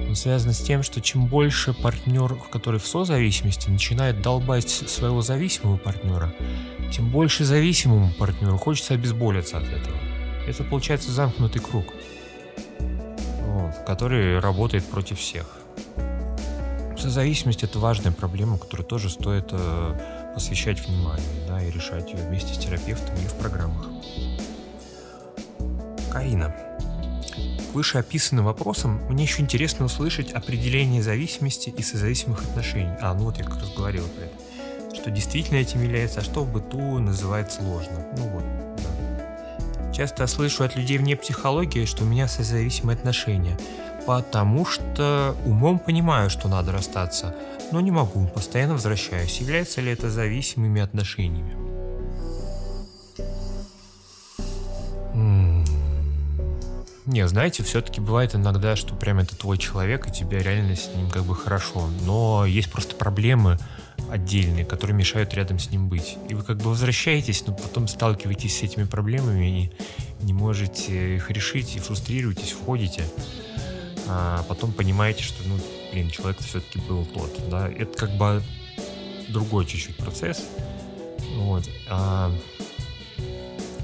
Он 0.00 0.14
связан 0.14 0.52
с 0.52 0.60
тем, 0.60 0.82
что 0.82 1.00
чем 1.00 1.26
больше 1.26 1.72
партнер, 1.72 2.36
который 2.50 2.80
в 2.80 2.86
созависимости, 2.86 3.68
начинает 3.68 4.20
долбать 4.22 4.68
своего 4.68 5.20
зависимого 5.22 5.76
партнера, 5.78 6.34
тем 6.92 7.10
больше 7.10 7.44
зависимому 7.44 8.12
партнеру 8.18 8.58
хочется 8.58 8.94
обезболиться 8.94 9.58
от 9.58 9.64
этого. 9.64 9.96
Это 10.46 10.64
получается 10.64 11.10
замкнутый 11.10 11.60
круг 11.62 11.86
который 13.86 14.38
работает 14.38 14.84
против 14.84 15.18
всех. 15.18 15.46
Созависимость– 16.98 17.62
это 17.64 17.78
важная 17.78 18.12
проблема, 18.12 18.58
которую 18.58 18.86
тоже 18.86 19.10
стоит 19.10 19.48
э, 19.52 20.32
посвящать 20.34 20.80
внимание 20.80 21.26
да, 21.46 21.62
и 21.62 21.70
решать 21.70 22.12
ее 22.12 22.26
вместе 22.26 22.54
с 22.54 22.58
терапевтом 22.58 23.14
или 23.16 23.26
в 23.26 23.34
программах. 23.34 23.86
Карина. 26.10 26.54
К 27.70 27.74
вышеописанным 27.74 28.46
вопросам 28.46 29.02
мне 29.10 29.24
еще 29.24 29.42
интересно 29.42 29.84
услышать 29.84 30.32
определение 30.32 31.02
зависимости 31.02 31.68
и 31.68 31.82
созависимых 31.82 32.42
отношений. 32.42 32.94
А, 33.00 33.12
ну 33.12 33.24
вот 33.24 33.36
я 33.36 33.44
как 33.44 33.56
раз 33.56 33.72
говорил 33.74 34.04
про 34.08 34.24
это. 34.24 34.96
Что 34.96 35.10
действительно 35.10 35.58
этим 35.58 35.82
является, 35.82 36.20
а 36.20 36.22
что 36.22 36.42
в 36.42 36.52
быту 36.52 36.98
называют 36.98 37.52
сложно. 37.52 38.06
Ну 38.16 38.28
вот, 38.28 38.44
Часто 39.96 40.26
слышу 40.26 40.62
от 40.62 40.76
людей 40.76 40.98
вне 40.98 41.16
психологии, 41.16 41.86
что 41.86 42.04
у 42.04 42.06
меня 42.06 42.28
созависимые 42.28 42.96
отношения, 42.96 43.56
потому 44.06 44.66
что 44.66 45.34
умом 45.46 45.78
понимаю, 45.78 46.28
что 46.28 46.48
надо 46.48 46.70
расстаться, 46.70 47.34
но 47.72 47.80
не 47.80 47.90
могу, 47.90 48.26
постоянно 48.26 48.74
возвращаюсь. 48.74 49.40
Является 49.40 49.80
ли 49.80 49.90
это 49.90 50.10
зависимыми 50.10 50.82
отношениями? 50.82 51.56
Не, 57.06 57.26
знаете, 57.26 57.62
все-таки 57.62 58.02
бывает 58.02 58.34
иногда, 58.34 58.76
что 58.76 58.94
прям 58.94 59.20
это 59.20 59.34
твой 59.34 59.56
человек, 59.56 60.08
и 60.08 60.10
тебе 60.10 60.40
реально 60.40 60.76
с 60.76 60.94
ним 60.94 61.08
как 61.08 61.22
бы 61.22 61.34
хорошо. 61.34 61.88
Но 62.04 62.44
есть 62.44 62.70
просто 62.70 62.96
проблемы, 62.96 63.58
отдельные, 64.10 64.64
которые 64.64 64.96
мешают 64.96 65.34
рядом 65.34 65.58
с 65.58 65.70
ним 65.70 65.88
быть. 65.88 66.16
И 66.28 66.34
вы 66.34 66.42
как 66.42 66.58
бы 66.58 66.70
возвращаетесь, 66.70 67.44
но 67.46 67.54
потом 67.54 67.88
сталкиваетесь 67.88 68.58
с 68.58 68.62
этими 68.62 68.84
проблемами 68.84 69.62
и 69.64 70.24
не 70.24 70.32
можете 70.32 71.16
их 71.16 71.30
решить, 71.30 71.76
и 71.76 71.78
фрустрируетесь, 71.78 72.52
входите. 72.52 73.04
А 74.08 74.44
потом 74.48 74.72
понимаете, 74.72 75.22
что, 75.22 75.42
ну, 75.46 75.56
блин, 75.92 76.10
человек 76.10 76.40
все-таки 76.40 76.78
был 76.80 77.04
тот, 77.06 77.30
да. 77.50 77.68
Это 77.68 77.96
как 77.96 78.16
бы 78.16 78.42
другой 79.28 79.66
чуть-чуть 79.66 79.96
процесс. 79.96 80.44
Вот. 81.36 81.68
А, 81.88 82.32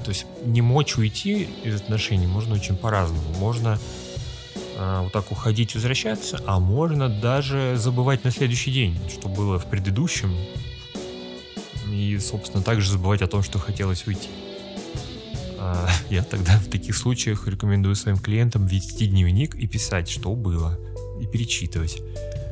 то 0.03 0.09
есть 0.09 0.25
не 0.45 0.61
мочь 0.61 0.97
уйти 0.97 1.49
из 1.63 1.75
отношений 1.81 2.27
можно 2.27 2.55
очень 2.55 2.75
по-разному. 2.75 3.33
Можно 3.39 3.79
вот 4.77 5.11
так 5.11 5.31
уходить, 5.31 5.75
возвращаться, 5.75 6.41
а 6.45 6.59
можно 6.59 7.09
даже 7.09 7.75
забывать 7.77 8.23
на 8.23 8.31
следующий 8.31 8.71
день, 8.71 8.97
что 9.09 9.29
было 9.29 9.59
в 9.59 9.65
предыдущем, 9.65 10.35
и, 11.91 12.17
собственно, 12.19 12.63
также 12.63 12.91
забывать 12.91 13.21
о 13.21 13.27
том, 13.27 13.43
что 13.43 13.59
хотелось 13.59 14.07
уйти. 14.07 14.29
А, 15.59 15.87
я 16.09 16.23
тогда 16.23 16.57
в 16.57 16.67
таких 16.67 16.95
случаях 16.95 17.47
рекомендую 17.47 17.95
своим 17.95 18.17
клиентам 18.17 18.65
вести 18.65 19.07
дневник 19.07 19.55
и 19.55 19.67
писать, 19.67 20.09
что 20.09 20.35
было, 20.35 20.77
и 21.21 21.25
перечитывать. 21.25 22.01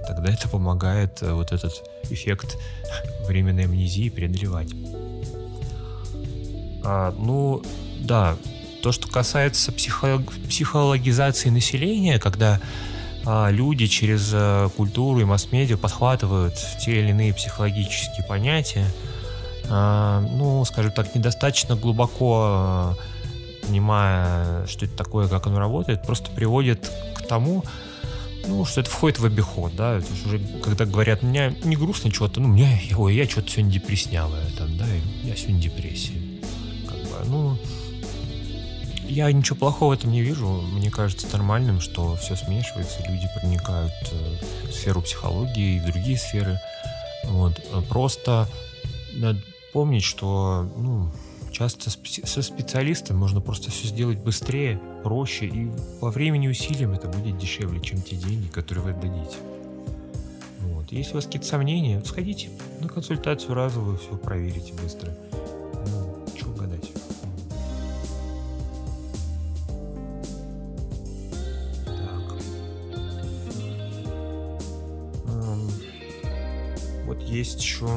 Тогда 0.08 0.34
это 0.34 0.48
помогает 0.48 1.22
э, 1.22 1.34
вот 1.34 1.52
этот 1.52 1.74
эффект 2.10 2.58
временной 3.28 3.66
амнезии 3.66 4.10
преодолевать. 4.10 4.72
А, 6.84 7.14
ну, 7.18 7.62
да, 8.00 8.38
то, 8.82 8.92
что 8.92 9.08
касается 9.08 9.72
психо- 9.72 10.24
психологизации 10.48 11.50
населения, 11.50 12.20
когда 12.20 12.60
а, 13.26 13.50
люди 13.50 13.88
через 13.88 14.32
а, 14.34 14.70
культуру 14.70 15.20
и 15.20 15.24
масс-медиа 15.24 15.78
подхватывают 15.78 16.56
те 16.84 17.00
или 17.00 17.10
иные 17.10 17.34
психологические 17.34 18.26
понятия, 18.28 18.86
а, 19.70 20.22
ну, 20.22 20.66
скажем 20.66 20.92
так, 20.92 21.14
недостаточно 21.16 21.76
глубоко 21.76 22.44
а, 22.46 22.96
понимая, 23.62 24.66
что 24.68 24.86
это 24.86 24.96
такое, 24.98 25.28
как 25.28 25.48
оно 25.48 25.60
работает, 25.60 26.04
просто 26.04 26.32
приводит 26.32 26.92
к 27.16 27.28
тому, 27.28 27.64
ну, 28.48 28.66
что 28.66 28.82
это 28.82 28.90
входит 28.90 29.20
в 29.20 29.26
обиход, 29.26 29.76
да, 29.76 29.98
это 29.98 30.08
уже, 30.26 30.40
когда 30.64 30.86
говорят, 30.86 31.22
мне 31.22 31.56
не 31.64 31.76
грустно 31.76 32.12
что-то, 32.12 32.42
ну, 32.42 32.48
мне, 32.48 32.82
ой, 32.98 33.16
я 33.16 33.30
что-то 33.30 33.52
сегодня 33.52 33.72
депресснявая, 33.72 34.50
там, 34.58 34.78
да, 34.78 34.86
я 35.24 35.36
сегодня 35.36 35.62
депрессия, 35.62 36.20
как 36.88 36.98
бы, 36.98 37.30
ну, 37.30 37.58
я 39.12 39.32
ничего 39.32 39.58
плохого 39.58 39.90
в 39.94 39.98
этом 40.00 40.12
не 40.12 40.22
вижу. 40.22 40.48
Мне 40.48 40.90
кажется 40.90 41.28
нормальным, 41.34 41.82
что 41.82 42.16
все 42.16 42.36
смешивается, 42.36 43.04
люди 43.08 43.28
проникают 43.40 43.92
э, 44.12 44.68
в 44.68 44.72
сферу 44.72 45.02
психологии 45.02 45.76
и 45.76 45.80
в 45.80 45.86
другие 45.86 46.18
сферы. 46.18 46.60
Вот. 47.26 47.62
Просто 47.90 48.48
надо 49.14 49.40
помнить, 49.74 50.04
что 50.04 50.70
ну, 50.78 51.12
часто 51.52 51.90
со 51.90 52.42
специалистом 52.42 53.18
можно 53.18 53.42
просто 53.42 53.70
все 53.70 53.88
сделать 53.88 54.18
быстрее, 54.18 54.80
проще, 55.04 55.48
и 55.48 55.70
по 56.00 56.10
времени 56.10 56.48
и 56.48 56.50
усилиям 56.50 56.94
это 56.94 57.08
будет 57.08 57.38
дешевле, 57.38 57.82
чем 57.82 58.02
те 58.02 58.16
деньги, 58.16 58.48
которые 58.48 58.86
вы 58.86 58.92
отдадите. 58.92 59.38
Вот. 60.62 60.92
Если 60.92 61.12
у 61.12 61.16
вас 61.16 61.26
какие-то 61.26 61.48
сомнения, 61.48 62.02
сходите 62.06 62.50
на 62.80 62.88
консультацию 62.88 63.54
разовую, 63.56 63.98
все 63.98 64.16
проверите 64.16 64.74
быстро. 64.82 65.14
Есть 77.32 77.62
еще 77.62 77.88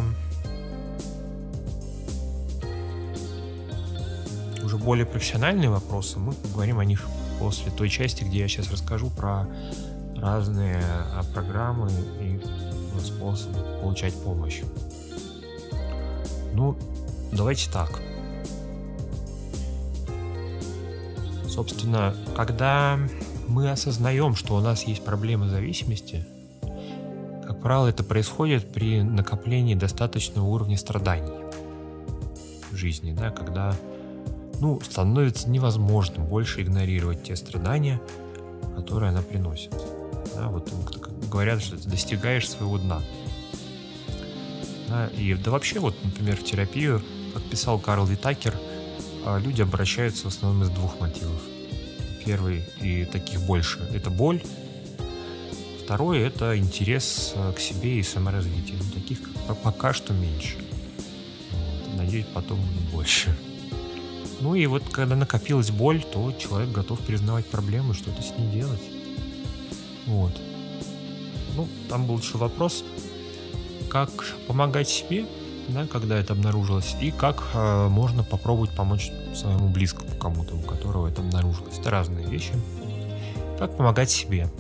уже 4.63 4.79
более 4.79 5.05
профессиональные 5.05 5.69
вопросы. 5.71 6.19
Мы 6.19 6.33
поговорим 6.33 6.79
о 6.79 6.85
них 6.85 7.07
после 7.39 7.71
той 7.73 7.89
части, 7.89 8.25
где 8.25 8.41
я 8.41 8.49
сейчас 8.49 8.71
расскажу 8.71 9.11
про 9.11 9.47
разные 10.17 10.81
а, 10.83 11.23
программы 11.35 11.91
и 12.21 12.41
ну, 12.95 13.01
способы 13.01 13.59
получать 13.81 14.15
помощь. 14.23 14.63
Ну, 16.53 16.79
давайте 17.33 17.71
так. 17.71 18.01
Собственно, 21.49 22.15
когда 22.37 22.99
мы 23.49 23.71
осознаем, 23.71 24.35
что 24.35 24.55
у 24.55 24.61
нас 24.61 24.85
есть 24.85 25.05
проблемы 25.05 25.49
зависимости, 25.49 26.25
правило, 27.65 27.87
это 27.87 28.05
происходит 28.05 28.71
при 28.71 29.01
накоплении 29.01 29.75
достаточного 29.75 30.45
уровня 30.45 30.77
страданий 30.77 31.33
в 32.71 32.77
жизни, 32.77 33.17
да, 33.19 33.31
когда 33.31 33.75
ну, 34.61 34.79
становится 34.83 35.49
невозможным 35.49 36.27
больше 36.27 36.61
игнорировать 36.61 37.23
те 37.23 37.35
страдания, 37.37 38.03
которые 38.77 39.09
она 39.09 39.23
приносит. 39.23 39.73
Да, 40.35 40.49
вот 40.49 40.71
говорят, 41.31 41.63
что 41.63 41.79
ты 41.79 41.89
достигаешь 41.89 42.51
своего 42.51 42.77
дна. 42.77 43.01
Да, 44.89 45.07
и 45.17 45.33
да 45.33 45.51
вообще, 45.51 45.79
вот, 45.79 45.97
например, 46.05 46.37
в 46.37 46.45
терапию, 46.45 47.01
как 47.33 47.43
писал 47.45 47.79
Карл 47.79 48.05
Витакер, 48.05 48.55
а, 49.25 49.39
люди 49.39 49.63
обращаются 49.63 50.25
в 50.25 50.27
основном 50.27 50.65
из 50.65 50.69
двух 50.69 51.01
мотивов. 51.01 51.41
Первый, 52.27 52.63
и 52.83 53.07
таких 53.07 53.41
больше, 53.41 53.81
это 53.95 54.11
боль. 54.11 54.43
Второй, 55.85 56.21
это 56.21 56.57
интерес 56.57 57.35
а, 57.37 57.53
к 57.53 57.61
себе 57.61 57.99
и 57.99 58.03
саморазвитию. 58.03 58.79
Таких 58.95 59.19
пока 59.63 59.93
что 59.93 60.15
меньше. 60.15 60.57
Вот. 61.53 61.97
Надеюсь, 61.99 62.27
потом 62.33 62.59
будет 62.59 62.91
больше. 62.91 63.37
Ну 64.41 64.55
и 64.55 64.65
вот 64.67 64.83
когда 64.91 65.15
накопилась 65.15 65.71
боль, 65.71 66.03
то 66.03 66.33
человек 66.33 66.71
готов 66.73 67.01
признавать 67.01 67.47
проблемы, 67.47 67.93
что-то 67.93 68.23
с 68.23 68.37
ней 68.39 68.51
делать. 68.51 68.83
Вот. 70.07 70.33
Ну, 71.55 71.69
там 71.91 72.07
был 72.07 72.19
еще 72.19 72.39
вопрос, 72.39 72.83
как 73.91 74.11
помогать 74.47 74.89
себе, 74.89 75.27
да, 75.69 75.87
когда 75.87 76.19
это 76.19 76.33
обнаружилось, 76.33 76.97
и 77.01 77.11
как 77.11 77.43
э, 77.55 77.89
можно 77.89 78.25
попробовать 78.25 78.71
помочь 78.71 79.11
своему 79.35 79.69
близкому 79.69 80.11
кому-то, 80.19 80.57
у 80.57 80.63
которого 80.63 81.09
это 81.09 81.21
обнаружилось. 81.21 81.79
Это 81.79 81.91
разные 81.91 82.27
вещи. 82.27 82.53
Как 83.59 83.77
помогать 83.77 84.11
себе? 84.11 84.51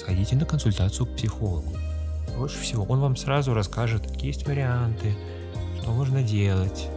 Сходите 0.00 0.34
на 0.34 0.46
консультацию 0.46 1.06
к 1.06 1.14
психологу. 1.14 1.76
Лучше 2.38 2.58
всего 2.60 2.84
он 2.84 3.00
вам 3.00 3.16
сразу 3.16 3.52
расскажет, 3.52 4.06
какие 4.06 4.28
есть 4.28 4.46
варианты, 4.46 5.14
что 5.78 5.90
можно 5.90 6.22
делать, 6.22 6.88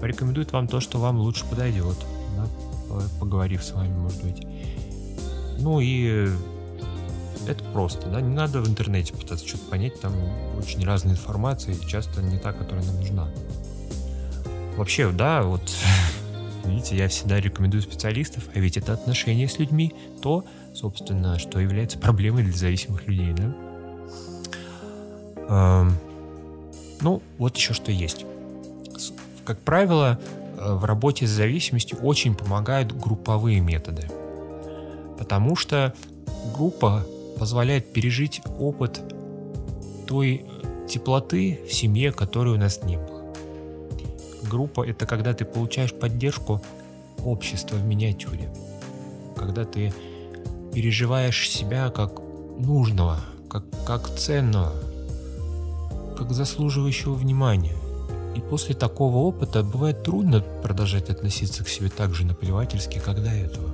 порекомендует 0.00 0.52
вам 0.52 0.68
то, 0.68 0.78
что 0.78 1.00
вам 1.00 1.18
лучше 1.18 1.44
подойдет, 1.46 1.96
да, 2.36 2.46
поговорив 3.18 3.64
с 3.64 3.72
вами, 3.72 3.92
может 3.96 4.22
быть. 4.22 4.46
Ну 5.58 5.80
и 5.80 6.28
это 7.48 7.64
просто, 7.72 8.08
да, 8.08 8.20
не 8.20 8.32
надо 8.32 8.60
в 8.60 8.68
интернете 8.68 9.14
пытаться 9.14 9.44
что-то 9.48 9.64
понять, 9.70 10.00
там 10.00 10.12
очень 10.56 10.84
разная 10.84 11.14
информация, 11.14 11.74
и 11.74 11.86
часто 11.88 12.22
не 12.22 12.38
та, 12.38 12.52
которая 12.52 12.84
нам 12.84 12.96
нужна. 12.98 13.28
Вообще, 14.76 15.10
да, 15.10 15.42
вот, 15.42 15.72
видите, 16.64 16.96
я 16.96 17.08
всегда 17.08 17.40
рекомендую 17.40 17.82
специалистов, 17.82 18.44
а 18.54 18.60
ведь 18.60 18.76
это 18.76 18.92
отношения 18.92 19.48
с 19.48 19.58
людьми, 19.58 19.92
то, 20.22 20.44
собственно, 20.74 21.38
что 21.38 21.60
является 21.60 21.98
проблемой 21.98 22.42
для 22.42 22.52
зависимых 22.52 23.06
людей, 23.06 23.32
да. 23.32 23.54
Эм, 25.48 25.96
ну, 27.00 27.22
вот 27.38 27.56
еще 27.56 27.72
что 27.72 27.92
есть. 27.92 28.26
Как 29.44 29.58
правило, 29.60 30.18
э, 30.58 30.74
в 30.74 30.84
работе 30.84 31.26
с 31.26 31.30
зависимостью 31.30 31.98
очень 31.98 32.34
помогают 32.34 32.92
групповые 32.92 33.60
методы. 33.60 34.08
Потому 35.18 35.54
что 35.54 35.94
группа 36.56 37.06
позволяет 37.38 37.92
пережить 37.92 38.42
опыт 38.58 39.00
той 40.06 40.44
теплоты 40.88 41.60
в 41.68 41.72
семье, 41.72 42.12
которой 42.12 42.54
у 42.54 42.58
нас 42.58 42.82
не 42.82 42.96
было. 42.96 43.32
Группа— 44.42 44.86
это 44.88 45.06
когда 45.06 45.34
ты 45.34 45.44
получаешь 45.44 45.94
поддержку 45.94 46.60
общества 47.24 47.76
в 47.76 47.84
миниатюре. 47.84 48.48
Когда 49.36 49.64
ты 49.64 49.92
переживаешь 50.74 51.48
себя 51.48 51.88
как 51.90 52.20
нужного, 52.58 53.20
как, 53.48 53.64
как 53.86 54.08
ценного, 54.16 54.72
как 56.18 56.32
заслуживающего 56.32 57.14
внимания. 57.14 57.76
И 58.34 58.40
после 58.40 58.74
такого 58.74 59.18
опыта 59.18 59.62
бывает 59.62 60.02
трудно 60.02 60.40
продолжать 60.40 61.08
относиться 61.10 61.62
к 61.62 61.68
себе 61.68 61.88
так 61.88 62.12
же 62.14 62.26
наплевательски, 62.26 62.98
как 62.98 63.22
до 63.22 63.30
этого. 63.30 63.70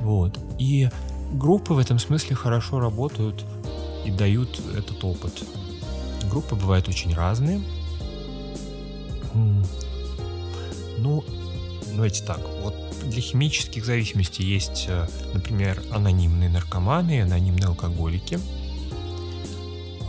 Вот. 0.00 0.36
И 0.58 0.90
группы 1.32 1.74
в 1.74 1.78
этом 1.78 2.00
смысле 2.00 2.34
хорошо 2.34 2.80
работают 2.80 3.44
и 4.04 4.10
дают 4.10 4.60
этот 4.76 5.04
опыт. 5.04 5.44
Группы 6.28 6.56
бывают 6.56 6.88
очень 6.88 7.14
разные. 7.14 7.60
Ну, 10.98 11.24
давайте 11.94 12.24
так. 12.24 12.40
Вот 12.64 12.74
для 13.08 13.20
химических 13.20 13.84
зависимостей 13.84 14.44
есть, 14.44 14.86
э, 14.88 15.06
например, 15.34 15.82
анонимные 15.90 16.50
наркоманы 16.50 17.22
анонимные 17.22 17.66
алкоголики– 17.66 18.38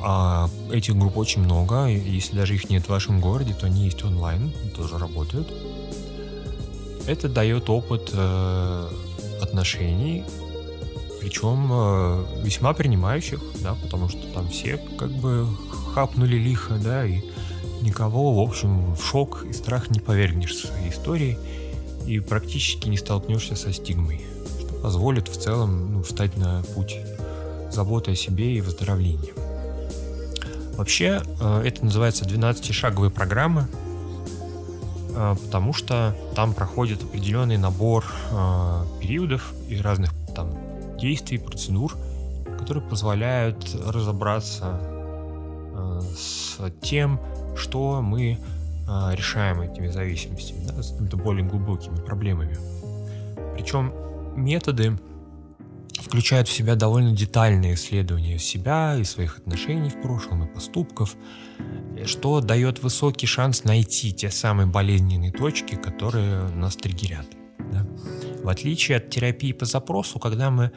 а 0.02 0.50
этих 0.72 0.96
групп 0.96 1.18
очень 1.18 1.42
много. 1.42 1.88
Если 1.88 2.36
даже 2.36 2.56
их 2.56 2.70
нет 2.70 2.86
в 2.86 2.90
вашем 2.90 3.20
городе, 3.20 3.54
то 3.54 3.66
они 3.66 3.86
есть 3.86 4.04
онлайн, 4.04 4.52
тоже 4.76 4.98
работают. 4.98 5.52
Это 7.08 7.28
дает 7.28 7.70
опыт 7.70 8.12
э, 8.14 8.90
отношений, 9.42 10.24
причем 11.20 11.70
э, 11.72 12.26
весьма 12.44 12.74
принимающих, 12.74 13.42
да, 13.62 13.76
потому 13.82 14.10
что 14.10 14.22
там 14.34 14.48
все 14.50 14.78
как 14.98 15.10
бы 15.10 15.48
хапнули 15.94 16.36
лихо, 16.36 16.76
да, 16.76 17.06
и 17.06 17.22
никого, 17.82 18.34
в 18.34 18.48
общем, 18.48 18.94
в 18.94 19.04
шок 19.04 19.44
и 19.44 19.54
страх 19.54 19.90
не 19.90 20.00
повергнешь 20.00 20.56
своей 20.56 20.92
истории 20.92 21.38
и 22.06 22.20
практически 22.20 22.88
не 22.88 22.98
столкнешься 22.98 23.56
со 23.56 23.72
стигмой, 23.74 24.22
что 24.60 24.74
позволит 24.76 25.28
в 25.28 25.40
целом 25.40 25.94
ну, 25.94 26.04
встать 26.04 26.38
на 26.38 26.64
путь 26.76 26.98
заботы 27.72 28.12
о 28.12 28.16
себе 28.16 28.56
и 28.56 28.62
выздоровления. 28.62 29.34
Вообще, 30.80 31.22
э, 31.42 31.64
это 31.66 31.84
называется 31.84 32.24
12-шаговая 32.24 33.10
программа, 33.10 33.68
э, 35.14 35.36
потому 35.44 35.74
что 35.74 36.16
там 36.36 36.54
проходит 36.54 37.04
определенный 37.04 37.58
набор 37.58 38.06
э, 38.32 38.84
периодов 39.02 39.54
и 39.68 39.78
разных 39.82 40.14
там 40.34 40.50
действий, 40.98 41.38
процедур, 41.38 41.98
которые 42.58 42.84
позволяют 42.84 43.76
разобраться 43.86 44.80
с 46.16 46.60
тем, 46.82 47.20
что 47.56 48.02
мы 48.02 48.38
решаем 49.14 49.62
этими 49.62 49.88
зависимостями, 49.88 50.66
да, 50.66 50.82
с 50.82 50.92
более 50.92 51.46
глубокими 51.46 51.98
проблемами. 51.98 52.58
Причем 53.56 53.94
методы 54.36 54.98
включает 56.02 56.48
в 56.48 56.52
себя 56.52 56.76
довольно 56.76 57.16
детальные 57.16 57.76
исследования 57.76 58.40
себя 58.40 58.96
и 58.96 59.04
своих 59.04 59.38
отношений 59.38 59.90
в 59.90 60.02
прошлом 60.02 60.44
и 60.44 60.48
поступков, 60.48 61.16
что 62.06 62.42
дает 62.42 62.82
высокий 62.82 63.28
шанс 63.28 63.64
найти 63.64 64.14
те 64.14 64.32
самые 64.32 64.66
болезненные 64.66 65.32
точки, 65.32 65.76
которые 65.76 66.50
нас 66.50 66.76
триггерят. 66.76 67.28
Да? 67.60 67.86
В 68.44 68.50
отличие 68.50 68.98
от 68.98 69.10
терапии 69.10 69.52
по 69.52 69.66
запросу, 69.66 70.20
когда 70.20 70.50
мы, 70.50 70.72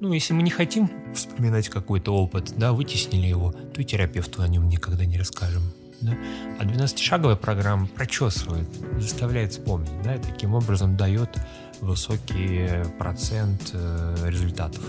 ну, 0.00 0.12
если 0.12 0.34
мы 0.34 0.42
не 0.42 0.50
хотим 0.50 0.90
вспоминать 1.14 1.68
какой-то 1.68 2.14
опыт, 2.14 2.52
да, 2.56 2.72
вытеснили 2.72 3.26
его, 3.26 3.52
то 3.52 3.80
и 3.80 3.84
терапевту 3.84 4.42
о 4.42 4.48
нем 4.48 4.68
никогда 4.68 5.04
не 5.04 5.18
расскажем. 5.18 5.62
Да? 6.00 6.12
А 6.58 6.64
12-шаговая 6.64 7.36
программа 7.36 7.86
прочесывает, 7.86 8.68
заставляет 8.98 9.52
вспомнить, 9.52 10.02
да, 10.02 10.14
и 10.14 10.22
таким 10.22 10.54
образом 10.54 10.96
дает 10.96 11.30
высокий 11.80 12.68
процент 12.98 13.70
э, 13.72 14.16
результатов. 14.26 14.82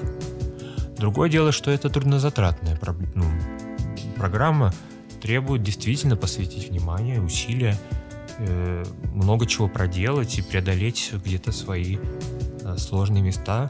Другое 0.97 1.29
дело, 1.29 1.51
что 1.51 1.71
это 1.71 1.89
труднозатратная 1.89 2.79
ну, 3.13 3.25
программа, 4.15 4.73
требует 5.21 5.63
действительно 5.63 6.15
посвятить 6.15 6.69
внимание, 6.69 7.21
усилия, 7.21 7.77
э, 8.39 8.83
много 9.13 9.45
чего 9.45 9.67
проделать 9.67 10.37
и 10.39 10.41
преодолеть 10.41 11.11
где-то 11.13 11.51
свои 11.51 11.97
э, 12.63 12.77
сложные 12.77 13.23
места. 13.23 13.69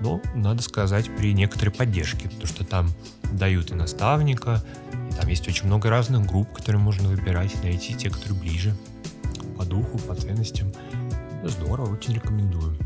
Но, 0.00 0.20
надо 0.34 0.62
сказать, 0.62 1.14
при 1.16 1.32
некоторой 1.32 1.72
поддержке, 1.72 2.28
потому 2.28 2.46
что 2.46 2.64
там 2.64 2.88
дают 3.32 3.70
и 3.70 3.74
наставника, 3.74 4.62
и 5.10 5.14
там 5.14 5.28
есть 5.28 5.46
очень 5.48 5.66
много 5.66 5.90
разных 5.90 6.26
групп, 6.26 6.52
которые 6.52 6.80
можно 6.80 7.08
выбирать, 7.08 7.62
найти 7.62 7.94
те, 7.94 8.10
которые 8.10 8.38
ближе 8.38 8.76
по 9.56 9.64
духу, 9.64 9.98
по 9.98 10.14
ценностям. 10.14 10.72
Здорово, 11.44 11.92
очень 11.92 12.14
рекомендую. 12.14 12.76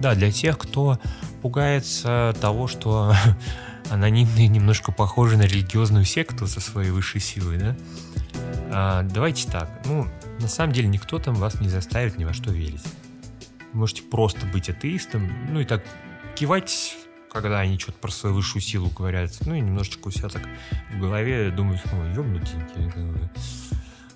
Да, 0.00 0.14
для 0.14 0.30
тех, 0.32 0.58
кто 0.58 0.98
пугается 1.42 2.34
того, 2.40 2.66
что 2.66 3.14
анонимные 3.90 4.48
немножко 4.48 4.92
похожи 4.92 5.36
на 5.36 5.42
религиозную 5.42 6.04
секту 6.04 6.46
со 6.46 6.60
своей 6.60 6.90
высшей 6.90 7.20
силой, 7.20 7.58
да? 7.58 7.76
А, 8.72 9.02
давайте 9.02 9.50
так. 9.50 9.68
Ну, 9.84 10.06
на 10.38 10.48
самом 10.48 10.72
деле 10.72 10.88
никто 10.88 11.18
там 11.18 11.34
вас 11.34 11.60
не 11.60 11.68
заставит 11.68 12.18
ни 12.18 12.24
во 12.24 12.32
что 12.32 12.50
верить. 12.50 12.84
Вы 13.72 13.80
можете 13.80 14.02
просто 14.02 14.46
быть 14.46 14.68
атеистом, 14.68 15.30
ну 15.50 15.60
и 15.60 15.64
так 15.64 15.84
кивать 16.34 16.96
когда 17.30 17.60
они 17.60 17.78
что-то 17.78 17.98
про 17.98 18.10
свою 18.10 18.34
высшую 18.34 18.62
силу 18.62 18.90
говорят, 18.90 19.32
ну 19.46 19.54
и 19.54 19.60
немножечко 19.60 20.08
у 20.08 20.10
себя 20.10 20.28
так 20.28 20.42
в 20.92 21.00
голове 21.00 21.50
думают, 21.50 21.80
ну, 21.92 22.12
ёбнутенькие. 22.12 23.30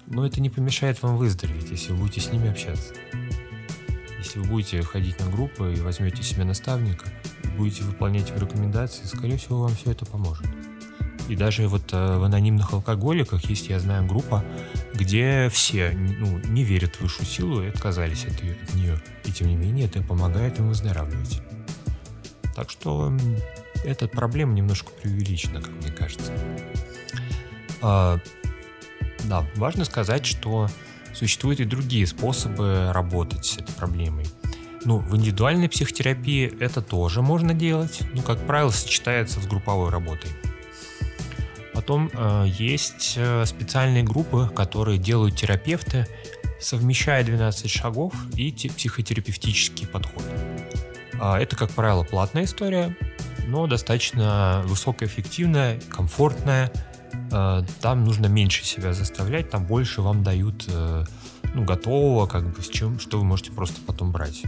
Но 0.06 0.26
это 0.26 0.40
не 0.40 0.50
помешает 0.50 1.02
вам 1.02 1.16
выздороветь, 1.16 1.70
если 1.70 1.92
вы 1.92 2.00
будете 2.00 2.20
с 2.20 2.30
ними 2.30 2.50
общаться. 2.50 2.92
Если 4.18 4.38
вы 4.38 4.46
будете 4.46 4.82
ходить 4.82 5.18
на 5.20 5.30
группы 5.30 5.74
и 5.74 5.80
возьмете 5.80 6.22
себе 6.22 6.44
наставника, 6.44 7.06
будете 7.56 7.84
выполнять 7.84 8.28
его 8.28 8.40
рекомендации, 8.40 9.04
скорее 9.04 9.38
всего, 9.38 9.62
вам 9.62 9.74
все 9.74 9.92
это 9.92 10.04
поможет. 10.04 10.46
И 11.28 11.36
даже 11.36 11.66
вот 11.68 11.90
э, 11.92 12.18
в 12.18 12.24
анонимных 12.24 12.74
алкоголиках 12.74 13.44
есть, 13.46 13.68
я 13.68 13.80
знаю, 13.80 14.06
группа, 14.06 14.44
где 14.92 15.48
все 15.50 15.90
ну, 15.92 16.38
не 16.44 16.64
верят 16.64 16.96
в 16.96 17.00
высшую 17.00 17.26
силу 17.26 17.62
и 17.62 17.68
отказались 17.68 18.26
от, 18.26 18.42
ее, 18.42 18.58
от 18.62 18.74
нее. 18.74 19.02
И 19.24 19.32
тем 19.32 19.48
не 19.48 19.56
менее 19.56 19.86
это 19.86 20.02
помогает 20.02 20.58
им 20.58 20.68
выздоравливать. 20.68 21.40
Так 22.54 22.70
что 22.70 23.12
эта 23.84 24.08
проблема 24.08 24.54
немножко 24.54 24.90
преувеличена, 24.92 25.60
как 25.60 25.72
мне 25.72 25.90
кажется. 25.90 26.32
А, 27.82 28.18
да, 29.24 29.46
важно 29.56 29.84
сказать, 29.84 30.24
что 30.24 30.68
существуют 31.12 31.60
и 31.60 31.64
другие 31.64 32.06
способы 32.06 32.90
работать 32.92 33.44
с 33.44 33.58
этой 33.58 33.72
проблемой. 33.72 34.26
Ну, 34.84 34.98
в 34.98 35.16
индивидуальной 35.16 35.68
психотерапии 35.68 36.52
это 36.60 36.82
тоже 36.82 37.22
можно 37.22 37.54
делать, 37.54 38.02
но, 38.12 38.22
как 38.22 38.46
правило, 38.46 38.70
сочетается 38.70 39.40
с 39.40 39.46
групповой 39.46 39.90
работой. 39.90 40.30
Потом 41.72 42.10
э, 42.12 42.44
есть 42.46 43.14
э, 43.16 43.44
специальные 43.46 44.04
группы, 44.04 44.50
которые 44.54 44.98
делают 44.98 45.36
терапевты, 45.36 46.06
совмещая 46.60 47.24
12 47.24 47.70
шагов 47.70 48.14
и 48.36 48.52
психотерапевтический 48.52 49.86
подход. 49.86 50.22
Э, 51.20 51.36
это, 51.36 51.56
как 51.56 51.70
правило, 51.70 52.04
платная 52.04 52.44
история, 52.44 52.96
но 53.46 53.66
достаточно 53.66 54.62
высокоэффективная, 54.66 55.80
комфортная. 55.88 56.70
Э, 57.32 57.62
там 57.80 58.04
нужно 58.04 58.26
меньше 58.26 58.64
себя 58.64 58.92
заставлять, 58.92 59.50
там 59.50 59.66
больше 59.66 60.02
вам 60.02 60.22
дают 60.22 60.64
э, 60.68 61.04
ну, 61.54 61.64
готового, 61.64 62.26
как 62.26 62.46
бы 62.52 62.62
с 62.62 62.68
чем, 62.68 62.98
что 62.98 63.18
вы 63.18 63.24
можете 63.24 63.52
просто 63.52 63.80
потом 63.86 64.12
брать. 64.12 64.42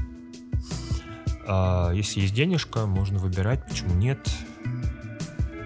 Э, 1.46 1.90
если 1.94 2.20
есть 2.20 2.34
денежка, 2.34 2.86
можно 2.86 3.18
выбирать, 3.18 3.64
почему 3.66 3.94
нет 3.94 4.18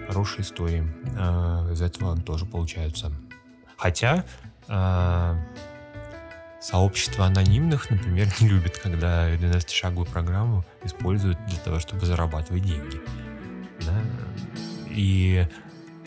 хорошие 0.07 0.41
истории 0.41 0.83
э, 1.17 1.71
из 1.73 1.81
этого 1.81 2.17
тоже 2.17 2.45
получаются. 2.45 3.11
Хотя 3.77 4.25
э, 4.67 5.35
сообщество 6.61 7.25
анонимных, 7.25 7.89
например, 7.89 8.27
не 8.39 8.47
любит, 8.47 8.77
когда 8.77 9.33
12-шаговую 9.33 10.05
программу 10.05 10.65
используют 10.83 11.43
для 11.45 11.57
того, 11.59 11.79
чтобы 11.79 12.05
зарабатывать 12.05 12.63
деньги. 12.63 13.01
Да? 13.81 13.99
И 14.89 15.47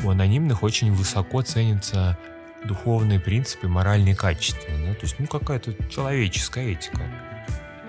у 0.02 0.10
анонимных 0.10 0.62
очень 0.62 0.92
высоко 0.92 1.42
ценятся 1.42 2.16
духовные 2.64 3.20
принципы, 3.20 3.68
моральные 3.68 4.14
качества. 4.14 4.70
Да? 4.86 4.94
То 4.94 5.02
есть, 5.02 5.16
ну, 5.18 5.26
какая-то 5.26 5.74
человеческая 5.90 6.72
этика. 6.72 7.02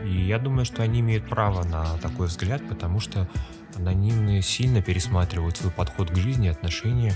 И 0.04 0.26
я 0.26 0.40
думаю, 0.40 0.66
что 0.66 0.84
они 0.84 1.00
имеют 1.00 1.28
право 1.30 1.64
на 1.64 1.98
такой 1.98 2.28
взгляд, 2.28 2.62
потому 2.68 3.00
что 3.00 3.28
Анонимные 3.76 4.42
сильно 4.42 4.82
пересматривают 4.82 5.58
свой 5.58 5.72
подход 5.72 6.10
к 6.10 6.16
жизни, 6.16 6.48
отношения 6.48 7.14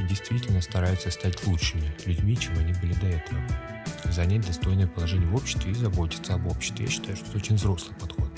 и 0.00 0.02
действительно 0.02 0.60
стараются 0.60 1.10
стать 1.10 1.46
лучшими 1.46 1.94
людьми, 2.06 2.36
чем 2.36 2.58
они 2.58 2.72
были 2.72 2.94
до 2.94 3.06
этого. 3.06 3.40
Занять 4.04 4.46
достойное 4.46 4.86
положение 4.86 5.28
в 5.28 5.34
обществе 5.34 5.72
и 5.72 5.74
заботиться 5.74 6.34
об 6.34 6.46
обществе. 6.46 6.84
Я 6.84 6.90
считаю, 6.90 7.16
что 7.16 7.26
это 7.28 7.36
очень 7.38 7.56
взрослый 7.56 7.96
подход. 7.96 8.30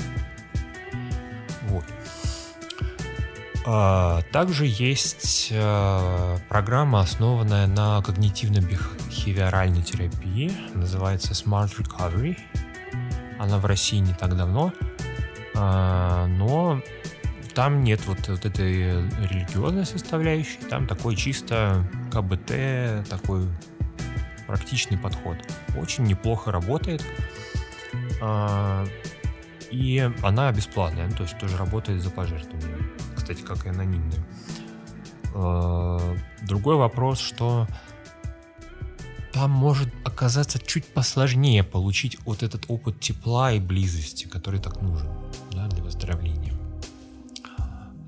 Вот. 1.69 1.85
А, 3.67 4.21
также 4.31 4.67
есть 4.67 5.51
а, 5.53 6.37
программа, 6.49 7.01
основанная 7.01 7.67
на 7.67 8.03
когнитивно-бихевиоральной 8.05 9.83
терапии, 9.83 10.53
называется 10.75 11.33
Smart 11.33 11.71
Recovery. 11.79 12.39
Она 13.39 13.59
в 13.59 13.65
России 13.65 13.99
не 13.99 14.13
так 14.13 14.37
давно, 14.37 14.73
а, 15.55 16.27
но 16.27 16.83
там 17.55 17.83
нет 17.83 18.01
вот, 18.07 18.29
вот 18.29 18.45
этой 18.45 19.09
религиозной 19.29 19.87
составляющей, 19.87 20.59
там 20.69 20.87
такой 20.87 21.17
чисто 21.17 21.85
КБТ, 22.13 23.09
такой 23.09 23.49
практичный 24.47 24.99
подход. 24.99 25.37
Очень 25.77 26.05
неплохо 26.05 26.53
работает. 26.53 27.05
А, 28.21 28.87
и 29.71 30.11
она 30.23 30.53
бесплатная, 30.53 31.09
ну, 31.09 31.17
то 31.17 31.23
есть 31.25 31.39
тоже 31.39 31.57
работает 31.57 32.03
за 32.03 32.11
пожертвования. 32.11 32.79
Кстати, 33.17 33.43
как 33.43 33.67
и 33.67 33.69
анонимная. 33.71 34.25
А, 35.35 36.17
другой 36.43 36.77
вопрос, 36.77 37.19
что 37.19 37.67
там 39.33 39.51
может 39.51 39.93
оказаться 40.05 40.61
чуть 40.65 40.87
посложнее 40.87 41.65
получить 41.65 42.19
вот 42.25 42.43
этот 42.45 42.65
опыт 42.69 43.01
тепла 43.01 43.53
и 43.53 43.59
близости, 43.59 44.27
который 44.27 44.61
так 44.61 44.81
нужен 44.81 45.09
да, 45.51 45.67
для 45.67 45.83
выздоровления 45.83 46.44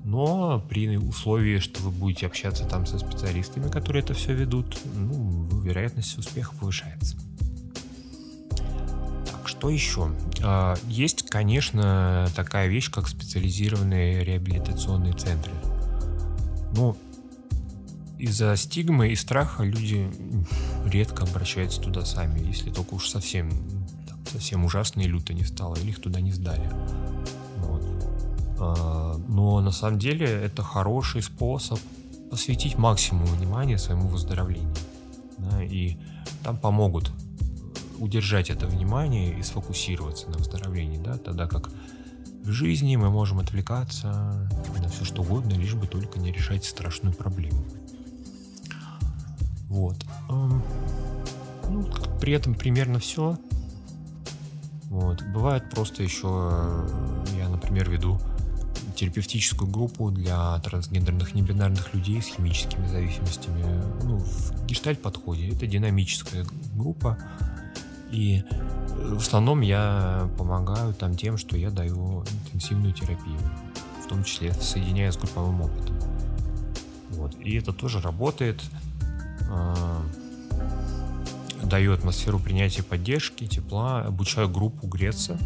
но 0.07 0.63
при 0.69 0.97
условии, 0.97 1.59
что 1.59 1.83
вы 1.83 1.91
будете 1.91 2.27
общаться 2.27 2.63
там 2.63 2.85
со 2.85 2.97
специалистами, 2.97 3.69
которые 3.69 4.03
это 4.03 4.13
все 4.13 4.33
ведут, 4.33 4.79
ну, 4.95 5.47
вероятность 5.59 6.17
успеха 6.17 6.55
повышается. 6.57 7.17
Так, 9.29 9.49
что 9.49 9.69
еще? 9.69 10.09
А, 10.41 10.75
есть, 10.87 11.29
конечно, 11.29 12.29
такая 12.37 12.67
вещь, 12.67 12.89
как 12.89 13.09
специализированные 13.09 14.23
реабилитационные 14.23 15.11
центры. 15.11 15.51
Ну, 16.73 16.95
из-за 18.17 18.55
стигмы 18.55 19.09
и 19.09 19.15
страха 19.15 19.63
люди 19.63 20.09
редко 20.85 21.25
обращаются 21.25 21.81
туда 21.81 22.05
сами, 22.05 22.39
если 22.47 22.71
только 22.71 22.93
уж 22.93 23.09
совсем, 23.09 23.51
совсем 24.31 24.63
ужасно 24.63 25.01
и 25.01 25.07
люто 25.07 25.33
не 25.33 25.43
стало, 25.43 25.75
или 25.75 25.89
их 25.89 25.99
туда 25.99 26.21
не 26.21 26.31
сдали. 26.31 26.71
А, 28.59 29.17
но 29.27 29.61
на 29.61 29.71
самом 29.71 29.99
деле 29.99 30.25
это 30.27 30.63
хороший 30.63 31.21
способ 31.21 31.79
посвятить 32.31 32.77
максимум 32.77 33.25
внимания 33.25 33.77
своему 33.77 34.07
выздоровлению. 34.07 34.73
Да, 35.37 35.63
и 35.63 35.97
там 36.43 36.57
помогут 36.57 37.11
удержать 37.99 38.49
это 38.49 38.67
внимание 38.67 39.37
и 39.37 39.43
сфокусироваться 39.43 40.29
на 40.29 40.37
выздоровлении, 40.37 40.97
да, 40.97 41.17
тогда 41.17 41.47
как 41.47 41.69
в 42.43 42.51
жизни 42.51 42.95
мы 42.95 43.09
можем 43.09 43.39
отвлекаться 43.39 44.07
на 44.79 44.89
все 44.89 45.03
что 45.03 45.21
угодно, 45.21 45.53
лишь 45.53 45.73
бы 45.73 45.85
только 45.85 46.19
не 46.19 46.31
решать 46.31 46.63
страшную 46.63 47.13
проблему. 47.13 47.63
Вот. 49.67 49.97
Ну, 50.29 51.85
при 52.21 52.33
этом 52.33 52.55
примерно 52.55 52.99
все. 52.99 53.37
Вот. 54.89 55.21
Бывает 55.33 55.69
просто 55.69 56.03
еще, 56.03 56.85
я, 57.37 57.49
например, 57.49 57.89
веду 57.89 58.19
терапевтическую 58.97 59.69
группу 59.69 60.09
для 60.09 60.59
трансгендерных 60.59 61.35
небинарных 61.35 61.93
людей 61.93 62.21
с 62.21 62.25
химическими 62.25 62.87
зависимостями. 62.87 63.63
Ну, 64.03 64.17
в 64.17 64.65
гештальт-подходе 64.65 65.49
это 65.49 65.67
динамическая 65.67 66.45
группа. 66.75 67.17
И 68.11 68.43
э, 68.49 69.13
в 69.15 69.19
основном 69.19 69.61
я 69.61 70.29
помогаю 70.37 70.93
там 70.93 71.15
тем, 71.15 71.37
что 71.37 71.57
я 71.57 71.69
даю 71.69 72.23
интенсивную 72.23 72.93
терапию, 72.93 73.37
в 74.03 74.07
том 74.07 74.23
числе 74.23 74.53
соединяя 74.53 75.11
с 75.11 75.17
групповым 75.17 75.61
опытом. 75.61 75.95
Вот. 77.11 77.35
И 77.39 77.55
это 77.55 77.73
тоже 77.73 78.01
работает, 78.01 78.61
дает 81.67 81.99
атмосферу 81.99 82.39
принятия 82.39 82.83
поддержки, 82.83 83.45
тепла, 83.45 84.01
обучаю 84.01 84.49
группу 84.49 84.87
греться, 84.87 85.37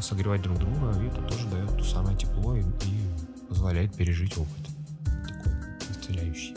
согревать 0.00 0.42
друг 0.42 0.58
друга, 0.58 0.98
и 1.00 1.06
это 1.06 1.22
тоже 1.22 1.48
дает 1.48 1.76
то 1.76 1.84
самое 1.84 2.16
тепло 2.16 2.54
и, 2.56 2.60
и 2.60 3.48
позволяет 3.48 3.94
пережить 3.94 4.36
опыт 4.36 4.66
такой 5.04 5.52
исцеляющий. 5.90 6.54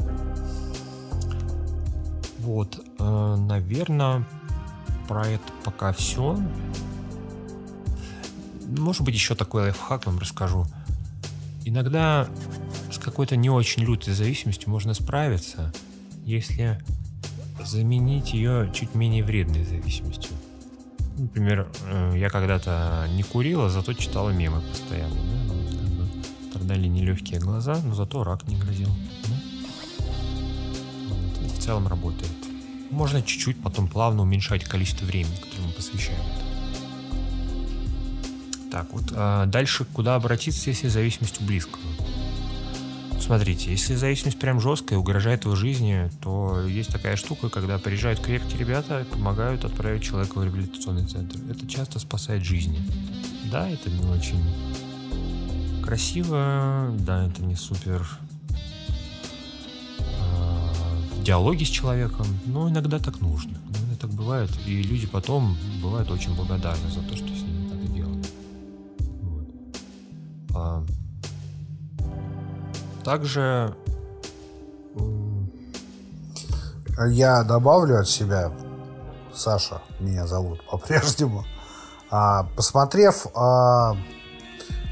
Вот, 2.40 2.80
э, 3.00 3.36
наверное, 3.40 4.28
про 5.08 5.28
это 5.28 5.44
пока 5.64 5.94
все. 5.94 6.40
Может 8.68 9.02
быть, 9.04 9.16
еще 9.16 9.36
такой 9.36 9.64
лайфхак 9.64 10.06
вам 10.06 10.20
расскажу. 10.20 10.66
Иногда 11.64 12.28
с 12.92 12.98
какой-то 12.98 13.36
не 13.36 13.50
очень 13.50 13.84
лютой 13.84 14.14
зависимостью 14.14 14.70
можно 14.70 14.94
справиться, 14.94 15.74
если 16.24 16.80
заменить 17.66 18.34
ее 18.34 18.72
чуть 18.74 18.96
менее 18.96 19.24
вредной 19.24 19.64
зависимостью. 19.64 20.32
Например, 21.18 21.68
э, 21.88 22.14
я 22.18 22.30
когда-то 22.30 23.08
не 23.14 23.24
курила, 23.24 23.70
зато 23.70 23.94
читала 23.94 24.32
мемы 24.32 24.62
постоянно. 24.62 25.16
Да? 25.16 25.54
Ну, 25.54 26.50
страдали 26.50 26.88
нелегкие 26.88 27.40
глаза, 27.40 27.80
но 27.86 27.94
зато 27.94 28.24
рак 28.24 28.48
не 28.48 28.58
грозил. 28.58 28.90
Да? 29.24 29.36
Вот, 31.10 31.52
в 31.52 31.60
целом 31.60 31.88
работает. 31.88 32.32
Можно 32.92 33.22
чуть-чуть 33.22 33.62
потом 33.62 33.88
плавно 33.88 34.24
уменьшать 34.24 34.66
количество 34.66 35.06
времени, 35.06 35.36
которое 35.36 35.68
мы 35.68 35.74
посвящаем 35.74 36.20
этому. 36.20 36.46
Так, 38.72 38.88
вот 38.92 39.04
а 39.14 39.46
дальше 39.46 39.86
куда 39.86 40.16
обратиться, 40.16 40.70
если 40.70 40.90
зависимость 40.90 41.42
у 41.42 41.46
близкого? 41.46 41.82
Смотрите, 43.26 43.72
если 43.72 43.96
зависимость 43.96 44.38
прям 44.38 44.62
жесткая, 44.62 45.00
угрожает 45.00 45.46
его 45.46 45.56
жизни, 45.56 46.12
то 46.22 46.62
есть 46.68 46.92
такая 46.92 47.16
штука, 47.16 47.50
когда 47.50 47.80
приезжают 47.80 48.20
крепкие 48.20 48.60
ребята 48.60 49.02
и 49.02 49.04
помогают 49.04 49.66
отправить 49.66 50.04
человека 50.04 50.38
в 50.38 50.44
реабилитационный 50.44 51.08
центр. 51.08 51.40
Это 51.50 51.66
часто 51.68 51.98
спасает 51.98 52.44
жизни. 52.44 52.80
Да, 53.52 53.68
это 53.68 53.90
не 53.90 54.06
очень 54.12 54.40
красиво, 55.84 56.94
да, 57.00 57.26
это 57.26 57.42
не 57.42 57.56
супер 57.56 58.08
в 61.12 61.24
диалоге 61.24 61.66
с 61.66 61.70
человеком, 61.70 62.28
но 62.46 62.70
иногда 62.70 63.00
так 63.00 63.22
нужно. 63.22 63.58
Иногда 63.70 63.96
так 64.02 64.12
бывает, 64.12 64.52
и 64.68 64.84
люди 64.84 65.08
потом 65.08 65.58
бывают 65.82 66.12
очень 66.12 66.36
благодарны 66.36 66.92
за 66.92 67.02
то, 67.02 67.18
что 67.18 67.26
с 67.26 67.42
ними 67.42 67.70
так 67.70 67.84
и 67.84 67.88
делают. 67.88 68.28
Вот. 70.52 70.86
Также 73.06 73.76
я 77.08 77.44
добавлю 77.44 78.00
от 78.00 78.10
себя, 78.10 78.52
Саша 79.32 79.84
меня 80.00 80.26
зовут 80.26 80.66
по-прежнему, 80.72 81.46
а, 82.10 82.50
посмотрев 82.56 83.28
а, 83.36 83.96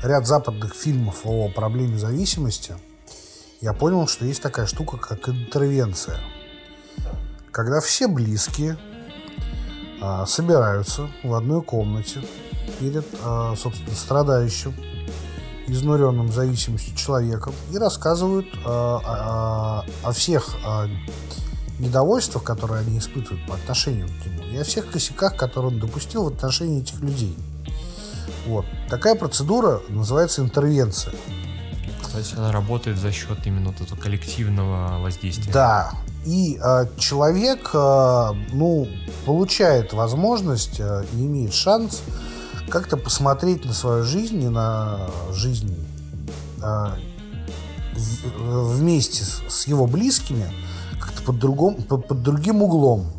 ряд 0.03 0.27
западных 0.27 0.75
фильмов 0.75 1.21
о 1.23 1.49
проблеме 1.49 1.97
зависимости, 1.97 2.75
я 3.61 3.73
понял, 3.73 4.05
что 4.07 4.25
есть 4.25 4.43
такая 4.43 4.67
штука, 4.67 4.97
как 4.97 5.27
интервенция. 5.29 6.19
Когда 7.51 7.81
все 7.81 8.07
близкие 8.07 8.77
а, 10.03 10.27
собираются 10.27 11.09
в 11.23 11.33
одной 11.33 11.63
комнате 11.63 12.21
перед, 12.79 13.05
собственно, 13.57 13.95
страдающим 13.95 14.75
изнуренным 15.67 16.31
зависимостью 16.31 16.95
человеком 16.95 17.53
и 17.71 17.77
рассказывают 17.77 18.47
э, 18.53 18.59
о, 18.65 19.85
о 20.03 20.11
всех 20.11 20.55
э, 20.65 20.87
недовольствах, 21.79 22.43
которые 22.43 22.81
они 22.81 22.99
испытывают 22.99 23.45
по 23.47 23.55
отношению 23.55 24.07
к 24.07 24.25
нему, 24.25 24.43
и 24.51 24.57
о 24.57 24.63
всех 24.63 24.91
косяках, 24.91 25.35
которые 25.35 25.73
он 25.73 25.79
допустил 25.79 26.25
в 26.25 26.27
отношении 26.27 26.81
этих 26.81 26.99
людей. 27.01 27.37
Вот. 28.45 28.65
Такая 28.89 29.15
процедура 29.15 29.81
называется 29.89 30.41
интервенция. 30.41 31.13
Кстати, 32.01 32.35
она 32.35 32.51
работает 32.51 32.97
за 32.97 33.11
счет 33.11 33.39
именно 33.45 33.71
вот 33.71 33.81
этого 33.81 33.99
коллективного 33.99 34.99
воздействия. 35.01 35.51
Да. 35.51 35.91
И 36.25 36.59
э, 36.63 36.85
человек, 36.97 37.71
э, 37.73 38.29
ну, 38.51 38.87
получает 39.25 39.93
возможность 39.93 40.79
э, 40.79 41.05
и 41.13 41.25
имеет 41.25 41.53
шанс 41.53 42.01
как-то 42.69 42.97
посмотреть 42.97 43.65
на 43.65 43.73
свою 43.73 44.03
жизнь 44.03 44.41
и 44.41 44.49
на 44.49 44.99
жизнь 45.31 45.75
а, 46.61 46.95
в, 47.93 48.77
вместе 48.77 49.23
с, 49.23 49.41
с 49.47 49.67
его 49.67 49.87
близкими 49.87 50.45
как-то 50.99 51.23
под, 51.23 51.39
другом, 51.39 51.75
под, 51.83 52.07
под 52.07 52.21
другим 52.21 52.61
углом. 52.61 53.11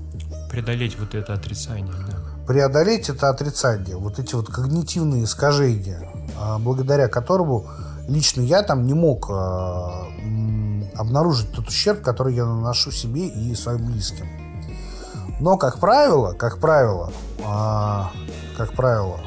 Преодолеть 0.51 0.99
вот 0.99 1.15
это 1.15 1.35
отрицание, 1.35 1.93
да. 2.09 2.19
Преодолеть 2.47 3.09
это 3.09 3.31
отрицание, 3.31 3.97
вот 3.97 4.19
эти 4.19 4.35
вот 4.35 4.49
когнитивные 4.49 5.25
искажения, 5.25 6.09
а, 6.39 6.59
благодаря 6.59 7.09
которому 7.09 7.67
лично 8.09 8.43
я 8.43 8.63
там 8.63 8.85
не 8.85 8.95
мог 8.95 9.29
а, 9.31 10.07
обнаружить 10.95 11.53
тот 11.53 11.69
ущерб, 11.69 12.03
который 12.03 12.35
я 12.35 12.45
наношу 12.45 12.91
себе 12.93 13.29
и 13.29 13.55
своим 13.55 13.87
близким. 13.87 14.27
Но, 15.41 15.57
как 15.57 15.81
правило, 15.81 16.33
как 16.33 16.59
правило, 16.59 17.13
а, 17.45 18.13
как 18.57 18.73
правило, 18.75 19.21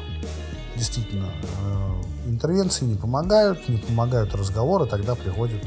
действительно, 0.78 1.26
э, 1.26 2.02
интервенции 2.28 2.84
не 2.84 2.94
помогают, 2.94 3.68
не 3.68 3.78
помогают 3.78 4.34
разговоры, 4.34 4.86
тогда 4.86 5.14
приходят 5.14 5.62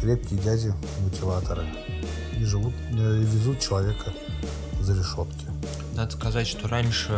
крепкие 0.00 0.40
дяди-мотиваторы 0.40 1.66
и 2.38 2.44
живут, 2.44 2.74
э, 2.90 3.20
и 3.22 3.24
везут 3.24 3.60
человека 3.60 4.12
за 4.80 4.94
решетки. 4.94 5.46
Надо 5.94 6.12
сказать, 6.12 6.46
что 6.46 6.68
раньше 6.68 7.10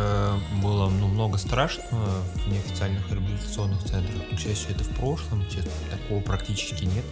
было 0.63 0.89
ну, 0.89 1.07
много 1.07 1.37
страшного 1.37 2.07
в 2.33 2.47
неофициальных 2.47 3.09
реабилитационных 3.11 3.83
центрах. 3.83 4.23
Но, 4.31 4.37
к 4.37 4.39
счастью, 4.39 4.71
это 4.75 4.83
в 4.83 4.89
прошлом, 4.95 5.43
сейчас 5.49 5.65
такого 5.91 6.21
практически 6.21 6.85
нет. 6.85 7.05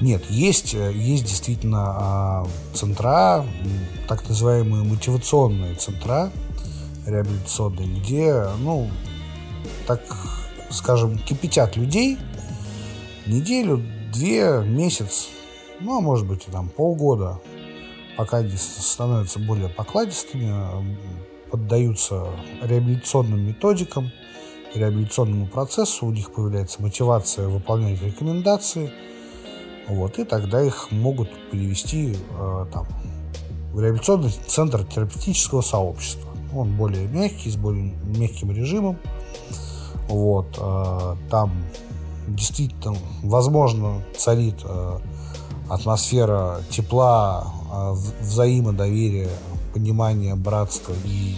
Нет, 0.00 0.24
есть, 0.30 0.74
э, 0.74 0.92
есть 0.94 1.24
действительно 1.24 1.84
а, 1.84 2.46
центра, 2.72 3.44
так 4.08 4.26
называемые 4.26 4.82
мотивационные 4.82 5.74
центра, 5.74 6.32
реабилитационные, 7.06 8.00
где, 8.00 8.46
ну, 8.58 8.90
так 9.86 10.00
скажем, 10.70 11.18
кипятят 11.18 11.76
людей 11.76 12.18
неделю, 13.26 13.82
две, 14.12 14.62
месяц, 14.64 15.28
ну, 15.80 15.98
а 15.98 16.00
может 16.00 16.26
быть, 16.26 16.48
и 16.48 16.50
там 16.50 16.68
полгода, 16.68 17.40
пока 18.16 18.38
они 18.38 18.56
становятся 18.56 19.38
более 19.38 19.68
покладистыми, 19.68 20.96
поддаются 21.50 22.26
реабилитационным 22.62 23.40
методикам, 23.40 24.10
реабилитационному 24.74 25.46
процессу, 25.46 26.06
у 26.06 26.12
них 26.12 26.32
появляется 26.32 26.82
мотивация 26.82 27.48
выполнять 27.48 28.00
рекомендации, 28.02 28.92
вот, 29.88 30.18
и 30.18 30.24
тогда 30.24 30.62
их 30.62 30.92
могут 30.92 31.30
перевести 31.50 32.14
э, 32.14 32.66
там, 32.72 32.86
в 33.72 33.80
реабилитационный 33.80 34.30
центр 34.46 34.84
терапевтического 34.84 35.62
сообщества. 35.62 36.29
Он 36.54 36.76
более 36.76 37.06
мягкий, 37.08 37.50
с 37.50 37.56
более 37.56 37.94
мягким 38.04 38.50
режимом. 38.50 38.98
Вот, 40.08 40.58
э, 40.58 41.16
там 41.30 41.52
действительно, 42.26 42.96
возможно, 43.22 44.02
царит 44.16 44.56
э, 44.64 44.98
атмосфера 45.68 46.62
тепла, 46.70 47.52
э, 47.72 47.94
взаимодоверия, 48.20 49.30
понимания, 49.72 50.34
братства 50.34 50.94
и 51.04 51.36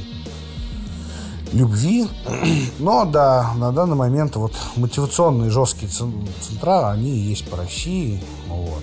любви. 1.53 2.07
Но 2.79 3.05
да, 3.05 3.53
на 3.57 3.73
данный 3.73 3.97
момент 3.97 4.37
вот 4.37 4.55
мотивационные 4.77 5.51
жесткие 5.51 5.91
центра, 5.91 6.91
они 6.91 7.11
есть 7.11 7.49
по 7.49 7.59
России. 7.59 8.21
Вот. 8.49 8.83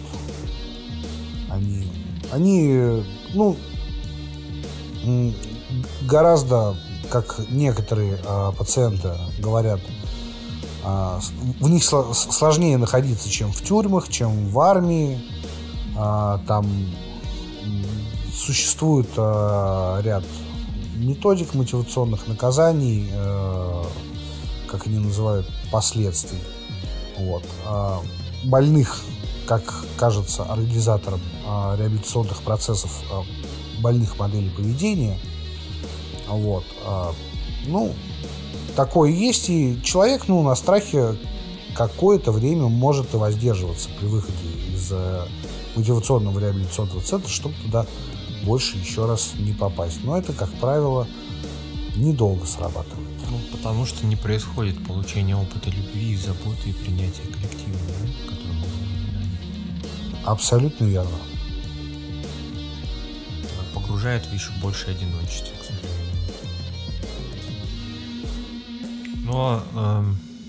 Они, 1.49 1.91
они, 2.31 3.03
ну, 3.33 3.57
гораздо, 6.01 6.75
как 7.09 7.39
некоторые 7.49 8.19
э, 8.23 8.51
пациенты 8.57 9.11
говорят, 9.39 9.79
э, 10.83 11.19
в 11.59 11.69
них 11.69 11.83
сложнее 11.83 12.77
находиться, 12.77 13.29
чем 13.29 13.51
в 13.51 13.61
тюрьмах, 13.61 14.09
чем 14.09 14.49
в 14.49 14.59
армии. 14.59 15.19
Э, 15.97 16.39
там 16.47 16.67
существует 18.33 19.09
э, 19.17 20.01
ряд 20.03 20.23
методик 20.95 21.53
мотивационных 21.53 22.27
наказаний, 22.27 23.09
э, 23.11 23.83
как 24.67 24.87
они 24.87 24.99
называют, 24.99 25.47
последствий. 25.71 26.39
Вот. 27.17 27.43
Э, 27.65 27.97
больных, 28.45 29.01
как 29.47 29.63
кажется 29.97 30.43
организаторам 30.43 31.21
э, 31.45 31.75
реабилитационных 31.77 32.41
процессов, 32.43 32.91
э, 33.11 33.81
больных 33.81 34.17
моделей 34.19 34.49
поведения– 34.49 35.19
вот. 36.35 36.63
А, 36.85 37.13
ну, 37.67 37.93
такое 38.75 39.11
есть, 39.11 39.49
и 39.49 39.79
человек, 39.83 40.27
ну, 40.27 40.41
на 40.43 40.55
страхе 40.55 41.15
какое-то 41.75 42.31
время 42.31 42.67
может 42.67 43.13
и 43.13 43.17
воздерживаться 43.17 43.89
при 43.99 44.07
выходе 44.07 44.35
из 44.73 44.89
э, 44.91 45.25
мотивационного 45.75 46.39
реабилитационного 46.39 47.01
центра, 47.01 47.29
чтобы 47.29 47.55
туда 47.63 47.85
больше 48.43 48.77
еще 48.77 49.05
раз 49.05 49.31
не 49.37 49.53
попасть. 49.53 50.03
Но 50.03 50.17
это, 50.17 50.33
как 50.33 50.51
правило, 50.53 51.07
недолго 51.95 52.45
срабатывает. 52.45 53.07
Ну, 53.29 53.37
потому 53.51 53.85
что 53.85 54.05
не 54.05 54.15
происходит 54.15 54.83
получение 54.85 55.35
опыта 55.35 55.69
любви, 55.69 56.17
заботы 56.17 56.69
и 56.69 56.73
принятия 56.73 57.21
коллектива, 57.21 57.77
да, 57.87 58.33
который 58.35 58.55
мы 58.55 58.65
Абсолютно 60.25 60.85
верно. 60.85 61.17
Погружает 63.73 64.25
в 64.25 64.33
еще 64.33 64.51
больше 64.61 64.87
одиночества, 64.87 65.55
Но 69.29 69.61
э, 69.75 70.03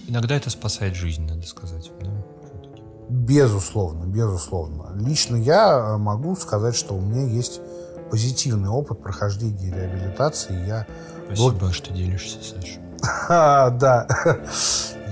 иногда 0.09 0.35
это 0.35 0.49
спасает 0.49 0.95
жизнь, 0.95 1.27
надо 1.29 1.47
сказать. 1.47 1.91
Да? 2.01 2.11
Безусловно, 3.11 4.07
безусловно. 4.07 4.91
Лично 4.95 5.37
я 5.37 5.99
могу 5.99 6.35
сказать, 6.37 6.75
что 6.75 6.95
у 6.95 7.01
меня 7.01 7.27
есть 7.27 7.61
позитивный 8.11 8.71
опыт 8.71 9.03
прохождения 9.03 9.71
реабилитации. 9.71 10.67
Я 10.67 10.87
Спасибо, 11.27 11.51
благ... 11.53 11.75
что 11.75 11.93
делишься, 11.93 12.39
Саша. 12.43 12.81
да. 13.79 14.07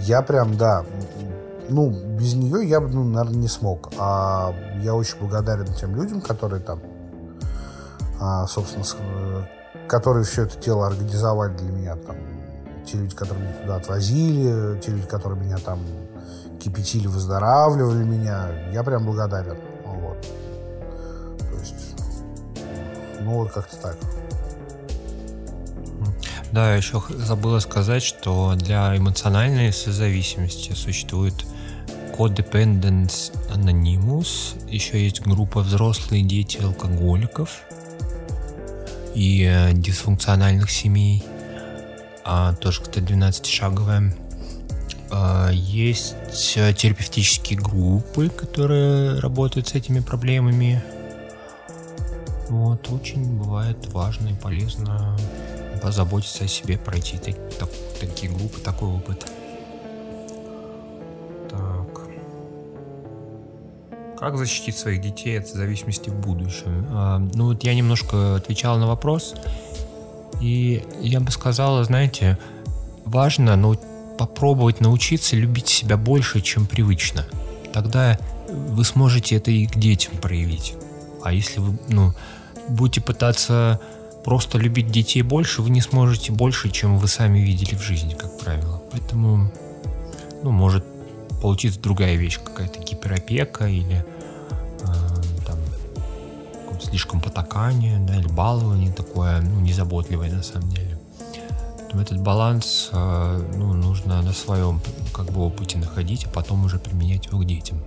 Я 0.04 0.22
прям, 0.22 0.56
да. 0.56 0.84
Ну, 1.68 1.90
без 1.90 2.34
нее 2.34 2.66
я 2.66 2.80
бы, 2.80 2.88
ну, 2.88 3.04
наверное, 3.04 3.40
не 3.40 3.48
смог. 3.48 3.92
А 3.98 4.54
я 4.82 4.94
очень 4.94 5.18
благодарен 5.18 5.66
тем 5.74 5.94
людям, 5.94 6.22
которые 6.22 6.62
там, 6.62 6.80
а, 8.18 8.46
собственно, 8.46 8.84
которые 9.86 10.24
все 10.24 10.44
это 10.44 10.58
дело 10.58 10.86
организовали 10.86 11.54
для 11.56 11.70
меня 11.70 11.96
там 11.96 12.16
те 12.90 12.96
люди, 12.96 13.14
которые 13.14 13.46
меня 13.46 13.58
туда 13.60 13.76
отвозили, 13.76 14.80
те 14.80 14.90
люди, 14.90 15.06
которые 15.06 15.40
меня 15.40 15.58
там 15.58 15.80
кипятили, 16.58 17.06
выздоравливали 17.06 18.02
меня, 18.02 18.48
я 18.72 18.82
прям 18.82 19.04
благодарен. 19.04 19.58
Вот. 19.84 20.20
То 21.38 21.58
есть, 21.58 21.94
ну 23.20 23.34
вот 23.34 23.52
как-то 23.52 23.76
так. 23.76 23.96
Да, 26.50 26.74
еще 26.74 27.02
забыла 27.10 27.58
сказать, 27.58 28.02
что 28.02 28.54
для 28.54 28.96
эмоциональной 28.96 29.70
созависимости 29.72 30.72
существует 30.72 31.34
Codependence 32.16 33.32
Anonymous, 33.54 34.58
еще 34.68 35.02
есть 35.04 35.20
группа 35.20 35.60
взрослые 35.60 36.22
дети 36.22 36.58
алкоголиков 36.60 37.60
и 39.14 39.44
э, 39.44 39.72
дисфункциональных 39.72 40.70
семей, 40.70 41.22
а, 42.28 42.54
тоже, 42.54 42.82
кстати, 42.82 43.00
12-шаговая. 43.00 44.12
А, 45.10 45.50
есть 45.50 46.56
э, 46.56 46.74
терапевтические 46.74 47.58
группы, 47.58 48.28
которые 48.28 49.18
работают 49.20 49.68
с 49.68 49.74
этими 49.74 50.00
проблемами. 50.00 50.84
Вот, 52.50 52.90
очень 52.90 53.38
бывает 53.38 53.92
важно 53.92 54.28
и 54.28 54.34
полезно 54.34 55.16
позаботиться 55.82 56.44
о 56.44 56.48
себе, 56.48 56.76
пройти 56.76 57.16
так, 57.16 57.36
так, 57.58 57.70
такие 57.98 58.30
группы, 58.30 58.60
такой 58.60 58.88
опыт. 58.90 59.26
Как 64.18 64.36
защитить 64.36 64.76
своих 64.76 65.00
детей 65.00 65.38
от 65.38 65.46
зависимости 65.46 66.10
в 66.10 66.16
будущем? 66.16 66.86
А, 66.90 67.18
ну 67.18 67.46
вот 67.46 67.62
я 67.62 67.74
немножко 67.74 68.34
отвечал 68.34 68.76
на 68.76 68.88
вопрос, 68.88 69.34
и 70.40 70.84
я 71.00 71.20
бы 71.20 71.30
сказала, 71.30 71.84
знаете, 71.84 72.38
важно 73.04 73.56
ну, 73.56 73.78
попробовать 74.18 74.80
научиться 74.80 75.36
любить 75.36 75.68
себя 75.68 75.96
больше, 75.96 76.40
чем 76.40 76.66
привычно. 76.66 77.26
Тогда 77.72 78.18
вы 78.48 78.84
сможете 78.84 79.36
это 79.36 79.50
и 79.50 79.66
к 79.66 79.76
детям 79.76 80.16
проявить. 80.18 80.74
А 81.22 81.32
если 81.32 81.60
вы 81.60 81.78
ну, 81.88 82.12
будете 82.68 83.00
пытаться 83.00 83.80
просто 84.24 84.58
любить 84.58 84.90
детей 84.90 85.22
больше, 85.22 85.62
вы 85.62 85.70
не 85.70 85.80
сможете 85.80 86.32
больше, 86.32 86.70
чем 86.70 86.98
вы 86.98 87.08
сами 87.08 87.38
видели 87.38 87.74
в 87.74 87.82
жизни, 87.82 88.14
как 88.14 88.38
правило. 88.38 88.82
Поэтому, 88.92 89.50
ну, 90.42 90.50
может 90.50 90.84
получится 91.40 91.80
другая 91.80 92.16
вещь, 92.16 92.38
какая-то 92.42 92.80
гиперопека 92.80 93.66
или 93.66 94.04
слишком 96.80 97.20
потакание, 97.20 97.98
да, 97.98 98.16
или 98.16 98.28
балование 98.28 98.92
такое, 98.92 99.40
ну, 99.40 99.60
незаботливое 99.60 100.30
на 100.30 100.42
самом 100.42 100.68
деле. 100.70 100.98
Поэтому 101.78 102.02
этот 102.02 102.20
баланс, 102.20 102.90
э, 102.92 103.52
ну, 103.56 103.72
нужно 103.74 104.22
на 104.22 104.32
своем 104.32 104.80
как 105.12 105.26
бы 105.26 105.40
опыте 105.40 105.78
находить, 105.78 106.24
а 106.24 106.28
потом 106.28 106.64
уже 106.64 106.78
применять 106.78 107.26
его 107.26 107.38
к 107.38 107.46
детям. 107.46 107.82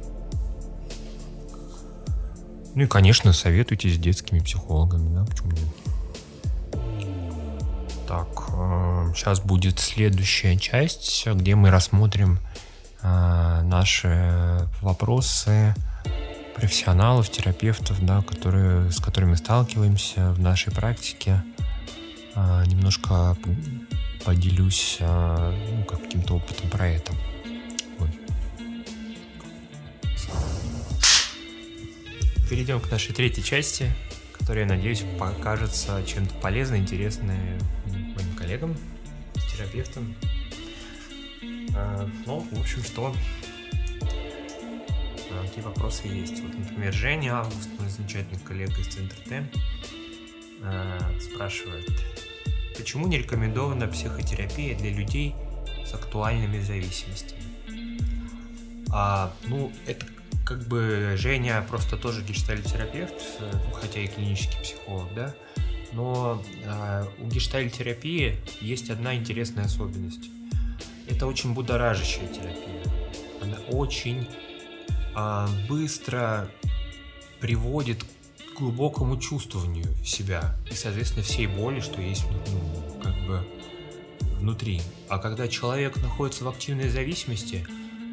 Ну 2.73 2.83
и, 2.83 2.87
конечно, 2.87 3.33
советуйтесь 3.33 3.95
с 3.95 3.97
детскими 3.97 4.39
психологами, 4.39 5.13
да, 5.13 5.25
почему 5.25 5.51
нет. 5.51 5.67
Так, 8.07 8.27
э, 8.53 9.13
сейчас 9.15 9.39
будет 9.39 9.79
следующая 9.79 10.57
часть, 10.57 11.27
где 11.27 11.55
мы 11.55 11.69
рассмотрим 11.69 12.39
Э, 13.03 13.61
наши 13.63 14.67
вопросы 14.81 15.73
профессионалов, 16.55 17.29
терапевтов, 17.29 18.03
да, 18.05 18.21
которые, 18.21 18.91
с 18.91 18.99
которыми 18.99 19.35
сталкиваемся 19.35 20.31
в 20.33 20.39
нашей 20.39 20.71
практике. 20.71 21.43
Э, 22.35 22.63
немножко 22.65 23.37
поделюсь 24.25 24.97
э, 24.99 25.55
ну, 25.71 25.85
каким-то 25.85 26.35
опытом 26.35 26.69
про 26.69 26.87
это. 26.87 27.13
Вот. 27.97 28.09
Перейдем 32.49 32.79
к 32.79 32.91
нашей 32.91 33.13
третьей 33.13 33.43
части, 33.43 33.91
которая, 34.37 34.65
надеюсь, 34.65 35.03
покажется 35.17 36.03
чем-то 36.05 36.33
полезной, 36.35 36.79
интересной 36.79 37.59
моим 37.87 38.35
коллегам, 38.35 38.75
терапевтам, 39.51 40.15
Э, 41.75 42.07
ну, 42.25 42.45
в 42.51 42.59
общем, 42.59 42.83
что 42.83 43.15
какие 45.41 45.63
вопросы 45.63 46.07
есть. 46.07 46.39
Вот, 46.41 46.53
например, 46.57 46.93
Женя 46.93 47.35
Август, 47.35 47.69
мой 47.79 47.89
замечательный 47.89 48.39
коллега 48.39 48.79
из 48.79 48.87
Центра 48.87 49.17
Т, 49.27 49.45
э, 50.63 50.99
спрашивает, 51.19 51.89
почему 52.77 53.07
не 53.07 53.17
рекомендована 53.17 53.87
психотерапия 53.87 54.77
для 54.77 54.91
людей 54.91 55.35
с 55.85 55.93
актуальными 55.93 56.59
зависимостями? 56.59 57.41
А, 58.91 59.33
ну, 59.47 59.71
это 59.87 60.05
как 60.45 60.67
бы 60.67 61.15
Женя 61.17 61.65
просто 61.69 61.97
тоже 61.97 62.23
гештальтерапевт, 62.23 63.39
хотя 63.73 64.01
и 64.01 64.07
клинический 64.07 64.59
психолог, 64.61 65.13
да, 65.13 65.33
но 65.93 66.43
э, 66.63 67.05
у 67.19 67.27
гештальтерапии 67.27 68.37
есть 68.59 68.89
одна 68.89 69.15
интересная 69.15 69.65
особенность 69.65 70.29
это 71.11 71.27
очень 71.27 71.53
будоражащая 71.53 72.27
терапия. 72.27 72.83
Она 73.41 73.57
очень 73.69 74.27
быстро 75.67 76.49
приводит 77.39 78.03
к 78.03 78.59
глубокому 78.59 79.17
чувствованию 79.17 79.93
себя 80.05 80.55
и, 80.69 80.75
соответственно, 80.75 81.23
всей 81.23 81.47
боли, 81.47 81.79
что 81.79 82.01
есть 82.01 82.25
ну, 82.29 82.99
как 83.01 83.15
бы 83.25 83.47
внутри. 84.41 84.81
А 85.09 85.17
когда 85.19 85.47
человек 85.47 85.97
находится 85.97 86.43
в 86.43 86.49
активной 86.49 86.89
зависимости, 86.89 87.65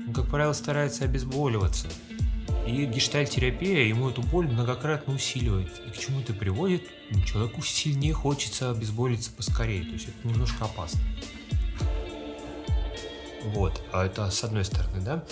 он, 0.07 0.15
как 0.15 0.27
правило, 0.29 0.53
старается 0.53 1.05
обезболиваться. 1.05 1.89
И 2.67 2.85
гештальтерапия 2.85 3.85
ему 3.85 4.11
эту 4.11 4.23
боль 4.23 4.47
многократно 4.47 5.15
усиливает. 5.15 5.71
И 5.87 5.91
к 5.91 5.99
чему 5.99 6.21
это 6.21 6.35
приводит? 6.35 6.83
Человеку 7.27 7.63
сильнее 7.63 8.13
хочется 8.13 8.71
обезболиться 8.71 9.31
поскорее. 9.33 9.85
То 9.85 9.93
есть 9.93 10.09
это 10.09 10.29
немножко 10.29 10.65
опасно. 10.67 11.01
Вот, 13.45 13.83
а 13.93 14.05
это 14.05 14.31
с 14.31 14.45
одной 14.45 14.65
стороны, 14.65 15.01
да. 15.01 15.25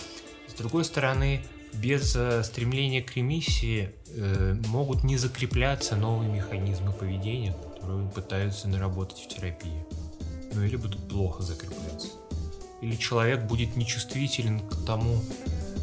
С 0.47 0.55
другой 0.55 0.85
стороны, 0.85 1.45
без 1.77 2.14
э, 2.16 2.43
стремления 2.43 3.03
к 3.03 3.16
ремиссии 3.16 3.91
э, 4.09 4.57
могут 4.68 5.05
не 5.05 5.16
закрепляться 5.16 5.97
новые 5.97 6.31
механизмы 6.31 6.93
поведения, 6.93 7.53
которые 7.53 8.09
пытаются 8.09 8.68
наработать 8.68 9.18
в 9.18 9.29
терапии. 9.29 9.85
Ну 10.55 10.62
или 10.62 10.77
будут 10.77 11.09
плохо 11.09 11.43
закрепляться. 11.43 12.09
Или 12.83 12.97
человек 12.97 13.45
будет 13.45 13.77
нечувствителен 13.77 14.61
к 14.61 14.84
тому 14.84 15.21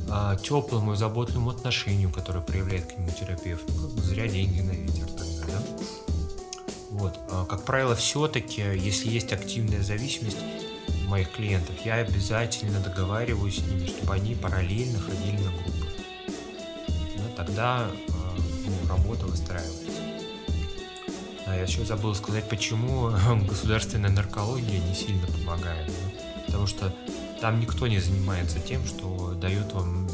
а, 0.09 0.35
теплому 0.35 0.93
и 0.93 0.95
заботливому 0.95 1.49
отношению, 1.49 2.11
которое 2.11 2.41
проявляет 2.41 2.91
к 2.91 2.97
нему 2.97 3.09
терапевт. 3.09 3.63
Ну, 3.67 3.89
зря 4.01 4.27
деньги 4.27 4.61
на 4.61 4.71
ветер 4.71 5.07
тогда, 5.07 5.45
да? 5.47 5.63
Вот. 6.91 7.19
А, 7.31 7.45
как 7.45 7.63
правило, 7.65 7.95
все-таки, 7.95 8.61
если 8.61 9.09
есть 9.09 9.33
активная 9.33 9.81
зависимость, 9.81 10.37
моих 11.07 11.31
клиентов, 11.31 11.75
я 11.85 11.95
обязательно 11.95 12.79
договариваюсь 12.79 13.59
с 13.59 13.67
ними, 13.67 13.85
чтобы 13.85 14.15
они 14.15 14.33
параллельно 14.35 14.99
ходили 14.99 15.37
на 15.37 15.51
группы. 15.51 15.92
Тогда 17.45 17.87
э, 17.89 18.11
ну, 18.65 18.87
работа 18.87 19.25
выстраивается. 19.25 19.91
А 21.45 21.55
я 21.55 21.63
еще 21.63 21.83
забыл 21.83 22.15
сказать, 22.15 22.47
почему 22.47 23.11
государственная 23.47 24.11
наркология 24.11 24.79
не 24.79 24.95
сильно 24.95 25.27
помогает. 25.27 25.87
Да? 25.87 26.43
Потому 26.45 26.67
что 26.67 26.93
там 27.41 27.59
никто 27.59 27.87
не 27.87 27.99
занимается 27.99 28.59
тем, 28.59 28.85
что 28.85 29.33
дает 29.33 29.73
вам 29.73 30.07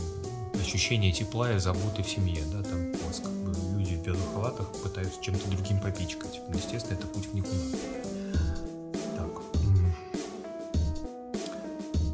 ощущение 0.60 1.12
тепла 1.12 1.54
и 1.54 1.60
заботы 1.60 2.02
в 2.02 2.10
семье. 2.10 2.42
Да? 2.52 2.64
Там 2.64 2.94
у 2.94 3.08
вас 3.08 3.20
как 3.20 3.32
бы 3.32 3.78
люди 3.78 3.96
в 3.96 4.02
белых 4.02 4.34
халатах 4.34 4.68
пытаются 4.82 5.22
чем-то 5.22 5.48
другим 5.52 5.80
попичкать. 5.80 6.42
Ну, 6.50 6.58
естественно, 6.58 6.98
это 6.98 7.06
путь 7.06 7.28
в 7.28 7.36
никуда. 7.36 7.56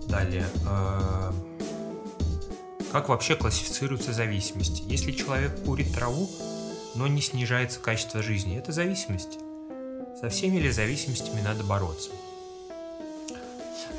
Далее. 0.10 0.46
Э, 2.96 3.00
как 3.00 3.10
вообще 3.10 3.36
классифицируются 3.36 4.14
зависимости? 4.14 4.84
Если 4.88 5.12
человек 5.12 5.64
курит 5.64 5.94
траву, 5.94 6.30
но 6.96 7.08
не 7.08 7.22
снижается 7.22 7.80
качество 7.80 8.24
жизни, 8.24 8.58
это 8.58 8.72
зависимость. 8.72 9.40
Со 10.20 10.30
всеми 10.30 10.60
ли 10.60 10.72
зависимостями 10.72 11.42
надо 11.42 11.64
бороться? 11.66 12.12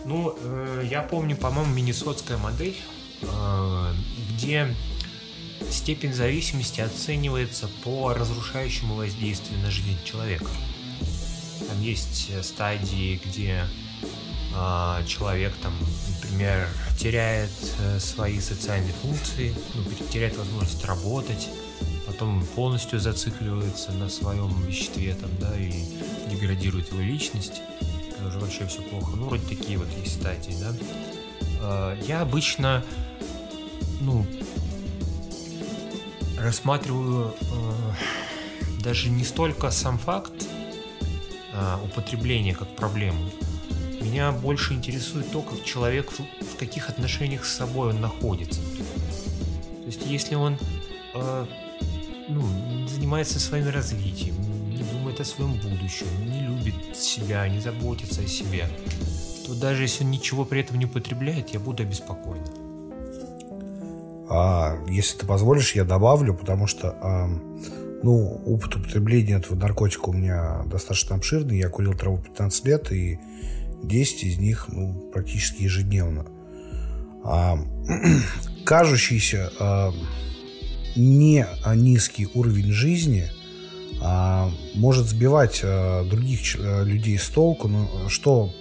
Ну, 0.07 0.35
э, 0.41 0.87
я 0.91 1.03
помню, 1.03 1.37
по-моему, 1.37 1.73
миннесотская 1.75 2.39
модель, 2.39 2.77
э, 3.21 3.93
где 4.31 4.75
степень 5.71 6.15
зависимости 6.15 6.81
оценивается 6.81 7.69
по 7.85 8.15
разрушающему 8.15 8.95
воздействию 8.95 9.61
на 9.61 9.71
жизнь 9.71 10.03
человека. 10.05 10.51
Там 11.69 11.81
есть 11.83 12.45
стадии, 12.45 13.21
где 13.25 13.65
а, 14.55 15.03
человек 15.05 15.53
там, 15.63 15.75
например, 16.37 16.69
теряет 16.99 17.51
э, 17.81 17.99
свои 17.99 18.41
социальные 18.41 18.93
функции, 18.93 19.55
ну, 19.75 19.83
теряет 20.11 20.37
возможность 20.37 20.85
работать, 20.85 21.49
потом 22.07 22.45
полностью 22.55 23.01
зацикливается 23.01 23.93
на 23.93 24.11
своем 24.11 24.63
веществе 24.67 25.15
там, 25.15 25.31
да, 25.41 25.57
и 25.57 25.73
деградирует 26.31 26.93
его 26.93 27.01
личность. 27.01 27.63
уже 28.27 28.39
вообще 28.39 28.67
все 28.67 28.83
плохо. 28.83 29.17
Ну, 29.17 29.27
вроде 29.27 29.47
такие 29.47 29.79
вот 29.79 29.89
есть 29.99 30.21
стадии, 30.21 30.55
да. 30.61 30.75
Э, 31.63 31.99
я 32.07 32.21
обычно, 32.21 32.85
ну, 34.03 34.27
рассматриваю 36.39 37.35
э, 37.41 38.83
даже 38.83 39.09
не 39.09 39.25
столько 39.25 39.71
сам 39.71 39.97
факт 39.97 40.35
э, 41.55 41.77
употребления 41.83 42.55
как 42.55 42.69
проблему. 42.77 43.31
Меня 44.01 44.33
больше 44.33 44.75
интересует 44.75 45.31
то, 45.31 45.43
как 45.43 45.63
человек 45.65 46.11
в, 46.13 46.57
каких 46.59 46.89
отношениях 46.89 47.45
с 47.45 47.57
собой 47.57 47.91
он 47.91 48.01
находится. 48.01 48.61
То 48.61 49.87
есть, 49.87 50.07
если 50.07 50.35
он 50.35 50.59
э, 51.15 51.47
ну, 52.29 52.43
занимается 52.89 53.39
своим 53.39 53.69
развитием, 53.69 54.35
не 54.71 54.83
думает 54.83 55.21
о 55.21 55.25
своем 55.25 55.55
будущем, 55.55 56.07
не 56.25 56.41
любит 56.41 56.97
себя, 56.97 57.49
не 57.49 57.61
заботится 57.61 58.23
о 58.23 58.27
себе, 58.27 58.69
то 59.47 59.55
даже 59.55 59.83
если 59.83 60.05
он 60.05 60.11
ничего 60.11 60.45
при 60.45 60.61
этом 60.61 60.79
не 60.79 60.87
употребляет, 60.87 61.51
я 61.51 61.61
буду 61.61 61.83
обеспокоен. 61.83 62.45
А, 64.29 64.77
если 64.89 65.19
ты 65.19 65.27
позволишь, 65.27 65.75
я 65.75 65.85
добавлю, 65.85 66.35
потому 66.35 66.67
что 66.67 66.97
а, 67.01 67.29
ну, 68.03 68.41
опыт 68.45 68.77
употребления 68.77 69.35
этого 69.35 69.57
наркотика 69.57 70.09
у 70.09 70.13
меня 70.13 70.63
достаточно 70.67 71.17
обширный. 71.17 71.59
Я 71.59 71.69
курил 71.69 71.95
траву 71.95 72.19
15 72.19 72.65
лет, 72.67 72.93
и 72.93 73.21
10 73.83 74.25
из 74.25 74.39
них 74.39 74.67
ну, 74.69 75.11
практически 75.13 75.63
ежедневно. 75.63 76.27
А, 77.25 77.59
кажущийся 78.65 79.53
а, 79.59 79.93
не 80.97 81.47
низкий 81.75 82.29
уровень 82.35 82.73
жизни 82.73 83.31
а, 84.01 84.51
может 84.75 85.07
сбивать 85.07 85.61
а, 85.63 86.05
других 86.05 86.57
а, 86.59 86.83
людей 86.83 87.19
с 87.19 87.29
толку. 87.29 87.69
Но 87.69 88.09
что 88.09 88.53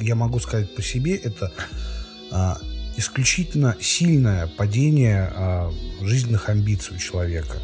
я 0.00 0.14
могу 0.14 0.38
сказать 0.40 0.74
по 0.74 0.82
себе, 0.82 1.16
это 1.16 1.52
а, 2.30 2.58
исключительно 2.96 3.76
сильное 3.80 4.46
падение 4.46 5.32
а, 5.34 5.72
жизненных 6.00 6.48
амбиций 6.48 6.96
у 6.96 6.98
человека. 6.98 7.58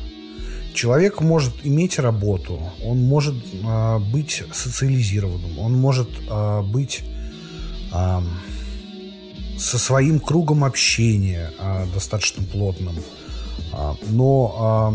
Человек 0.74 1.20
может 1.20 1.53
иметь 1.65 1.99
работу, 1.99 2.61
он 2.85 3.03
может 3.03 3.35
а, 3.65 3.99
быть 3.99 4.43
социализированным, 4.53 5.59
он 5.59 5.74
может 5.74 6.09
а, 6.28 6.62
быть 6.62 7.03
а, 7.93 8.24
со 9.59 9.78
своим 9.78 10.19
кругом 10.19 10.65
общения 10.65 11.53
а, 11.59 11.86
достаточно 11.93 12.43
плотным. 12.44 12.97
А, 13.73 13.97
но 14.09 14.57
а, 14.59 14.94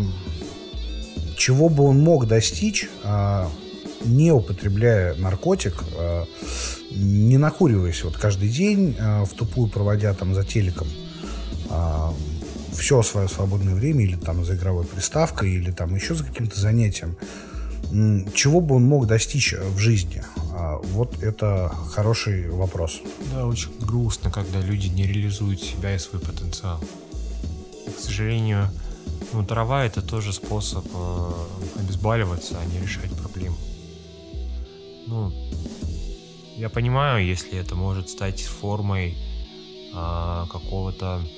чего 1.38 1.70
бы 1.70 1.84
он 1.84 2.00
мог 2.00 2.28
достичь, 2.28 2.90
а, 3.04 3.50
не 4.04 4.32
употребляя 4.32 5.16
наркотик, 5.16 5.84
а, 5.98 6.26
не 6.92 7.38
накуриваясь 7.38 8.04
вот 8.04 8.18
каждый 8.18 8.50
день, 8.50 8.96
а, 9.00 9.26
в 9.26 9.34
тупую 9.34 9.70
проводя 9.70 10.14
там 10.14 10.34
за 10.34 10.44
телеком 10.44 10.88
а, 11.70 12.14
все 12.78 13.02
свое 13.02 13.28
свободное 13.28 13.76
время 13.76 14.04
или 14.04 14.16
там 14.16 14.46
за 14.46 14.56
игровой 14.56 14.86
приставкой, 14.86 15.52
или 15.52 15.72
там 15.72 15.96
еще 15.96 16.16
за 16.16 16.24
каким-то 16.24 16.60
занятием, 16.60 17.18
чего 18.34 18.60
бы 18.62 18.76
он 18.76 18.86
мог 18.86 19.08
достичь 19.08 19.54
в 19.54 19.78
жизни? 19.78 20.24
А, 20.54 20.78
вот 20.78 21.24
это 21.24 21.72
хороший 21.92 22.50
вопрос. 22.50 23.02
Да, 23.34 23.46
очень 23.46 23.70
грустно, 23.80 24.32
когда 24.32 24.60
люди 24.60 24.88
не 24.88 25.04
реализуют 25.04 25.62
себя 25.62 25.96
и 25.96 26.00
свой 26.00 26.22
потенциал. 26.22 26.80
К 27.96 28.00
сожалению, 28.00 28.70
ну, 29.34 29.46
трава 29.46 29.86
это 29.86 30.02
тоже 30.02 30.34
способ 30.34 30.86
э, 30.94 31.32
обезболиваться, 31.80 32.58
а 32.60 32.66
не 32.66 32.80
решать 32.82 33.12
проблемы. 33.12 33.56
Ну, 35.08 35.32
я 36.58 36.70
понимаю, 36.70 37.26
если 37.26 37.58
это 37.58 37.76
может 37.76 38.10
стать 38.10 38.42
формой 38.42 39.16
э, 39.94 40.46
какого-то 40.52 41.22
э, 41.24 41.37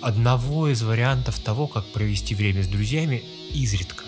одного 0.00 0.68
из 0.68 0.82
вариантов 0.82 1.38
того, 1.40 1.66
как 1.66 1.84
провести 1.86 2.34
время 2.34 2.62
с 2.62 2.68
друзьями 2.68 3.24
изредка. 3.52 4.04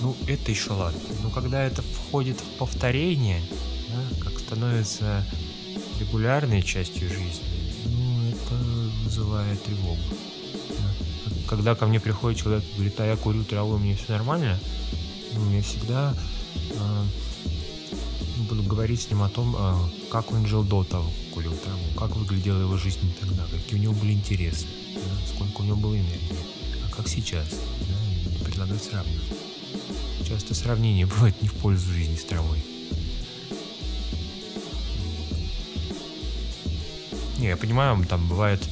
Ну, 0.00 0.16
это 0.26 0.50
еще 0.50 0.72
ладно. 0.72 1.00
Но 1.22 1.30
когда 1.30 1.64
это 1.64 1.82
входит 1.82 2.38
в 2.40 2.58
повторение, 2.58 3.40
да, 3.88 4.24
как 4.24 4.38
становится 4.38 5.26
регулярной 5.98 6.62
частью 6.62 7.08
жизни, 7.08 7.42
ну, 7.86 8.28
это 8.28 8.54
вызывает 9.04 9.62
тревогу. 9.64 9.98
Да. 10.68 11.48
Когда 11.48 11.74
ко 11.74 11.86
мне 11.86 11.98
приходит 11.98 12.38
человек 12.38 12.64
и 12.64 12.74
говорит, 12.74 13.00
а 13.00 13.06
я 13.06 13.16
курю 13.16 13.44
траву, 13.44 13.74
у 13.74 13.78
меня 13.78 13.96
все 13.96 14.12
нормально, 14.12 14.58
ну, 15.34 15.50
я 15.50 15.62
всегда 15.62 16.14
э, 16.54 17.04
буду 18.48 18.62
говорить 18.62 19.02
с 19.02 19.10
ним 19.10 19.22
о 19.22 19.28
том, 19.28 19.56
э, 19.58 19.74
как 20.10 20.30
он 20.32 20.46
жил 20.46 20.62
до 20.62 20.84
того, 20.84 21.10
курил 21.36 21.52
траву, 21.52 21.84
как 21.98 22.16
выглядела 22.16 22.62
его 22.62 22.78
жизнь 22.78 23.14
тогда, 23.20 23.44
какие 23.50 23.78
у 23.78 23.82
него 23.82 23.92
были 23.92 24.12
интересы, 24.12 24.64
да, 24.94 25.34
сколько 25.34 25.60
у 25.60 25.64
него 25.64 25.76
было 25.76 25.94
энергии, 25.94 26.38
а 26.82 26.96
как 26.96 27.06
сейчас, 27.08 27.46
да, 27.80 28.30
и 28.30 28.42
предлагать 28.42 28.82
сравнивать. 28.82 29.22
Часто 30.26 30.54
сравнение 30.54 31.04
бывает 31.14 31.40
не 31.42 31.48
в 31.48 31.52
пользу 31.52 31.92
жизни 31.92 32.16
с 32.16 32.24
травой. 32.24 32.64
Не, 37.36 37.48
я 37.48 37.56
понимаю, 37.58 38.02
там 38.06 38.26
бывает 38.26 38.66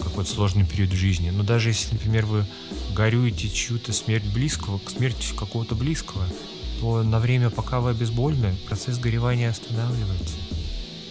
какой-то 0.00 0.30
сложный 0.30 0.64
период 0.64 0.92
в 0.92 0.96
жизни, 0.96 1.28
но 1.28 1.42
даже 1.42 1.68
если, 1.68 1.92
например, 1.92 2.24
вы 2.24 2.46
горюете 2.94 3.50
чью-то 3.50 3.92
смерть 3.92 4.24
близкого, 4.24 4.78
к 4.78 4.88
смерти 4.88 5.34
какого-то 5.36 5.74
близкого, 5.74 6.24
то 6.80 7.02
на 7.02 7.20
время, 7.20 7.50
пока 7.50 7.80
вы 7.80 7.90
обезбольны, 7.90 8.56
процесс 8.66 8.98
горевания 8.98 9.50
останавливается. 9.50 10.45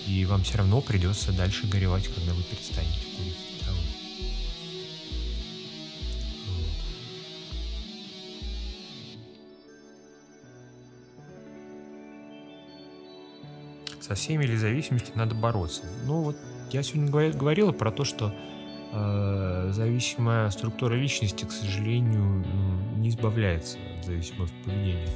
И 0.07 0.25
вам 0.25 0.43
все 0.43 0.59
равно 0.59 0.81
придется 0.81 1.31
дальше 1.31 1.67
горевать, 1.67 2.07
когда 2.07 2.33
вы 2.33 2.43
перестанете 2.43 2.99
курить. 3.17 3.45
Со 14.05 14.13
всеми 14.13 14.43
или 14.43 14.55
зависимостью 14.55 15.15
надо 15.15 15.33
бороться. 15.33 15.81
Ну 16.05 16.21
вот 16.21 16.37
я 16.69 16.83
сегодня 16.83 17.09
говорила 17.09 17.71
про 17.71 17.91
то, 17.91 18.03
что 18.03 18.31
э, 18.93 19.71
зависимая 19.73 20.47
структура 20.51 20.93
личности, 20.93 21.43
к 21.43 21.51
сожалению, 21.51 22.45
не 22.97 23.09
избавляется 23.09 23.79
от 23.97 24.05
зависимого 24.05 24.47
поведения. 24.63 25.09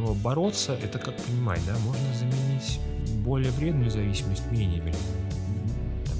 Но 0.00 0.14
бороться, 0.14 0.78
это 0.82 0.98
как 0.98 1.14
понимать, 1.16 1.60
да, 1.66 1.74
можно 1.84 2.14
заменить 2.18 2.80
более 3.22 3.50
вредную 3.50 3.90
зависимость 3.90 4.42
менее 4.50 4.80
вредной, 4.80 5.02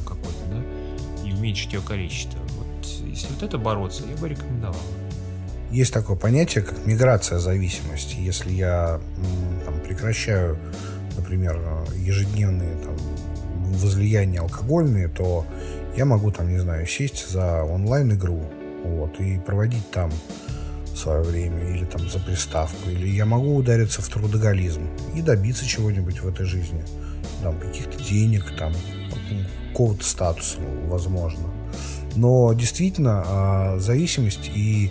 какой-то, 0.05 0.45
да, 0.51 1.27
и 1.27 1.33
уменьшить 1.33 1.73
ее 1.73 1.81
количество. 1.81 2.39
Вот 2.59 2.87
если 3.07 3.33
вот 3.33 3.43
это 3.43 3.57
бороться, 3.57 4.03
я 4.07 4.17
бы 4.21 4.29
рекомендовал. 4.29 4.77
Есть 5.71 5.95
такое 5.95 6.17
понятие, 6.17 6.63
как 6.63 6.85
миграция 6.85 7.39
зависимости. 7.39 8.17
Если 8.19 8.53
я 8.53 9.01
там, 9.65 9.81
прекращаю, 9.81 10.59
например, 11.17 11.59
ежедневные 11.97 12.77
там, 12.85 12.97
возлияния 13.79 14.43
алкогольные, 14.43 15.09
то 15.09 15.47
я 15.97 16.05
могу 16.05 16.31
там, 16.33 16.51
не 16.51 16.59
знаю, 16.59 16.87
сесть 16.87 17.31
за 17.31 17.63
онлайн-игру 17.65 18.43
вот, 18.85 19.19
и 19.21 19.39
проводить 19.39 19.91
там 19.91 20.11
свое 21.01 21.23
время, 21.23 21.71
или 21.71 21.85
там 21.85 22.09
за 22.09 22.19
приставку, 22.19 22.91
или 22.91 23.09
я 23.09 23.25
могу 23.25 23.57
удариться 23.57 24.03
в 24.03 24.09
трудоголизм 24.09 24.89
и 25.15 25.23
добиться 25.23 25.67
чего-нибудь 25.67 26.21
в 26.21 26.29
этой 26.29 26.47
жизни, 26.47 26.85
там, 27.43 27.59
каких-то 27.59 28.03
денег, 28.03 28.45
там, 28.59 28.73
какого-то 29.71 30.05
статуса, 30.05 30.59
возможно. 30.89 31.49
Но 32.17 32.53
действительно 32.53 33.23
а, 33.25 33.79
зависимость 33.79 34.51
и 34.55 34.91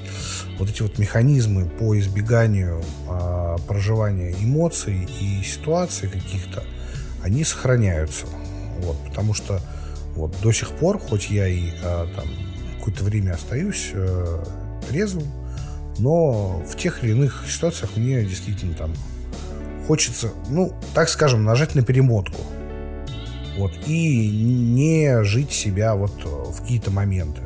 вот 0.57 0.69
эти 0.69 0.81
вот 0.81 0.97
механизмы 0.97 1.65
по 1.65 1.97
избеганию 1.99 2.81
а, 3.07 3.57
проживания 3.67 4.33
эмоций 4.41 5.07
и 5.19 5.43
ситуаций 5.43 6.09
каких-то, 6.09 6.63
они 7.21 7.43
сохраняются. 7.43 8.25
Вот, 8.79 8.97
потому 9.05 9.33
что 9.33 9.59
вот 10.15 10.33
до 10.41 10.53
сих 10.53 10.69
пор, 10.71 10.97
хоть 10.97 11.29
я 11.29 11.47
и 11.47 11.71
а, 11.83 12.07
там 12.15 12.25
какое-то 12.79 13.03
время 13.03 13.33
остаюсь 13.33 13.91
э, 13.93 14.43
трезвым, 14.87 15.27
но 15.99 16.59
в 16.59 16.75
тех 16.77 17.03
или 17.03 17.11
иных 17.11 17.45
ситуациях 17.47 17.91
мне 17.95 18.23
действительно 18.23 18.73
там 18.73 18.93
хочется, 19.87 20.31
ну, 20.49 20.73
так 20.93 21.09
скажем, 21.09 21.43
нажать 21.43 21.75
на 21.75 21.81
перемотку. 21.81 22.41
Вот, 23.57 23.73
и 23.87 24.29
не 24.29 25.23
жить 25.23 25.51
себя 25.51 25.95
вот 25.95 26.23
в 26.23 26.61
какие-то 26.61 26.91
моменты. 26.91 27.41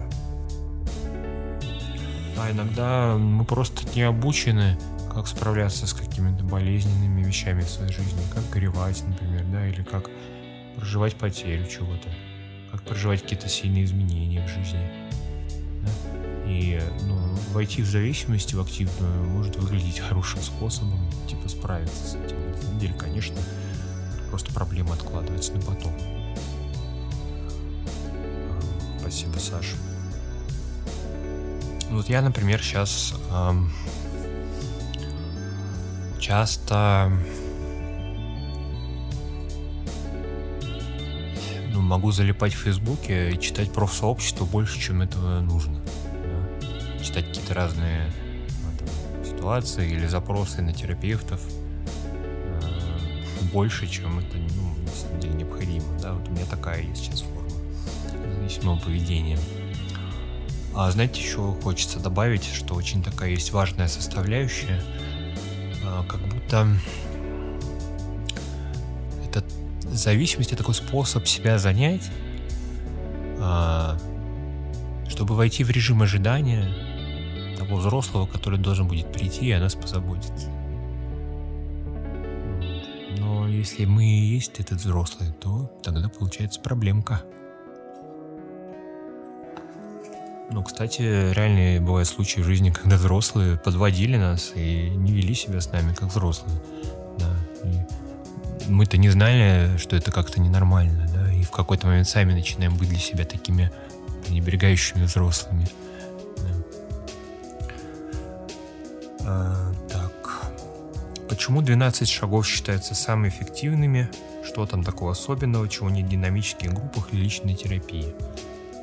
А 2.37 2.51
иногда 2.51 3.15
мы 3.17 3.45
просто 3.45 3.83
не 3.95 4.03
обучены, 4.03 4.77
как 5.13 5.27
справляться 5.27 5.87
с 5.87 5.93
какими-то 5.93 6.43
болезненными 6.43 7.23
вещами 7.23 7.61
в 7.61 7.69
своей 7.69 7.93
жизни, 7.93 8.21
как 8.33 8.47
горевать, 8.49 9.03
например, 9.07 9.45
да, 9.51 9.67
или 9.67 9.81
как 9.83 10.09
проживать 10.75 11.15
потерю 11.15 11.65
чего-то, 11.67 12.09
как 12.71 12.83
проживать 12.83 13.21
какие-то 13.21 13.47
сильные 13.47 13.85
изменения 13.85 14.45
в 14.45 14.49
жизни. 14.49 14.89
Да? 15.81 16.49
И 16.49 16.81
ну, 17.03 17.22
войти 17.53 17.81
в 17.81 17.87
зависимость 17.87 18.53
в 18.53 18.59
активную 18.59 19.23
может 19.29 19.55
выглядеть 19.55 19.99
хорошим 19.99 20.41
способом, 20.41 20.99
типа, 21.29 21.47
справиться 21.47 22.03
с 22.03 22.15
этим. 22.15 22.35
На 22.51 22.61
самом 22.61 22.79
деле, 22.79 22.93
конечно, 22.95 23.37
просто 24.29 24.51
проблема 24.51 24.93
откладывается 24.93 25.53
на 25.53 25.61
потом. 25.61 25.93
Спасибо, 28.99 29.37
Саша. 29.37 29.75
Вот 31.91 32.09
я, 32.09 32.21
например, 32.21 32.59
сейчас 32.59 33.13
эм, 33.31 33.71
часто 36.19 37.11
ну, 41.71 41.81
могу 41.81 42.11
залипать 42.11 42.53
в 42.53 42.57
Фейсбуке 42.57 43.31
и 43.31 43.39
читать 43.39 43.71
профсообщество 43.71 44.45
больше, 44.45 44.79
чем 44.79 45.03
этого 45.03 45.41
нужно. 45.41 45.82
Читать 47.13 47.27
какие-то 47.27 47.53
разные 47.53 48.11
ну, 48.63 49.23
ситуации 49.23 49.87
или 49.87 50.07
запросы 50.07 50.63
на 50.63 50.73
терапевтов 50.73 51.39
э, 51.45 52.59
больше, 53.51 53.87
чем 53.87 54.17
это 54.17 54.35
ну, 54.35 54.83
на 54.83 54.91
самом 54.91 55.19
деле 55.19 55.33
необходимо. 55.35 55.85
Да? 56.01 56.13
Вот 56.13 56.27
у 56.27 56.31
меня 56.31 56.45
такая 56.45 56.81
есть 56.81 57.03
сейчас 57.03 57.21
форма 57.21 57.51
зависимого 58.39 58.79
поведения. 58.79 59.37
А 60.73 60.89
знаете, 60.89 61.21
еще 61.21 61.55
хочется 61.61 61.99
добавить, 61.99 62.45
что 62.45 62.73
очень 62.73 63.03
такая 63.03 63.29
есть 63.29 63.51
важная 63.51 63.87
составляющая, 63.87 64.81
а, 65.85 66.03
как 66.07 66.19
будто 66.21 66.67
это 69.29 69.45
зависимость 69.83 70.51
это 70.51 70.63
такой 70.63 70.73
способ 70.73 71.27
себя 71.27 71.59
занять, 71.59 72.09
а, 73.37 73.99
чтобы 75.07 75.35
войти 75.35 75.63
в 75.63 75.69
режим 75.69 76.01
ожидания 76.01 76.92
того 77.73 77.79
взрослого, 77.79 78.25
который 78.25 78.59
должен 78.59 78.87
будет 78.87 79.11
прийти 79.11 79.47
и 79.47 79.51
о 79.51 79.59
нас 79.59 79.75
позаботиться. 79.75 80.47
Но 83.17 83.47
если 83.47 83.85
мы 83.85 84.05
и 84.05 84.35
есть 84.35 84.59
этот 84.59 84.79
взрослый, 84.79 85.31
то 85.39 85.71
тогда 85.83 86.09
получается 86.09 86.59
проблемка. 86.59 87.21
Ну, 90.51 90.61
кстати, 90.61 91.01
реальные 91.33 91.79
бывают 91.79 92.07
случаи 92.07 92.41
в 92.41 92.45
жизни, 92.45 92.69
когда 92.81 92.95
взрослые 92.95 93.57
подводили 93.57 94.17
нас 94.17 94.51
и 94.55 94.89
не 94.89 95.11
вели 95.11 95.33
себя 95.33 95.59
с 95.61 95.71
нами 95.71 95.93
как 95.93 96.09
взрослые. 96.09 96.61
Да. 97.17 97.35
И 98.67 98.71
мы-то 98.71 98.97
не 98.97 99.09
знали, 99.09 99.77
что 99.77 99.95
это 99.95 100.11
как-то 100.11 100.39
ненормально, 100.39 101.09
да, 101.13 101.33
и 101.33 101.43
в 101.43 101.51
какой-то 101.51 101.87
момент 101.87 102.07
сами 102.07 102.33
начинаем 102.33 102.75
быть 102.75 102.89
для 102.89 102.99
себя 102.99 103.25
такими 103.25 103.71
пренебрегающими 104.25 105.03
взрослыми. 105.03 105.67
А, 109.25 109.73
так. 109.89 110.51
Почему 111.29 111.61
12 111.61 112.07
шагов 112.07 112.45
считаются 112.45 112.95
самыми 112.95 113.29
эффективными? 113.29 114.09
Что 114.45 114.65
там 114.65 114.83
такого 114.83 115.11
особенного, 115.11 115.67
чего 115.69 115.89
нет 115.89 116.05
в 116.05 116.09
динамических 116.09 116.73
группах 116.73 117.13
или 117.13 117.21
личной 117.21 117.55
терапии? 117.55 118.13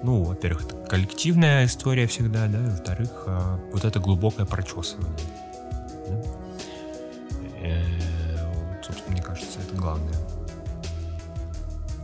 Ну, 0.02 0.24
во-первых, 0.24 0.64
это 0.64 0.76
коллективная 0.76 1.66
история 1.66 2.06
всегда, 2.06 2.46
да, 2.46 2.58
во-вторых, 2.58 3.10
а, 3.26 3.60
вот 3.72 3.84
это 3.84 4.00
глубокое 4.00 4.46
прочесывание. 4.46 5.10
Э, 7.62 7.82
вот, 8.46 8.84
собственно, 8.86 9.12
мне 9.12 9.22
кажется, 9.22 9.58
это 9.60 9.76
главное. 9.76 10.16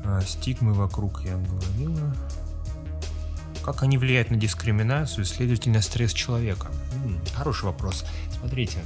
А, 0.05 0.21
стигмы 0.21 0.75
вокруг 0.75 1.23
я 1.25 1.37
говорила. 1.37 2.15
Как 3.65 3.83
они 3.83 3.97
влияют 3.99 4.31
на 4.31 4.37
дискриминацию 4.37 5.25
и, 5.25 5.27
следовательно, 5.27 5.81
стресс 5.81 6.13
человека? 6.13 6.69
Хороший 7.35 7.67
вопрос. 7.67 8.05
Смотрите, 8.39 8.79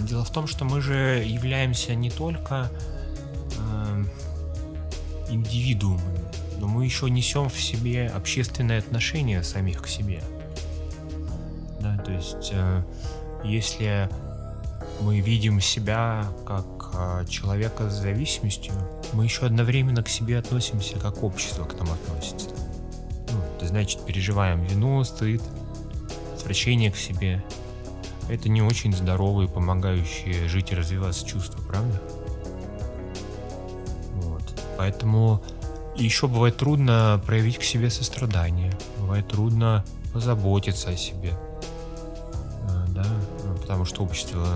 дело 0.00 0.24
в 0.24 0.30
том, 0.30 0.46
что 0.46 0.64
мы 0.64 0.80
же 0.80 1.22
являемся 1.26 1.94
не 1.94 2.10
только 2.10 2.70
э, 3.58 4.04
индивидуумами, 5.30 6.20
но 6.58 6.66
мы 6.66 6.84
еще 6.84 7.10
несем 7.10 7.48
в 7.48 7.60
себе 7.60 8.08
общественное 8.08 8.78
отношение 8.78 9.42
самих 9.42 9.82
к 9.82 9.88
себе. 9.88 10.22
Да, 11.80 11.98
то 11.98 12.12
есть, 12.12 12.50
э, 12.52 12.82
если 13.44 14.08
мы 15.00 15.20
видим 15.20 15.60
себя 15.60 16.26
как 16.46 16.66
э, 16.94 17.26
человека 17.28 17.90
с 17.90 17.94
зависимостью, 17.94 18.72
мы 19.12 19.24
еще 19.24 19.46
одновременно 19.46 20.02
к 20.02 20.08
себе 20.08 20.38
относимся, 20.38 20.98
как 20.98 21.22
общество 21.22 21.64
к 21.64 21.78
нам 21.78 21.90
относится. 21.92 22.48
Ну, 23.30 23.38
это 23.56 23.68
значит, 23.68 24.04
переживаем 24.04 24.64
вину, 24.64 25.04
стыд, 25.04 25.42
отвращение 26.46 26.92
к 26.92 26.96
себе. 26.96 27.42
Это 28.28 28.48
не 28.48 28.62
очень 28.62 28.94
здоровые, 28.94 29.48
помогающие 29.48 30.48
жить 30.48 30.70
и 30.70 30.76
развиваться 30.76 31.26
чувства, 31.26 31.60
правда? 31.66 32.00
Вот. 34.14 34.42
Поэтому 34.78 35.42
еще 35.96 36.28
бывает 36.28 36.56
трудно 36.56 37.20
проявить 37.26 37.58
к 37.58 37.64
себе 37.64 37.90
сострадание. 37.90 38.72
Бывает 39.00 39.26
трудно 39.26 39.84
позаботиться 40.12 40.90
о 40.90 40.96
себе. 40.96 41.32
Э, 42.68 42.84
да, 42.90 43.06
потому 43.60 43.84
что 43.84 44.04
общество 44.04 44.46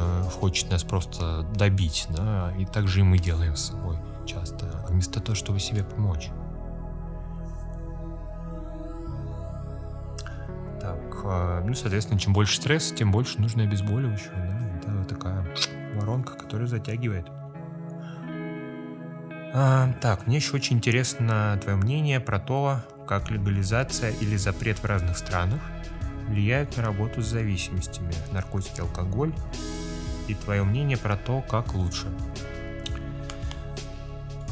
хочет 0.41 0.71
нас 0.71 0.85
просто 0.85 1.45
добить, 1.57 2.07
да, 2.11 2.55
и 2.57 2.67
так 2.67 2.87
же 2.87 3.01
и 3.01 3.03
мы 3.03 3.19
делаем 3.19 3.57
с 3.57 3.71
собой 3.71 3.97
часто, 4.27 4.87
вместо 4.89 5.19
того, 5.19 5.35
чтобы 5.35 5.59
себе 5.59 5.83
помочь. 5.83 6.29
Э, 11.25 11.63
ну, 11.65 11.75
соответственно, 11.75 12.19
чем 12.19 12.33
больше 12.33 12.57
стресса, 12.57 12.95
тем 12.95 13.13
больше 13.13 13.41
нужно 13.41 13.65
обезболивающего, 13.65 14.35
да, 14.35 14.79
это 14.79 15.15
такая 15.15 15.47
воронка, 15.95 16.35
которая 16.35 16.67
затягивает. 16.67 17.27
А, 19.53 19.93
так, 20.01 20.27
мне 20.27 20.37
еще 20.37 20.55
очень 20.55 20.77
интересно 20.77 21.59
твое 21.63 21.77
мнение 21.77 22.21
про 22.21 22.39
то, 22.39 22.81
как 23.09 23.31
легализация 23.31 24.13
или 24.21 24.37
запрет 24.37 24.79
в 24.79 24.85
разных 24.85 25.19
странах 25.19 25.61
влияют 26.29 26.77
на 26.77 26.85
работу 26.85 27.23
с 27.23 27.27
зависимостями, 27.27 28.15
наркотики, 28.31 28.81
алкоголь, 28.81 29.33
и 30.29 30.35
твое 30.35 30.63
мнение 30.63 30.97
про 30.97 31.17
то, 31.17 31.43
как 31.43 31.75
лучше. 31.75 32.07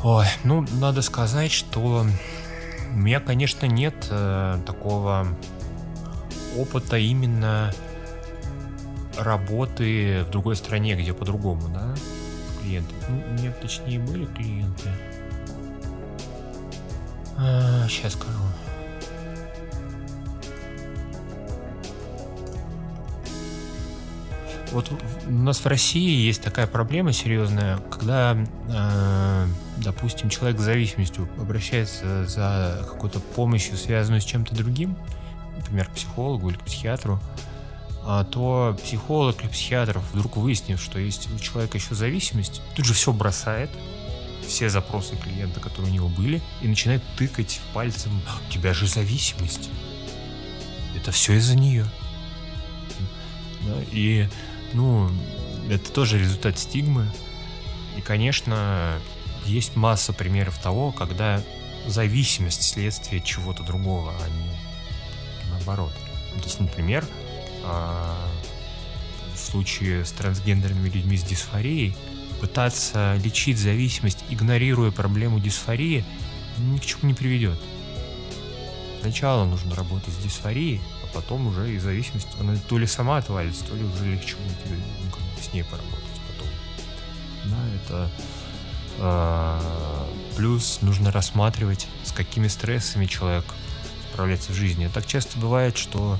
Ой, 0.02 0.26
ну, 0.44 0.64
надо 0.72 1.02
сказать, 1.02 1.52
что 1.52 2.04
у 2.92 2.96
меня, 2.96 3.20
конечно, 3.20 3.66
нет 3.66 3.94
э, 4.10 4.58
такого 4.66 5.28
опыта 6.56 6.96
именно 6.96 7.72
работы 9.18 10.24
в 10.26 10.30
другой 10.30 10.56
стране, 10.56 10.94
где 10.94 11.12
по-другому, 11.12 11.68
да, 11.68 11.94
клиенты. 12.60 12.94
Ну, 13.08 13.22
у 13.28 13.32
меня 13.34 13.52
точнее 13.52 13.98
были 13.98 14.26
клиенты. 14.26 14.90
А, 17.36 17.86
сейчас 17.88 18.14
скажу. 18.14 18.38
Вот 24.72 24.90
у 25.26 25.32
нас 25.32 25.60
в 25.60 25.66
России 25.66 26.26
есть 26.26 26.42
такая 26.42 26.66
проблема 26.66 27.12
серьезная, 27.12 27.78
когда, 27.90 28.36
э, 28.68 29.46
допустим, 29.78 30.28
человек 30.28 30.60
с 30.60 30.64
зависимостью 30.64 31.26
обращается 31.40 32.26
за 32.26 32.84
какой-то 32.86 33.20
помощью, 33.20 33.78
связанную 33.78 34.20
с 34.20 34.24
чем-то 34.24 34.54
другим, 34.54 34.96
например, 35.58 35.86
к 35.86 35.92
психологу 35.92 36.50
или 36.50 36.56
к 36.56 36.64
психиатру, 36.64 37.20
а, 38.04 38.24
то 38.24 38.76
психолог 38.82 39.40
или 39.42 39.48
психиатр, 39.48 40.00
вдруг 40.12 40.36
выяснив, 40.36 40.80
что 40.80 40.98
есть 40.98 41.30
у 41.30 41.38
человека 41.38 41.76
еще 41.76 41.94
зависимость, 41.94 42.62
тут 42.74 42.86
же 42.86 42.94
все 42.94 43.12
бросает, 43.12 43.70
все 44.46 44.70
запросы 44.70 45.14
клиента, 45.16 45.60
которые 45.60 45.90
у 45.90 45.94
него 45.94 46.08
были, 46.08 46.40
и 46.62 46.68
начинает 46.68 47.02
тыкать 47.16 47.60
пальцем, 47.74 48.12
у 48.48 48.50
тебя 48.50 48.72
же 48.72 48.86
зависимость. 48.86 49.68
Это 50.96 51.12
все 51.12 51.34
из-за 51.34 51.54
нее. 51.54 51.84
И, 53.92 54.26
ну, 54.72 55.10
это 55.68 55.92
тоже 55.92 56.18
результат 56.18 56.58
стигмы. 56.58 57.12
И, 57.96 58.00
конечно, 58.00 58.98
есть 59.44 59.76
масса 59.76 60.12
примеров 60.12 60.58
того, 60.58 60.92
когда 60.92 61.42
зависимость 61.86 62.62
следствие 62.62 63.20
чего-то 63.20 63.62
другого, 63.62 64.14
а 64.18 64.28
не 64.30 64.47
наоборот. 65.68 65.92
То 66.36 66.44
есть, 66.44 66.60
например, 66.60 67.04
а, 67.64 68.16
в 69.34 69.38
случае 69.38 70.04
с 70.04 70.12
трансгендерными 70.12 70.88
людьми 70.88 71.16
с 71.16 71.22
дисфорией, 71.22 71.96
пытаться 72.40 73.16
лечить 73.24 73.58
зависимость, 73.58 74.24
игнорируя 74.30 74.90
проблему 74.90 75.40
дисфории, 75.40 76.04
ни 76.58 76.78
к 76.78 76.86
чему 76.86 77.08
не 77.08 77.14
приведет. 77.14 77.58
Сначала 79.00 79.44
нужно 79.44 79.74
работать 79.74 80.14
с 80.14 80.18
дисфорией, 80.18 80.80
а 81.04 81.06
потом 81.14 81.46
уже 81.48 81.72
и 81.72 81.78
зависимость, 81.78 82.28
она 82.40 82.56
то 82.68 82.78
ли 82.78 82.86
сама 82.86 83.18
отвалится, 83.18 83.64
то 83.64 83.74
ли 83.74 83.84
уже 83.84 84.06
легче 84.06 84.36
будет 84.36 84.58
ну, 84.66 85.42
с 85.42 85.52
ней 85.52 85.64
поработать 85.64 86.04
потом. 86.28 86.48
Да, 87.44 87.58
это 87.76 88.10
э, 88.98 90.36
плюс 90.36 90.80
нужно 90.82 91.10
рассматривать, 91.12 91.86
с 92.04 92.12
какими 92.12 92.48
стрессами 92.48 93.06
человек 93.06 93.44
справляется 94.18 94.50
в 94.50 94.56
жизни. 94.56 94.90
Так 94.92 95.06
часто 95.06 95.38
бывает, 95.38 95.78
что 95.78 96.18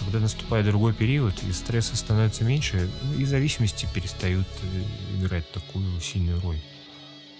когда 0.00 0.18
наступает 0.18 0.66
другой 0.66 0.92
период, 0.92 1.32
и 1.44 1.52
стресса 1.52 1.96
становится 1.96 2.44
меньше, 2.44 2.90
ну, 3.02 3.14
и 3.18 3.24
зависимости 3.24 3.88
перестают 3.94 4.46
э, 4.62 5.18
играть 5.18 5.50
такую 5.50 5.98
сильную 5.98 6.38
роль. 6.42 6.60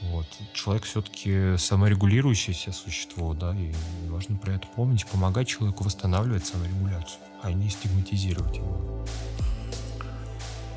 Вот. 0.01 0.27
Человек 0.55 0.85
все-таки 0.85 1.59
саморегулирующееся 1.59 2.73
существо, 2.73 3.35
да, 3.35 3.55
и 3.55 3.71
важно 4.09 4.39
про 4.39 4.55
это 4.55 4.67
помнить, 4.69 5.05
помогать 5.05 5.47
человеку 5.47 5.85
восстанавливать 5.85 6.47
саморегуляцию, 6.47 7.21
а 7.43 7.53
не 7.53 7.69
стигматизировать 7.69 8.57
его. 8.57 9.05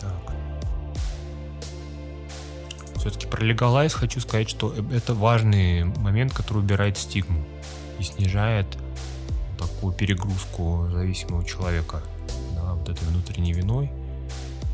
Так. 0.01 0.33
Все-таки 2.97 3.27
про 3.27 3.41
легалайз 3.41 3.93
хочу 3.93 4.19
сказать, 4.19 4.49
что 4.49 4.75
это 4.91 5.13
важный 5.13 5.85
момент, 5.85 6.33
который 6.33 6.57
убирает 6.57 6.97
стигму 6.97 7.45
и 7.97 8.03
снижает 8.03 8.67
такую 9.61 9.93
перегрузку 9.93 10.87
зависимого 10.91 11.45
человека 11.45 12.01
да, 12.55 12.73
вот 12.73 12.89
этой 12.89 13.07
внутренней 13.07 13.53
виной, 13.53 13.91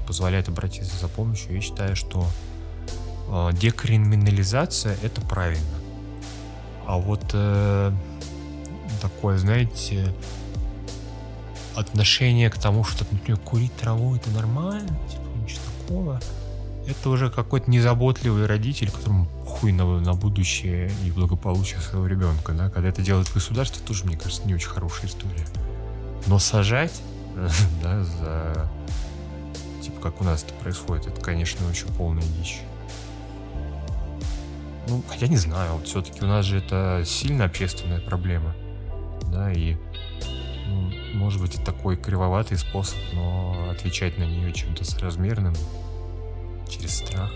позволяет 0.07 0.47
обратиться 0.47 0.97
за 0.97 1.07
помощью. 1.07 1.55
Я 1.55 1.61
считаю, 1.61 1.95
что 1.95 2.27
э, 3.29 3.49
декриминализация 3.53 4.97
это 5.03 5.21
правильно. 5.21 5.65
А 6.85 6.97
вот 6.97 7.23
э, 7.33 7.91
такое, 9.01 9.37
знаете, 9.37 10.13
отношение 11.75 12.49
к 12.49 12.57
тому, 12.57 12.83
что, 12.83 13.05
например, 13.11 13.39
курить 13.41 13.75
траву 13.75 14.15
это 14.15 14.29
нормально, 14.31 14.87
типа 15.09 15.23
ничего 15.43 15.61
такого, 15.81 16.21
это 16.87 17.09
уже 17.09 17.29
какой-то 17.29 17.69
незаботливый 17.69 18.45
родитель, 18.45 18.89
которому 18.89 19.27
хуй 19.59 19.71
на, 19.71 19.99
на 19.99 20.13
будущее 20.13 20.91
и 21.03 21.11
благополучие 21.11 21.79
своего 21.81 22.07
ребенка, 22.07 22.53
да, 22.53 22.69
когда 22.69 22.89
это 22.89 23.01
делает 23.01 23.31
государство, 23.33 23.85
тоже, 23.85 24.05
мне 24.05 24.17
кажется, 24.17 24.47
не 24.47 24.53
очень 24.53 24.69
хорошая 24.69 25.07
история. 25.07 25.45
Но 26.27 26.39
сажать, 26.39 27.01
да, 27.81 28.03
за 28.03 28.69
типа 29.81 30.01
как 30.01 30.21
у 30.21 30.23
нас 30.23 30.43
это 30.43 30.53
происходит, 30.55 31.07
это, 31.07 31.21
конечно, 31.21 31.67
очень 31.67 31.87
полная 31.93 32.23
дичь. 32.23 32.59
Ну, 34.87 35.03
хотя 35.07 35.27
не 35.27 35.37
знаю, 35.37 35.73
вот 35.73 35.87
все-таки 35.87 36.23
у 36.23 36.27
нас 36.27 36.45
же 36.45 36.59
это 36.59 37.03
сильно 37.05 37.45
общественная 37.45 37.99
проблема, 37.99 38.55
да, 39.31 39.51
и 39.51 39.75
ну, 40.67 40.91
может 41.13 41.41
быть, 41.41 41.55
и 41.55 41.63
такой 41.63 41.97
кривоватый 41.97 42.57
способ, 42.57 42.97
но 43.13 43.69
отвечать 43.71 44.17
на 44.17 44.23
нее 44.23 44.53
чем-то 44.53 44.85
соразмерным 44.85 45.55
через 46.69 46.97
страх. 46.97 47.31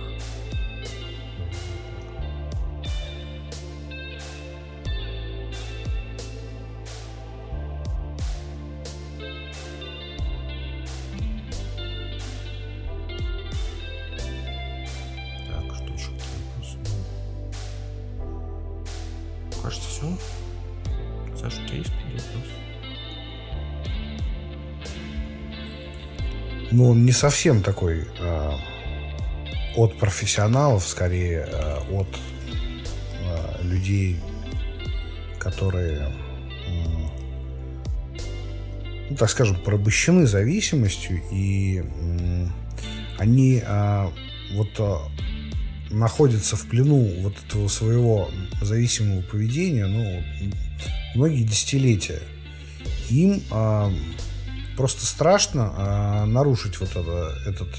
Не 27.12 27.14
совсем 27.14 27.62
такой 27.62 28.08
а, 28.22 28.58
от 29.76 29.98
профессионалов, 29.98 30.88
скорее 30.88 31.46
э, 31.46 31.80
от 31.92 32.08
э, 32.08 33.64
людей, 33.64 34.18
которые, 35.38 36.08
ну, 39.10 39.18
так 39.18 39.30
скажем, 39.30 39.58
порабощены 39.58 40.26
зависимостью, 40.26 41.22
и 41.34 41.84
они 43.18 43.62
э, 43.62 44.10
вот 44.54 45.12
находятся 45.90 46.56
в 46.56 46.66
плену 46.68 47.04
вот 47.24 47.34
этого 47.46 47.68
своего 47.68 48.32
зависимого 48.62 49.22
поведения, 49.24 49.86
ну, 49.86 50.24
многие 51.16 51.44
десятилетия. 51.44 52.22
Им 53.10 53.42
просто 54.82 55.06
страшно 55.06 56.26
нарушить 56.26 56.80
вот 56.80 56.90
это, 56.90 57.38
этот 57.46 57.70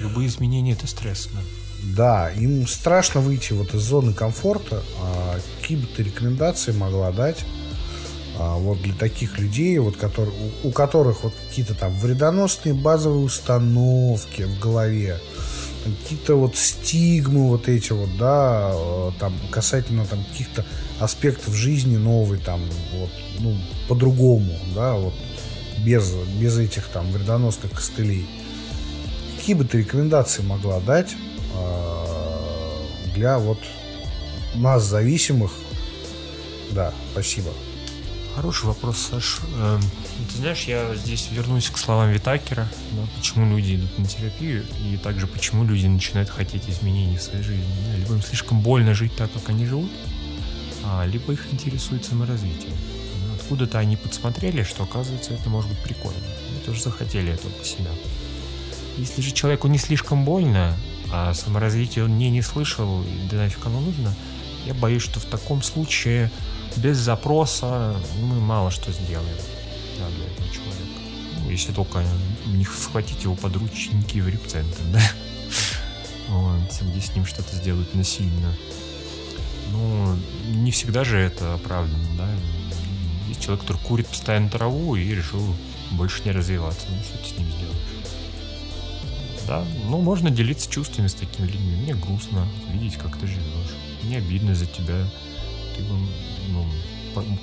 Любые 0.00 0.28
изменения 0.28 0.72
это 0.72 0.86
стрессно. 0.86 1.40
Да, 1.82 2.30
им 2.30 2.66
страшно 2.66 3.20
выйти 3.20 3.52
вот 3.52 3.74
из 3.74 3.82
зоны 3.82 4.12
комфорта. 4.14 4.82
А 5.02 5.38
какие 5.60 5.78
бы 5.78 5.86
ты 5.86 6.02
рекомендации 6.02 6.72
могла 6.72 7.12
дать 7.12 7.38
а, 8.38 8.56
вот 8.56 8.80
для 8.80 8.94
таких 8.94 9.38
людей, 9.38 9.78
вот, 9.78 9.96
которые, 9.96 10.34
у, 10.64 10.68
у 10.68 10.72
которых 10.72 11.24
вот 11.24 11.34
какие-то 11.48 11.74
там 11.74 11.92
вредоносные 11.98 12.74
базовые 12.74 13.24
установки 13.24 14.42
в 14.42 14.58
голове, 14.58 15.18
какие-то 15.84 16.34
вот 16.36 16.56
стигмы 16.56 17.48
вот 17.48 17.68
эти 17.68 17.92
вот, 17.92 18.16
да, 18.18 18.70
а, 18.72 19.12
там 19.18 19.34
касательно 19.50 20.06
там 20.06 20.24
каких-то 20.24 20.64
аспектов 20.98 21.54
жизни 21.54 21.96
новой, 21.96 22.38
там 22.38 22.60
вот, 22.94 23.10
ну, 23.38 23.56
по-другому, 23.88 24.58
да, 24.74 24.94
вот 24.94 25.14
без, 25.84 26.12
без 26.40 26.58
этих 26.58 26.86
там 26.88 27.10
вредоносных 27.12 27.72
костылей 27.72 28.26
какие 29.40 29.54
бы 29.54 29.64
ты 29.64 29.78
рекомендации 29.78 30.42
могла 30.42 30.80
дать 30.80 31.16
э, 31.54 32.86
для 33.14 33.38
вот 33.38 33.58
нас 34.54 34.84
зависимых? 34.84 35.50
Да, 36.70 36.92
спасибо. 37.12 37.50
Хороший 38.36 38.66
вопрос, 38.66 39.08
Саш. 39.10 39.40
Эм, 39.56 39.80
ты 40.30 40.36
знаешь, 40.36 40.64
я 40.64 40.94
здесь 40.94 41.28
вернусь 41.32 41.70
к 41.70 41.78
словам 41.78 42.10
Витакера, 42.10 42.68
да, 42.92 43.02
почему 43.16 43.48
люди 43.48 43.76
идут 43.76 43.98
на 43.98 44.06
терапию, 44.06 44.64
и 44.84 44.98
также 44.98 45.26
почему 45.26 45.64
люди 45.64 45.86
начинают 45.86 46.28
хотеть 46.28 46.68
изменений 46.68 47.16
в 47.16 47.22
своей 47.22 47.42
жизни. 47.42 47.64
Да, 47.86 47.96
либо 47.96 48.14
им 48.14 48.22
слишком 48.22 48.60
больно 48.60 48.94
жить 48.94 49.16
так, 49.16 49.32
как 49.32 49.48
они 49.48 49.64
живут, 49.64 49.90
а, 50.84 51.06
либо 51.06 51.32
их 51.32 51.52
интересует 51.52 52.04
саморазвитие. 52.04 52.72
Откуда-то 53.50 53.80
они 53.80 53.96
подсмотрели, 53.96 54.62
что, 54.62 54.84
оказывается, 54.84 55.34
это 55.34 55.50
может 55.50 55.68
быть 55.68 55.80
прикольно. 55.80 56.20
Они 56.50 56.60
тоже 56.64 56.84
захотели 56.84 57.32
этого 57.32 57.50
по 57.50 57.64
себя. 57.64 57.90
Если 58.96 59.22
же 59.22 59.32
человеку 59.32 59.66
не 59.66 59.76
слишком 59.76 60.24
больно, 60.24 60.76
а 61.12 61.34
саморазвитие 61.34 62.04
он 62.04 62.16
не, 62.16 62.30
не 62.30 62.42
слышал, 62.42 63.04
да 63.28 63.38
нафиг 63.38 63.66
оно 63.66 63.80
нужно, 63.80 64.14
я 64.66 64.74
боюсь, 64.74 65.02
что 65.02 65.18
в 65.18 65.24
таком 65.24 65.64
случае 65.64 66.30
без 66.76 66.98
запроса 66.98 67.96
мы 68.20 68.38
мало 68.38 68.70
что 68.70 68.92
сделаем 68.92 69.36
да, 69.98 70.06
для 70.10 70.26
этого 70.26 70.46
человека. 70.46 71.00
Ну, 71.40 71.50
если 71.50 71.72
только 71.72 72.04
не 72.46 72.64
схватить 72.64 73.24
его 73.24 73.34
подручники 73.34 74.18
в 74.18 74.28
репцентр, 74.28 74.78
да? 74.92 75.02
Вот, 76.28 76.82
где 76.82 77.00
с 77.00 77.16
ним 77.16 77.26
что-то 77.26 77.56
сделают 77.56 77.92
насильно. 77.96 78.54
Ну, 79.72 80.16
не 80.50 80.70
всегда 80.70 81.02
же 81.02 81.18
это 81.18 81.54
оправдано, 81.54 82.16
да? 82.16 82.28
Есть 83.30 83.42
человек, 83.42 83.62
который 83.62 83.78
курит 83.78 84.08
постоянно 84.08 84.50
траву 84.50 84.96
и 84.96 85.14
решил 85.14 85.54
больше 85.92 86.22
не 86.24 86.32
развиваться. 86.32 86.86
Ну, 86.90 87.00
что 87.02 87.18
ты 87.18 87.24
с 87.24 87.38
ним 87.38 87.46
сделаешь? 87.46 88.00
да. 89.46 89.64
Ну, 89.88 90.00
можно 90.00 90.30
делиться 90.30 90.70
чувствами 90.70 91.08
с 91.08 91.14
такими 91.14 91.46
людьми. 91.46 91.76
Мне 91.82 91.94
грустно 91.94 92.46
видеть, 92.72 92.96
как 92.96 93.16
ты 93.16 93.26
живешь. 93.26 93.74
Мне 94.02 94.18
обидно 94.18 94.54
за 94.54 94.66
тебя. 94.66 95.04
Ты 95.76 95.82
бы, 95.82 95.96
ну, 96.48 96.66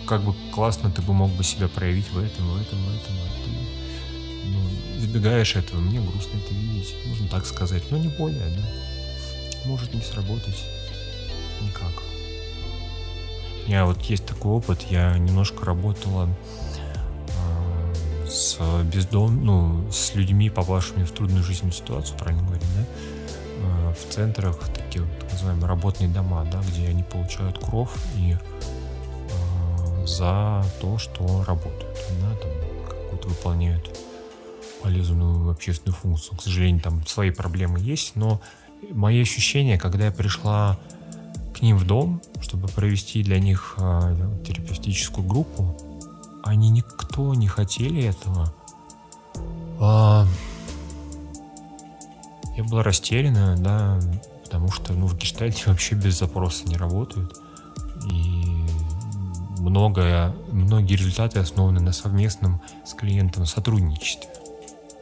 как 0.06 0.24
бы 0.24 0.34
классно 0.54 0.90
ты 0.90 1.02
бы 1.02 1.14
мог 1.14 1.32
бы 1.32 1.44
себя 1.44 1.68
проявить 1.68 2.10
в 2.12 2.18
этом, 2.18 2.48
в 2.48 2.62
этом, 2.62 2.80
в 2.80 2.90
этом, 2.90 3.16
а 3.16 3.46
ты 3.46 4.50
ну, 4.50 5.00
избегаешь 5.00 5.56
этого. 5.56 5.80
Мне 5.80 6.00
грустно 6.00 6.38
это 6.38 6.54
видеть. 6.54 6.96
Можно 7.06 7.28
так 7.28 7.46
сказать. 7.46 7.84
Но 7.92 7.98
не 7.98 8.08
более, 8.08 8.50
да. 8.56 8.64
Может 9.66 9.94
не 9.94 10.02
сработать. 10.02 10.64
У 13.68 13.70
меня 13.70 13.86
вот 13.86 14.02
есть 14.04 14.26
такой 14.26 14.54
опыт. 14.54 14.82
Я 14.90 15.18
немножко 15.18 15.66
работала 15.66 16.30
с 18.26 18.58
бездом, 18.84 19.44
ну, 19.44 19.92
с 19.92 20.16
людьми, 20.16 20.50
попавшими 20.50 21.04
в 21.04 21.12
трудную 21.12 21.44
жизненную 21.44 21.74
ситуацию, 21.74 22.18
правильно 22.18 22.44
говорить, 22.44 22.68
да, 22.76 22.84
э, 22.84 23.94
в 23.94 24.14
центрах, 24.14 24.58
такие 24.74 25.04
вот, 25.04 25.20
так 25.20 25.32
называемые 25.34 25.68
работные 25.68 26.10
дома, 26.10 26.46
да, 26.52 26.62
где 26.62 26.88
они 26.88 27.04
получают 27.04 27.58
кров 27.58 27.94
и 28.16 28.36
э, 28.36 30.06
за 30.06 30.64
то, 30.80 30.98
что 30.98 31.44
работают, 31.46 31.98
да, 32.22 32.38
там 32.38 32.52
какую-то 32.88 33.28
выполняют 33.30 34.00
полезную 34.82 35.52
общественную 35.52 35.96
функцию. 35.96 36.38
К 36.38 36.42
сожалению, 36.42 36.82
там 36.82 37.06
свои 37.06 37.32
проблемы 37.32 37.80
есть, 37.80 38.16
но 38.16 38.40
мои 38.92 39.22
ощущения, 39.22 39.78
когда 39.78 40.06
я 40.06 40.12
пришла 40.12 40.78
к 41.58 41.62
ним 41.62 41.78
в 41.78 41.86
дом, 41.86 42.22
чтобы 42.40 42.68
провести 42.68 43.24
для 43.24 43.40
них 43.40 43.76
э, 43.78 44.16
терапевтическую 44.46 45.26
группу, 45.26 45.76
они 46.44 46.70
никто 46.70 47.34
не 47.34 47.48
хотели 47.48 48.04
этого. 48.04 48.54
А... 49.80 50.28
Я 52.56 52.64
была 52.64 52.84
растеряна, 52.84 53.56
да, 53.58 54.00
потому 54.44 54.72
что, 54.72 54.94
ну, 54.94 55.08
в 55.08 55.18
гештальте 55.18 55.64
вообще 55.70 55.96
без 55.96 56.20
запроса 56.20 56.68
не 56.68 56.78
работают. 56.78 57.34
И 58.12 58.66
многое, 59.60 60.36
многие 60.52 60.96
результаты 60.96 61.40
основаны 61.40 61.80
на 61.80 61.92
совместном 61.92 62.62
с 62.86 62.94
клиентом 62.94 63.46
сотрудничестве. 63.46 64.30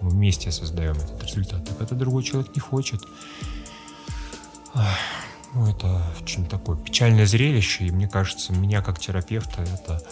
Мы 0.01 0.09
вместе 0.09 0.51
создаем 0.51 0.95
этот 0.95 1.21
результат. 1.23 1.67
А 1.69 1.73
когда 1.75 1.95
другой 1.95 2.23
человек 2.23 2.55
не 2.55 2.61
хочет, 2.61 3.01
ну, 5.55 5.69
это 5.69 6.01
очень 6.21 6.45
такое 6.45 6.75
печальное 6.75 7.25
зрелище, 7.25 7.85
и 7.85 7.91
мне 7.91 8.09
кажется, 8.09 8.51
меня 8.51 8.81
как 8.81 8.99
терапевта 8.99 9.61
это 9.61 10.03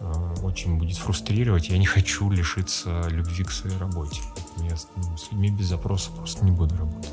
э, 0.00 0.34
очень 0.42 0.76
будет 0.76 0.98
фрустрировать. 0.98 1.70
Я 1.70 1.78
не 1.78 1.86
хочу 1.86 2.30
лишиться 2.30 3.08
любви 3.08 3.42
к 3.44 3.50
своей 3.50 3.78
работе. 3.78 4.20
Я 4.58 4.76
ну, 4.96 5.16
с 5.16 5.32
людьми 5.32 5.50
без 5.50 5.66
запроса 5.66 6.10
просто 6.10 6.44
не 6.44 6.50
буду 6.50 6.76
работать. 6.76 7.10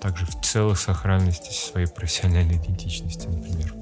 Также 0.00 0.26
в 0.26 0.40
целой 0.40 0.74
сохранности 0.74 1.52
своей 1.52 1.86
профессиональной 1.86 2.56
идентичности, 2.56 3.28
например. 3.28 3.72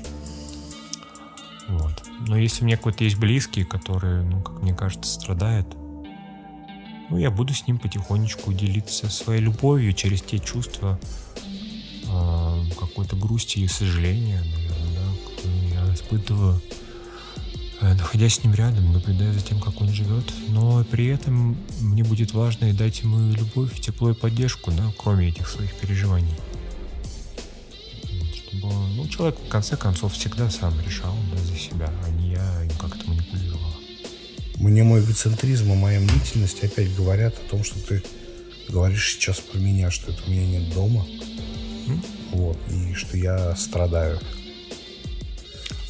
Вот. 1.68 2.02
Но 2.28 2.36
если 2.36 2.62
у 2.62 2.66
меня 2.66 2.76
какой-то 2.76 3.04
есть 3.04 3.16
близкий, 3.16 3.64
который, 3.64 4.22
ну, 4.22 4.42
как 4.42 4.60
мне 4.60 4.74
кажется, 4.74 5.10
страдает, 5.10 5.66
ну, 7.08 7.16
я 7.16 7.30
буду 7.30 7.54
с 7.54 7.66
ним 7.66 7.78
потихонечку 7.78 8.52
делиться 8.52 9.08
своей 9.08 9.40
любовью 9.40 9.94
через 9.94 10.20
те 10.20 10.38
чувства 10.38 11.00
э, 12.10 12.64
какой-то 12.78 13.16
грусти 13.16 13.60
и 13.60 13.68
сожаления, 13.68 14.42
наверное, 14.42 14.94
да, 14.94 15.30
которые 15.30 15.70
я 15.70 15.94
испытываю, 15.94 16.60
э, 17.80 17.94
находясь 17.94 18.34
с 18.34 18.44
ним 18.44 18.54
рядом, 18.54 18.92
наблюдая 18.92 19.32
за 19.32 19.40
тем, 19.40 19.60
как 19.60 19.80
он 19.80 19.88
живет. 19.88 20.24
Но 20.48 20.84
при 20.84 21.06
этом 21.06 21.56
мне 21.80 22.04
будет 22.04 22.32
важно 22.32 22.66
и 22.66 22.72
дать 22.72 23.00
ему 23.00 23.32
любовь, 23.32 23.80
тепло 23.80 24.10
и 24.10 24.14
поддержку, 24.14 24.70
да, 24.70 24.92
кроме 24.98 25.28
этих 25.28 25.48
своих 25.48 25.74
переживаний 25.74 26.34
чтобы 28.50 28.72
ну, 28.96 29.06
человек 29.08 29.38
в 29.38 29.48
конце 29.48 29.76
концов 29.76 30.12
всегда 30.14 30.50
сам 30.50 30.74
решал 30.80 31.14
да, 31.32 31.42
за 31.42 31.56
себя, 31.56 31.92
а 32.04 32.10
не 32.10 32.32
я 32.32 32.64
им 32.64 32.70
как-то 32.78 33.08
манипулировал. 33.08 33.60
Мне 34.56 34.82
мой 34.82 35.00
эгоцентризм 35.00 35.72
и 35.72 35.76
моя 35.76 36.00
мнительность 36.00 36.62
опять 36.62 36.94
говорят 36.94 37.34
о 37.34 37.50
том, 37.50 37.64
что 37.64 37.78
ты 37.80 38.02
говоришь 38.68 39.14
сейчас 39.14 39.40
про 39.40 39.58
меня, 39.58 39.90
что 39.90 40.12
это 40.12 40.22
у 40.26 40.30
меня 40.30 40.46
нет 40.46 40.74
дома. 40.74 41.06
Вот, 42.32 42.58
и 42.70 42.94
что 42.94 43.16
я 43.16 43.54
страдаю. 43.56 44.18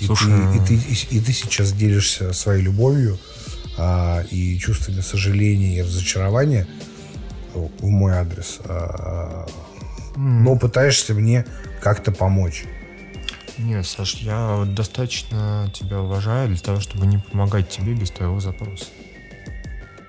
И, 0.01 0.07
Слушай, 0.07 0.33
ты, 0.53 0.57
и, 0.57 0.67
ты, 0.67 0.75
и, 0.75 1.19
и 1.19 1.21
ты 1.21 1.33
сейчас 1.33 1.73
делишься 1.73 2.33
своей 2.33 2.63
любовью 2.63 3.19
а, 3.77 4.23
и 4.31 4.59
чувствами 4.59 5.01
сожаления 5.01 5.79
и 5.79 5.83
разочарования 5.83 6.67
в 7.55 7.85
мой 7.85 8.15
адрес. 8.15 8.61
А, 8.65 9.47
но 10.17 10.57
пытаешься 10.57 11.15
мне 11.15 11.47
как-то 11.81 12.13
помочь. 12.13 12.65
Нет, 13.59 13.87
Саш, 13.87 14.15
я 14.15 14.65
достаточно 14.67 15.71
тебя 15.75 16.01
уважаю 16.01 16.49
для 16.49 16.59
того, 16.59 16.81
чтобы 16.81 17.07
не 17.07 17.19
помогать 17.19 17.69
тебе 17.69 17.93
без 17.95 18.11
твоего 18.11 18.41
запроса. 18.41 18.87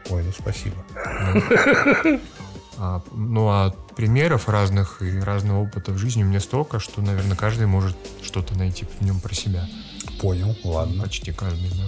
Ой, 0.10 0.24
ну 0.24 0.32
спасибо. 0.32 0.78
А, 2.84 3.04
ну 3.12 3.48
а 3.48 3.70
примеров 3.96 4.50
разных 4.50 5.04
и 5.04 5.20
разного 5.20 5.62
опыта 5.62 5.92
в 5.92 6.00
жизни 6.00 6.24
у 6.24 6.26
меня 6.26 6.40
столько, 6.40 6.80
что, 6.80 7.04
наверное, 7.04 7.38
каждый 7.38 7.68
может 7.68 7.96
что-то 8.24 8.58
найти 8.58 8.86
в 8.86 9.06
нем 9.06 9.20
про 9.20 9.36
себя. 9.36 9.70
Понял, 10.20 10.58
ладно. 10.64 11.04
Почти 11.04 11.32
каждый, 11.32 11.70
да. 11.70 11.86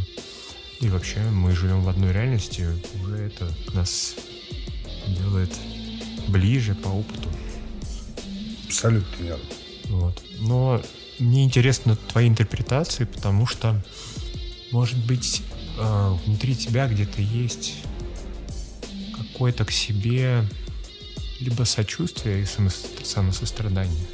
И 0.82 0.90
вообще 0.90 1.20
мы 1.22 1.54
живем 1.54 1.82
в 1.82 1.90
одной 1.90 2.14
реальности, 2.14 2.68
уже 3.02 3.18
это 3.18 3.52
нас 3.74 4.14
делает 5.08 5.52
ближе 6.28 6.76
по 6.76 6.90
опыту. 6.90 7.28
Абсолютно 8.68 9.24
верно. 9.24 9.46
Вот. 9.86 10.22
Но 10.42 10.80
мне 11.18 11.44
интересны 11.44 11.96
твои 11.96 12.28
интерпретации, 12.28 13.06
потому 13.06 13.48
что, 13.48 13.84
может 14.72 15.04
быть, 15.08 15.42
э, 15.80 16.18
внутри 16.24 16.56
тебя 16.56 16.88
где-то 16.88 17.20
есть 17.20 17.78
какое-то 19.18 19.66
к 19.66 19.72
себе 19.72 20.44
либо 21.44 21.64
сочувствие 21.64 22.44
и 22.44 22.46
самосострадание, 23.04 24.06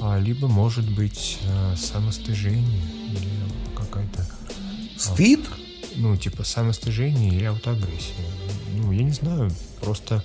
а 0.00 0.18
либо, 0.18 0.48
может 0.48 0.90
быть, 0.90 1.38
э, 1.42 1.76
самостыжение 1.76 2.82
или 3.08 3.76
какая-то... 3.76 4.26
Стыд? 4.98 5.40
Ну, 5.96 6.16
типа 6.16 6.42
самостыжение 6.44 7.32
или 7.32 7.44
аутоагрессия. 7.44 8.14
Ну, 8.74 8.92
я 8.92 9.04
не 9.04 9.12
знаю, 9.12 9.50
просто 9.80 10.24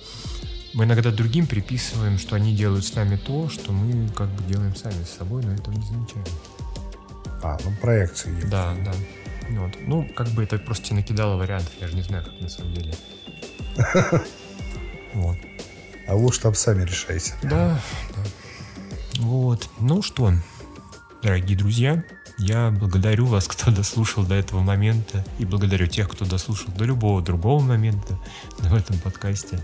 мы 0.74 0.84
иногда 0.84 1.10
другим 1.10 1.46
приписываем, 1.46 2.18
что 2.18 2.36
они 2.36 2.54
делают 2.54 2.84
с 2.84 2.94
нами 2.94 3.16
то, 3.16 3.48
что 3.48 3.72
мы 3.72 4.08
как 4.10 4.28
бы 4.28 4.42
делаем 4.44 4.74
сами 4.74 5.04
с 5.04 5.18
собой, 5.18 5.42
но 5.44 5.52
этого 5.52 5.74
не 5.74 5.86
замечаем. 5.86 6.26
А, 7.42 7.56
ну 7.64 7.72
проекции 7.80 8.34
есть. 8.34 8.48
Да, 8.48 8.74
да. 8.84 8.92
Вот. 9.50 9.72
Ну, 9.86 10.08
как 10.14 10.28
бы 10.28 10.42
это 10.42 10.58
просто 10.58 10.94
накидало 10.94 11.36
вариантов, 11.36 11.72
я 11.80 11.88
же 11.88 11.94
не 11.94 12.02
знаю, 12.02 12.24
как 12.24 12.40
на 12.40 12.48
самом 12.48 12.74
деле. 12.74 12.94
Вот. 15.14 15.38
А 16.08 16.14
вы 16.14 16.26
уж 16.26 16.38
там 16.38 16.54
сами 16.54 16.84
решайте. 16.84 17.34
Да, 17.42 17.78
да. 18.16 18.24
Вот. 19.18 19.68
Ну 19.78 20.00
что, 20.00 20.32
дорогие 21.22 21.56
друзья, 21.56 22.02
я 22.38 22.70
благодарю 22.70 23.26
вас, 23.26 23.46
кто 23.46 23.70
дослушал 23.70 24.24
до 24.24 24.34
этого 24.34 24.60
момента, 24.60 25.22
и 25.38 25.44
благодарю 25.44 25.86
тех, 25.86 26.08
кто 26.08 26.24
дослушал 26.24 26.72
до 26.72 26.84
любого 26.84 27.20
другого 27.20 27.62
момента 27.62 28.18
в 28.58 28.74
этом 28.74 28.98
подкасте. 29.00 29.60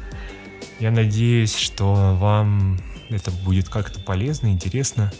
Я 0.80 0.90
надеюсь, 0.90 1.56
что 1.56 2.16
вам 2.20 2.78
это 3.08 3.30
будет 3.30 3.70
как-то 3.70 4.00
полезно, 4.00 4.48
интересно. 4.48 5.12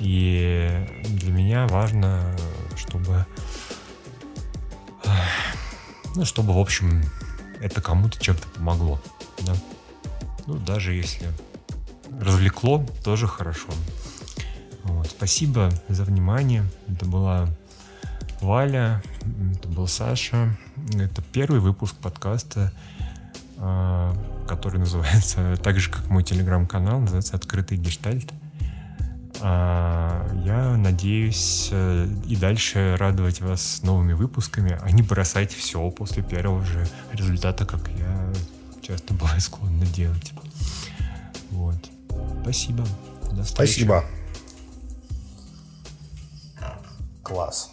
И 0.00 0.70
для 1.08 1.32
меня 1.32 1.66
важно, 1.66 2.36
чтобы... 2.76 3.24
Ну, 6.14 6.24
чтобы, 6.26 6.52
в 6.52 6.58
общем, 6.58 7.04
это 7.60 7.80
кому-то 7.80 8.18
чем-то 8.22 8.48
помогло. 8.48 9.00
Да? 9.46 9.54
Ну, 10.50 10.56
даже 10.58 10.92
если 10.92 11.28
развлекло, 12.20 12.84
тоже 13.04 13.28
хорошо. 13.28 13.68
Вот. 14.82 15.06
Спасибо 15.06 15.70
за 15.88 16.02
внимание. 16.02 16.64
Это 16.88 17.06
была 17.06 17.48
Валя, 18.40 19.00
это 19.54 19.68
был 19.68 19.86
Саша. 19.86 20.56
Это 20.94 21.22
первый 21.32 21.60
выпуск 21.60 21.94
подкаста 21.96 22.72
а, 23.58 24.16
который 24.48 24.80
называется, 24.80 25.56
так 25.62 25.78
же 25.78 25.90
как 25.90 26.08
мой 26.08 26.24
телеграм-канал, 26.24 26.98
называется 26.98 27.36
«Открытый 27.36 27.76
гештальт». 27.78 28.32
А, 29.42 30.28
я 30.44 30.76
надеюсь 30.76 31.68
э, 31.70 32.08
и 32.26 32.36
дальше 32.36 32.96
радовать 32.98 33.40
вас 33.40 33.82
новыми 33.82 34.14
выпусками, 34.14 34.78
а 34.82 34.90
не 34.90 35.02
бросать 35.02 35.52
все 35.52 35.88
после 35.90 36.22
первого 36.22 36.64
же 36.64 36.86
результата, 37.12 37.64
как 37.64 37.88
я 37.96 38.32
часто 38.82 39.14
бываю 39.20 39.40
склонна 39.40 39.86
делать. 39.86 40.32
Вот. 41.50 41.76
Спасибо. 42.42 42.84
До 43.32 43.42
встречи. 43.44 43.70
Спасибо. 43.70 44.04
Класс. 47.22 47.70